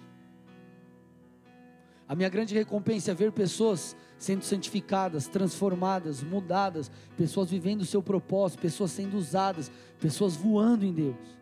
A 2.08 2.14
minha 2.14 2.28
grande 2.28 2.54
recompensa 2.54 3.10
é 3.10 3.14
ver 3.14 3.32
pessoas 3.32 3.94
sendo 4.16 4.42
santificadas, 4.42 5.26
transformadas, 5.28 6.22
mudadas, 6.22 6.90
pessoas 7.16 7.50
vivendo 7.50 7.82
o 7.82 7.86
seu 7.86 8.02
propósito, 8.02 8.60
pessoas 8.60 8.92
sendo 8.92 9.16
usadas, 9.16 9.70
pessoas 10.00 10.34
voando 10.34 10.86
em 10.86 10.92
Deus. 10.92 11.37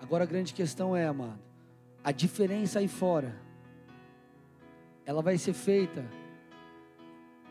Agora 0.00 0.24
a 0.24 0.26
grande 0.26 0.54
questão 0.54 0.96
é, 0.96 1.06
amado, 1.06 1.40
a 2.04 2.12
diferença 2.12 2.78
aí 2.78 2.88
fora, 2.88 3.34
ela 5.04 5.22
vai 5.22 5.38
ser 5.38 5.52
feita, 5.52 6.04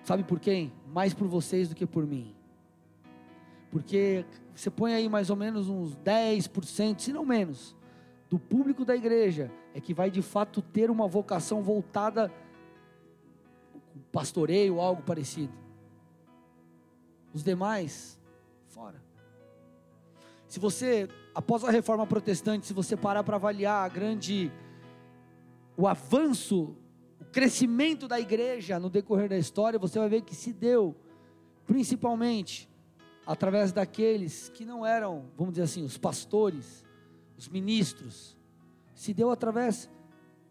sabe 0.03 0.23
por 0.23 0.39
quem? 0.39 0.71
Mais 0.87 1.13
por 1.13 1.27
vocês 1.27 1.69
do 1.69 1.75
que 1.75 1.85
por 1.85 2.05
mim. 2.05 2.35
Porque 3.71 4.25
você 4.55 4.69
põe 4.69 4.93
aí 4.93 5.09
mais 5.09 5.29
ou 5.29 5.35
menos 5.35 5.67
uns 5.67 5.95
10%, 5.97 6.99
se 6.99 7.11
não 7.11 7.25
menos, 7.25 7.75
do 8.29 8.39
público 8.39 8.85
da 8.85 8.95
igreja 8.95 9.51
é 9.73 9.81
que 9.81 9.93
vai 9.93 10.09
de 10.09 10.21
fato 10.21 10.61
ter 10.61 10.89
uma 10.89 11.07
vocação 11.07 11.61
voltada 11.61 12.31
pastoreio, 14.11 14.79
algo 14.79 15.01
parecido. 15.03 15.53
Os 17.33 17.43
demais, 17.43 18.17
fora. 18.67 19.03
Se 20.47 20.59
você, 20.59 21.09
após 21.33 21.63
a 21.63 21.71
reforma 21.71 22.05
protestante, 22.05 22.65
se 22.65 22.73
você 22.73 22.95
parar 22.95 23.23
para 23.23 23.35
avaliar 23.35 23.85
a 23.85 23.89
grande, 23.89 24.51
o 25.75 25.87
avanço, 25.87 26.75
o 27.19 27.25
crescimento 27.25 28.07
da 28.07 28.19
igreja 28.19 28.79
no 28.79 28.89
decorrer 28.89 29.29
da 29.29 29.37
história, 29.37 29.79
você 29.79 29.99
vai 29.99 30.09
ver 30.09 30.21
que 30.21 30.35
se 30.35 30.53
deu, 30.53 30.95
principalmente, 31.65 32.69
através 33.25 33.71
daqueles 33.71 34.49
que 34.49 34.65
não 34.65 34.85
eram, 34.85 35.25
vamos 35.35 35.53
dizer 35.53 35.63
assim, 35.63 35.83
os 35.83 35.97
pastores, 35.97 36.85
os 37.37 37.49
ministros, 37.49 38.37
se 38.93 39.13
deu 39.13 39.31
através 39.31 39.89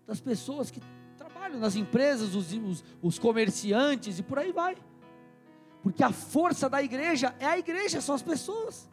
das 0.06 0.20
pessoas 0.20 0.70
que 0.70 0.80
trabalham 1.16 1.58
nas 1.58 1.76
empresas, 1.76 2.34
os, 2.34 2.52
os, 2.52 2.84
os 3.00 3.18
comerciantes 3.18 4.18
e 4.18 4.22
por 4.22 4.38
aí 4.38 4.52
vai. 4.52 4.76
Porque 5.82 6.02
a 6.02 6.12
força 6.12 6.68
da 6.68 6.82
igreja 6.82 7.34
é 7.38 7.46
a 7.46 7.58
igreja, 7.58 8.00
são 8.00 8.14
as 8.14 8.22
pessoas. 8.22 8.88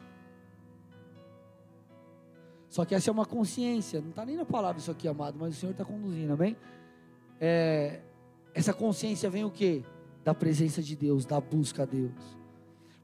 Só 2.72 2.86
que 2.86 2.94
essa 2.94 3.10
é 3.10 3.12
uma 3.12 3.26
consciência, 3.26 4.00
não 4.00 4.08
está 4.08 4.24
nem 4.24 4.34
na 4.34 4.46
palavra 4.46 4.80
isso 4.80 4.90
aqui, 4.90 5.06
amado, 5.06 5.36
mas 5.38 5.54
o 5.54 5.60
Senhor 5.60 5.72
está 5.72 5.84
conduzindo, 5.84 6.32
amém? 6.32 6.56
É, 7.38 8.00
essa 8.54 8.72
consciência 8.72 9.28
vem 9.28 9.44
o 9.44 9.50
que? 9.50 9.84
Da 10.24 10.32
presença 10.32 10.82
de 10.82 10.96
Deus, 10.96 11.26
da 11.26 11.38
busca 11.38 11.82
a 11.82 11.84
Deus. 11.84 12.14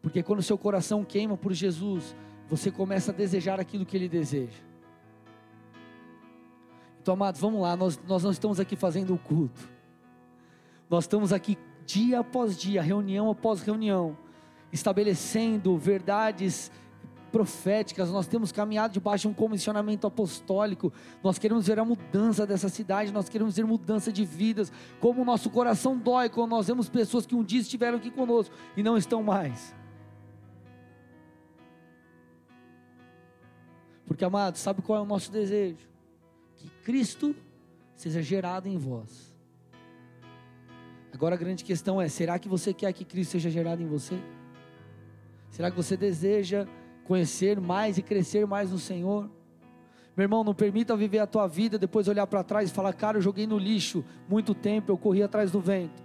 Porque 0.01 0.23
quando 0.23 0.39
o 0.39 0.43
seu 0.43 0.57
coração 0.57 1.05
queima 1.05 1.37
por 1.37 1.53
Jesus, 1.53 2.17
você 2.49 2.71
começa 2.71 3.13
a 3.13 3.15
desejar 3.15 3.61
aquilo 3.61 3.85
que 3.85 3.95
Ele 3.95 4.09
deseja. 4.09 4.57
Então, 7.03 7.13
amados, 7.13 7.39
vamos 7.39 7.61
lá, 7.61 7.77
nós, 7.77 8.01
nós 8.09 8.25
não 8.25 8.31
estamos 8.31 8.59
aqui 8.59 8.75
fazendo 8.75 9.13
o 9.13 9.19
culto. 9.19 9.69
Nós 10.89 11.05
estamos 11.05 11.31
aqui 11.31 11.59
dia 11.85 12.21
após 12.21 12.57
dia, 12.57 12.81
reunião 12.81 13.31
após 13.31 13.61
reunião, 13.61 14.17
estabelecendo 14.73 15.77
verdades 15.77 16.73
proféticas, 17.29 18.11
nós 18.11 18.27
temos 18.27 18.53
caminhado 18.53 18.95
debaixo 18.95 19.23
de 19.23 19.29
um 19.29 19.35
comissionamento 19.35 20.07
apostólico, 20.07 20.93
nós 21.23 21.39
queremos 21.39 21.67
ver 21.67 21.79
a 21.79 21.85
mudança 21.85 22.47
dessa 22.47 22.69
cidade, 22.69 23.13
nós 23.13 23.29
queremos 23.29 23.57
ver 23.57 23.65
mudança 23.65 24.13
de 24.13 24.25
vidas, 24.25 24.73
como 25.01 25.23
o 25.23 25.25
nosso 25.25 25.51
coração 25.51 25.97
dói 25.97 26.29
quando 26.29 26.51
nós 26.51 26.67
vemos 26.67 26.89
pessoas 26.89 27.27
que 27.27 27.35
um 27.35 27.45
dia 27.45 27.61
estiveram 27.61 27.99
aqui 27.99 28.11
conosco 28.11 28.55
e 28.77 28.83
não 28.83 28.97
estão 28.97 29.23
mais. 29.23 29.75
Porque, 34.07 34.25
amados, 34.25 34.61
sabe 34.61 34.81
qual 34.81 34.99
é 34.99 35.03
o 35.03 35.07
nosso 35.07 35.31
desejo? 35.31 35.87
Que 36.57 36.71
Cristo 36.83 37.37
seja 37.95 38.23
gerado 38.23 38.67
em 38.67 38.79
vós. 38.79 39.37
Agora 41.13 41.35
a 41.35 41.39
grande 41.39 41.63
questão 41.63 42.01
é: 42.01 42.09
será 42.09 42.39
que 42.39 42.49
você 42.49 42.73
quer 42.73 42.93
que 42.93 43.05
Cristo 43.05 43.33
seja 43.33 43.51
gerado 43.51 43.83
em 43.83 43.87
você? 43.87 44.19
Será 45.51 45.71
que 45.71 45.77
você 45.77 45.97
deseja 45.97 46.67
conhecer 47.09 47.59
mais 47.59 47.97
e 47.97 48.03
crescer 48.03 48.47
mais 48.47 48.71
no 48.71 48.79
Senhor. 48.79 49.31
Meu 50.15 50.25
irmão, 50.25 50.45
não 50.45 50.55
permita 50.55 50.95
viver 50.95 51.21
a 51.21 51.27
tua 51.27 51.47
vida, 51.47 51.79
depois 51.79 52.07
olhar 52.07 52.27
para 52.27 52.45
trás 52.45 52.71
e 52.71 52.73
falar: 52.73 52.93
Cara, 52.93 53.17
eu 53.17 53.23
joguei 53.23 53.47
no 53.47 53.57
lixo 53.57 54.05
muito 54.29 54.55
tempo, 54.55 54.93
eu 54.93 54.99
corri 54.99 55.23
atrás 55.23 55.51
do 55.51 55.59
vento. 55.59 56.03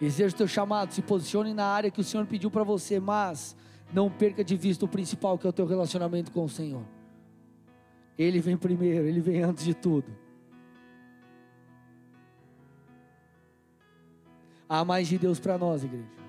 Exerça 0.00 0.36
o 0.36 0.38
teu 0.38 0.46
chamado, 0.46 0.92
se 0.92 1.02
posicione 1.02 1.52
na 1.52 1.64
área 1.64 1.90
que 1.90 2.00
o 2.00 2.04
Senhor 2.04 2.24
pediu 2.24 2.52
para 2.52 2.62
você, 2.62 3.00
mas 3.00 3.56
não 3.92 4.08
perca 4.08 4.44
de 4.44 4.56
vista 4.56 4.84
o 4.84 4.88
principal, 4.88 5.36
que 5.36 5.44
é 5.44 5.50
o 5.50 5.52
teu 5.52 5.66
relacionamento 5.66 6.30
com 6.30 6.44
o 6.44 6.48
Senhor. 6.48 6.84
Ele 8.16 8.38
vem 8.38 8.56
primeiro, 8.56 9.06
ele 9.06 9.20
vem 9.20 9.42
antes 9.42 9.64
de 9.64 9.74
tudo. 9.74 10.06
Há 14.68 14.84
mais 14.84 15.08
de 15.08 15.18
Deus 15.18 15.40
para 15.40 15.58
nós, 15.58 15.82
igreja. 15.82 16.27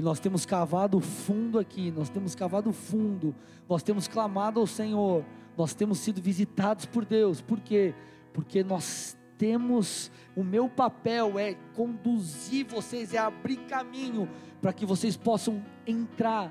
E 0.00 0.02
nós 0.02 0.18
temos 0.18 0.46
cavado 0.46 0.98
fundo 0.98 1.58
aqui, 1.58 1.90
nós 1.90 2.08
temos 2.08 2.34
cavado 2.34 2.72
fundo, 2.72 3.34
nós 3.68 3.82
temos 3.82 4.08
clamado 4.08 4.58
ao 4.58 4.66
Senhor, 4.66 5.22
nós 5.58 5.74
temos 5.74 5.98
sido 5.98 6.22
visitados 6.22 6.86
por 6.86 7.04
Deus. 7.04 7.42
Por 7.42 7.60
quê? 7.60 7.94
Porque 8.32 8.64
nós 8.64 9.14
temos, 9.36 10.10
o 10.34 10.42
meu 10.42 10.70
papel 10.70 11.38
é 11.38 11.52
conduzir 11.74 12.64
vocês, 12.64 13.12
é 13.12 13.18
abrir 13.18 13.58
caminho 13.66 14.26
para 14.62 14.72
que 14.72 14.86
vocês 14.86 15.18
possam 15.18 15.62
entrar 15.86 16.50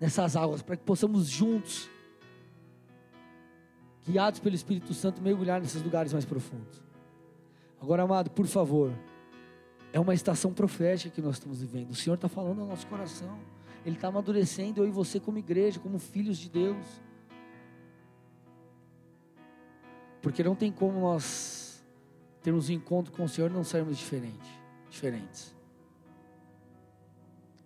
nessas 0.00 0.34
águas, 0.34 0.60
para 0.60 0.76
que 0.76 0.82
possamos 0.82 1.28
juntos, 1.28 1.88
guiados 4.04 4.40
pelo 4.40 4.56
Espírito 4.56 4.92
Santo, 4.92 5.22
mergulhar 5.22 5.60
nesses 5.60 5.80
lugares 5.80 6.12
mais 6.12 6.24
profundos. 6.24 6.82
Agora, 7.80 8.02
amado, 8.02 8.28
por 8.28 8.48
favor, 8.48 8.92
é 9.92 10.00
uma 10.00 10.14
estação 10.14 10.52
profética 10.52 11.14
que 11.14 11.20
nós 11.20 11.36
estamos 11.36 11.60
vivendo. 11.60 11.90
O 11.90 11.94
Senhor 11.94 12.14
está 12.14 12.28
falando 12.28 12.62
ao 12.62 12.66
nosso 12.66 12.86
coração. 12.86 13.38
Ele 13.84 13.96
está 13.96 14.08
amadurecendo 14.08 14.82
eu 14.82 14.88
e 14.88 14.90
você 14.90 15.20
como 15.20 15.38
igreja, 15.38 15.78
como 15.78 15.98
filhos 15.98 16.38
de 16.38 16.48
Deus. 16.48 16.86
Porque 20.22 20.42
não 20.42 20.54
tem 20.54 20.72
como 20.72 21.00
nós 21.00 21.84
termos 22.42 22.68
um 22.68 22.72
encontro 22.72 23.12
com 23.12 23.24
o 23.24 23.28
Senhor 23.28 23.50
e 23.50 23.54
não 23.54 23.64
sermos 23.64 23.98
diferentes. 23.98 24.48
diferentes. 24.88 25.54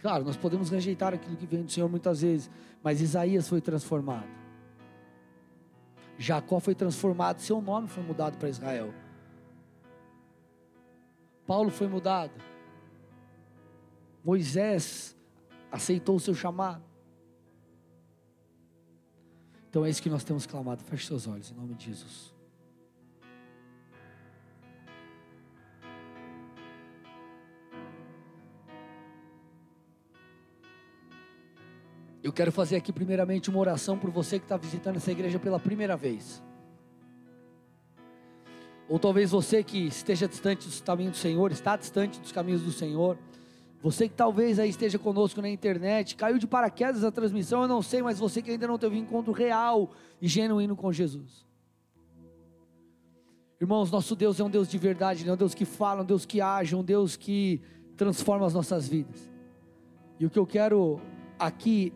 Claro, 0.00 0.24
nós 0.24 0.36
podemos 0.36 0.70
rejeitar 0.70 1.14
aquilo 1.14 1.36
que 1.36 1.46
vem 1.46 1.62
do 1.62 1.70
Senhor 1.70 1.88
muitas 1.88 2.22
vezes, 2.22 2.50
mas 2.82 3.00
Isaías 3.00 3.48
foi 3.48 3.60
transformado. 3.60 4.28
Jacó 6.18 6.60
foi 6.60 6.74
transformado, 6.74 7.40
seu 7.40 7.60
nome 7.60 7.88
foi 7.88 8.02
mudado 8.02 8.38
para 8.38 8.48
Israel. 8.48 8.92
Paulo 11.46 11.70
foi 11.70 11.86
mudado. 11.86 12.32
Moisés 14.24 15.16
aceitou 15.70 16.16
o 16.16 16.20
seu 16.20 16.34
chamado. 16.34 16.82
Então 19.70 19.84
é 19.84 19.90
isso 19.90 20.02
que 20.02 20.10
nós 20.10 20.24
temos 20.24 20.46
clamado. 20.46 20.82
Feche 20.82 21.06
seus 21.06 21.26
olhos 21.26 21.50
em 21.50 21.54
nome 21.54 21.74
de 21.74 21.86
Jesus. 21.86 22.34
Eu 32.22 32.32
quero 32.32 32.50
fazer 32.50 32.74
aqui 32.74 32.92
primeiramente 32.92 33.48
uma 33.48 33.60
oração 33.60 33.96
por 33.96 34.10
você 34.10 34.40
que 34.40 34.44
está 34.46 34.56
visitando 34.56 34.96
essa 34.96 35.12
igreja 35.12 35.38
pela 35.38 35.60
primeira 35.60 35.96
vez. 35.96 36.42
Ou 38.88 38.98
talvez 38.98 39.30
você 39.30 39.62
que 39.62 39.86
esteja 39.86 40.28
distante 40.28 40.66
dos 40.66 40.80
caminhos 40.80 41.12
do 41.14 41.18
Senhor, 41.18 41.50
está 41.50 41.76
distante 41.76 42.20
dos 42.20 42.30
caminhos 42.30 42.62
do 42.62 42.70
Senhor. 42.70 43.18
Você 43.82 44.08
que 44.08 44.14
talvez 44.14 44.58
aí 44.58 44.70
esteja 44.70 44.98
conosco 44.98 45.42
na 45.42 45.48
internet, 45.48 46.16
caiu 46.16 46.38
de 46.38 46.46
paraquedas 46.46 47.04
a 47.04 47.10
transmissão, 47.10 47.62
eu 47.62 47.68
não 47.68 47.82
sei, 47.82 48.02
mas 48.02 48.18
você 48.18 48.40
que 48.40 48.50
ainda 48.50 48.66
não 48.66 48.78
teve 48.78 48.96
um 48.96 49.00
encontro 49.00 49.32
real 49.32 49.90
e 50.20 50.28
genuíno 50.28 50.76
com 50.76 50.92
Jesus. 50.92 51.44
Irmãos, 53.60 53.90
nosso 53.90 54.14
Deus 54.14 54.38
é 54.38 54.44
um 54.44 54.50
Deus 54.50 54.68
de 54.68 54.78
verdade, 54.78 55.28
é 55.28 55.32
um 55.32 55.36
Deus 55.36 55.54
que 55.54 55.64
fala, 55.64 56.02
um 56.02 56.04
Deus 56.04 56.26
que 56.26 56.40
age, 56.40 56.76
um 56.76 56.84
Deus 56.84 57.16
que 57.16 57.60
transforma 57.96 58.46
as 58.46 58.54
nossas 58.54 58.86
vidas. 58.86 59.30
E 60.20 60.26
o 60.26 60.30
que 60.30 60.38
eu 60.38 60.46
quero 60.46 61.00
aqui 61.38 61.92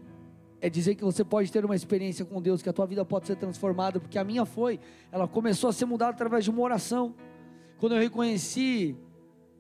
é 0.61 0.69
dizer 0.69 0.95
que 0.95 1.05
você 1.05 1.25
pode 1.25 1.51
ter 1.51 1.65
uma 1.65 1.75
experiência 1.75 2.25
com 2.25 2.41
Deus, 2.41 2.63
que 2.63 2.69
a 2.69 2.73
tua 2.73 2.87
vida 2.87 3.05
pode 3.05 3.27
ser 3.27 3.37
transformada, 3.37 3.99
porque 3.99 4.19
a 4.19 4.25
minha 4.25 4.45
foi, 4.45 4.79
ela 5.11 5.27
começou 5.27 5.71
a 5.71 5.73
ser 5.73 5.87
mudada 5.87 6.13
através 6.13 6.45
de 6.45 6.51
uma 6.51 6.61
oração. 6.61 7.15
Quando 7.79 7.95
eu 7.95 8.01
reconheci, 8.01 8.97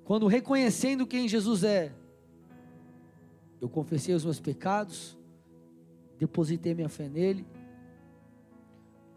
quando 0.04 0.26
reconhecendo 0.26 1.06
quem 1.06 1.26
Jesus 1.26 1.64
é, 1.64 1.92
eu 3.60 3.68
confessei 3.68 4.14
os 4.14 4.24
meus 4.24 4.40
pecados, 4.40 5.18
depositei 6.18 6.74
minha 6.74 6.88
fé 6.88 7.08
nele, 7.08 7.46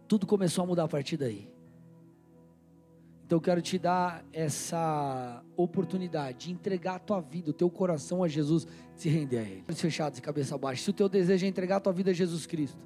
tudo 0.08 0.26
começou 0.26 0.64
a 0.64 0.68
mudar 0.68 0.84
a 0.84 0.88
partir 0.88 1.18
daí. 1.18 1.53
Então 3.34 3.40
eu 3.40 3.42
quero 3.42 3.64
te 3.64 3.80
dar 3.80 4.24
essa 4.32 5.42
oportunidade 5.58 6.46
de 6.46 6.52
entregar 6.52 6.98
a 6.98 7.00
tua 7.00 7.20
vida, 7.20 7.50
o 7.50 7.54
teu 7.54 7.68
coração 7.68 8.24
a 8.24 8.28
Jesus, 8.28 8.68
se 8.96 9.10
render 9.10 9.40
a 9.40 9.42
Ele. 9.42 9.64
Olhos 9.68 9.82
fechados 9.82 10.20
e 10.20 10.22
cabeça 10.22 10.56
baixa. 10.56 10.84
Se 10.84 10.92
o 10.92 10.94
teu 10.94 11.10
desejo 11.10 11.44
é 11.44 11.50
entregar 11.50 11.78
a 11.78 11.80
tua 11.80 11.92
vida 11.92 12.12
a 12.12 12.14
Jesus 12.14 12.46
Cristo, 12.46 12.78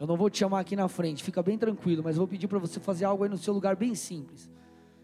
eu 0.00 0.06
não 0.06 0.16
vou 0.16 0.30
te 0.30 0.38
chamar 0.38 0.60
aqui 0.60 0.74
na 0.74 0.88
frente, 0.88 1.22
fica 1.22 1.42
bem 1.42 1.58
tranquilo, 1.58 2.02
mas 2.02 2.16
vou 2.16 2.26
pedir 2.26 2.48
para 2.48 2.58
você 2.58 2.80
fazer 2.80 3.04
algo 3.04 3.22
aí 3.22 3.28
no 3.28 3.36
seu 3.36 3.52
lugar 3.52 3.76
bem 3.76 3.94
simples. 3.94 4.50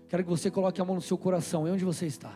Quero 0.08 0.24
que 0.24 0.30
você 0.30 0.50
coloque 0.50 0.80
a 0.80 0.84
mão 0.86 0.94
no 0.94 1.02
seu 1.02 1.18
coração, 1.18 1.68
e 1.68 1.70
onde 1.70 1.84
você 1.84 2.06
está. 2.06 2.32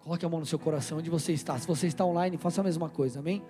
Coloque 0.00 0.24
a 0.24 0.28
mão 0.30 0.40
no 0.40 0.46
seu 0.46 0.58
coração, 0.58 0.96
onde 0.96 1.10
você 1.10 1.34
está. 1.34 1.58
Se 1.58 1.66
você 1.66 1.88
está 1.88 2.06
online, 2.06 2.38
faça 2.38 2.62
a 2.62 2.64
mesma 2.64 2.88
coisa, 2.88 3.18
amém? 3.18 3.42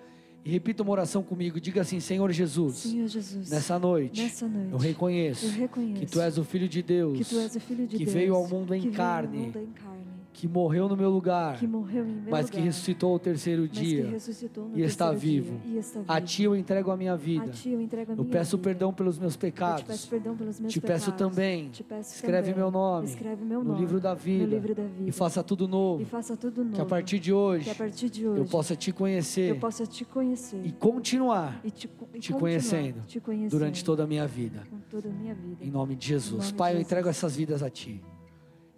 E 0.45 0.51
repita 0.51 0.83
uma 0.83 0.91
oração 0.91 1.23
comigo. 1.23 1.59
Diga 1.59 1.81
assim: 1.81 1.99
Senhor 1.99 2.31
Jesus. 2.31 2.75
Senhor 2.75 3.07
Jesus. 3.07 3.49
Nessa 3.49 3.79
noite. 3.79 4.21
Nessa 4.21 4.47
noite 4.47 4.71
eu, 4.71 4.77
reconheço 4.77 5.45
eu 5.47 5.51
reconheço. 5.51 5.99
Que 5.99 6.05
tu 6.05 6.21
és 6.21 6.37
o 6.37 6.43
filho 6.43 6.69
de 6.69 6.83
Deus. 6.83 7.17
Que 7.17 7.23
de 7.87 7.97
Deus. 7.97 8.13
Veio 8.13 8.35
ao 8.35 8.47
mundo 8.47 8.73
em 8.75 8.91
carne. 8.91 9.31
Veio 9.31 9.45
ao 9.47 9.51
mundo 9.51 9.59
em 9.59 9.73
carne 9.73 10.14
que 10.35 10.49
morreu 10.49 10.89
no 10.89 10.97
meu 10.97 11.09
lugar, 11.09 11.57
que 11.57 11.65
meu 11.65 11.79
mas 12.29 12.47
lugar, 12.47 12.49
que 12.51 12.59
ressuscitou 12.59 13.13
ao 13.13 13.19
terceiro 13.19 13.69
dia. 13.69 14.03
no 14.03 14.77
e 14.77 14.81
está 14.81 15.09
vivo. 15.13 15.57
dia, 15.59 15.75
e 15.75 15.77
está 15.77 16.01
A 16.05 16.19
ti 16.19 16.43
eu 16.43 16.53
entrego 16.53 16.91
a 16.91 16.97
minha 16.97 17.15
vida. 17.15 17.45
A 17.45 17.47
ti 17.47 17.69
eu 17.69 17.79
entrego 17.79 18.11
a 18.11 18.15
Eu 18.15 18.23
minha 18.23 18.31
peço 18.31 18.57
vida. 18.57 18.69
perdão 18.69 18.93
pelos 18.93 19.17
meus 19.17 19.35
Eu 19.35 19.39
peço 19.39 19.53
pecados. 19.53 20.05
perdão 20.07 20.35
pelos 20.35 20.59
meus 20.59 20.73
Te 20.73 20.81
peço 20.81 21.11
pecados. 21.13 21.35
também, 21.35 21.69
Te 21.69 21.83
peço 21.83 22.15
escreve 22.15 22.49
também. 22.49 22.55
meu 22.55 22.69
nome 22.69 23.07
Escreve 23.07 23.45
meu 23.45 23.63
no 23.63 23.69
nome 23.69 23.79
livro 23.79 24.01
da 24.01 24.09
no 24.13 24.19
vida 24.19 24.45
livro 24.45 24.75
da 24.75 24.83
vida. 24.83 25.09
e 25.09 25.11
faça 25.13 25.41
tudo 25.41 25.63
E 25.63 25.67
novo. 25.69 26.05
faça 26.05 26.35
tudo 26.35 26.63
novo. 26.65 26.75
Que 26.75 26.81
a 26.81 26.85
partir 26.85 27.17
de 27.17 27.31
hoje 27.31 27.73
partir 27.73 28.09
de 28.09 28.27
hoje 28.27 28.41
eu 28.41 28.45
possa 28.45 28.75
te 28.75 28.91
conhecer 28.91 29.51
eu 29.51 29.55
possa 29.59 29.87
te 29.87 30.03
conhecer 30.03 30.59
e 30.65 30.71
continuar 30.73 31.61
e 31.63 31.71
te, 31.71 31.89
te 32.19 32.33
conhecendo 32.33 33.01
te 33.07 33.21
conhecendo 33.21 33.51
durante 33.51 33.85
toda 33.85 34.03
a 34.03 34.07
minha 34.07 34.27
vida. 34.27 34.63
toda 34.91 35.07
a 35.07 35.13
minha 35.13 35.33
vida. 35.33 35.63
Em 35.63 35.71
nome 35.71 35.95
de 35.95 36.07
Jesus. 36.07 36.33
Nome 36.39 36.47
de 36.51 36.53
Pai, 36.55 36.71
eu 36.71 36.75
Jesus. 36.75 36.87
entrego 36.91 37.07
essas 37.07 37.35
vidas 37.37 37.63
a 37.63 37.69
Ti. 37.69 38.03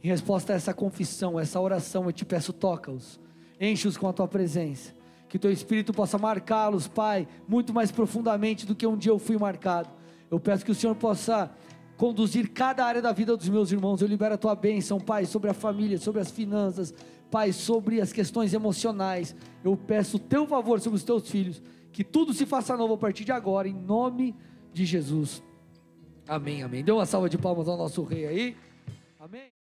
Em 0.08 0.10
resposta 0.10 0.54
a 0.54 0.56
essa 0.56 0.74
confissão, 0.74 1.38
essa 1.38 1.60
oração, 1.60 2.06
eu 2.06 2.14
te 2.14 2.24
peço, 2.24 2.54
toca-os. 2.54 3.20
Enche-os 3.60 3.98
com 3.98 4.08
a 4.08 4.14
Tua 4.14 4.26
presença. 4.26 4.94
Que 5.28 5.38
Teu 5.38 5.52
Espírito 5.52 5.92
possa 5.92 6.18
marcá-los, 6.18 6.88
Pai, 6.88 7.28
muito 7.46 7.74
mais 7.74 7.92
profundamente 7.92 8.66
do 8.66 8.74
que 8.74 8.88
um 8.88 8.96
dia 8.96 9.12
eu 9.12 9.20
fui 9.20 9.38
marcado. 9.38 9.90
Eu 10.32 10.40
peço 10.40 10.64
que 10.64 10.72
o 10.72 10.76
Senhor 10.76 10.96
possa 10.96 11.52
conduzir 11.98 12.54
cada 12.54 12.86
área 12.86 13.02
da 13.02 13.12
vida 13.12 13.36
dos 13.36 13.50
meus 13.50 13.70
irmãos. 13.70 14.02
Eu 14.02 14.08
libero 14.08 14.36
a 14.36 14.38
Tua 14.38 14.56
bênção, 14.56 14.98
Pai, 14.98 15.26
sobre 15.26 15.50
a 15.50 15.54
família, 15.54 15.98
sobre 15.98 16.22
as 16.22 16.32
finanças, 16.32 16.94
Pai, 17.30 17.52
sobre 17.52 18.00
as 18.00 18.14
questões 18.14 18.54
emocionais. 18.54 19.36
Eu 19.62 19.76
peço 19.76 20.16
o 20.16 20.20
Teu 20.22 20.48
favor 20.48 20.80
sobre 20.80 20.96
os 20.96 21.04
Teus 21.04 21.30
filhos. 21.30 21.62
Que 21.92 22.06
tudo 22.06 22.34
se 22.34 22.46
faça 22.46 22.78
novo 22.78 22.94
a 22.94 22.98
partir 22.98 23.26
de 23.26 23.34
agora, 23.34 23.68
em 23.68 23.74
nome 23.74 24.34
de 24.72 24.86
Jesus. 24.86 25.44
Amém, 26.26 26.64
amém. 26.64 26.82
Dê 26.82 26.94
uma 26.94 27.06
salva 27.06 27.28
de 27.28 27.38
palmas 27.38 27.68
ao 27.68 27.76
nosso 27.76 28.02
rei 28.04 28.26
aí. 28.26 28.58
Amém. 29.20 29.57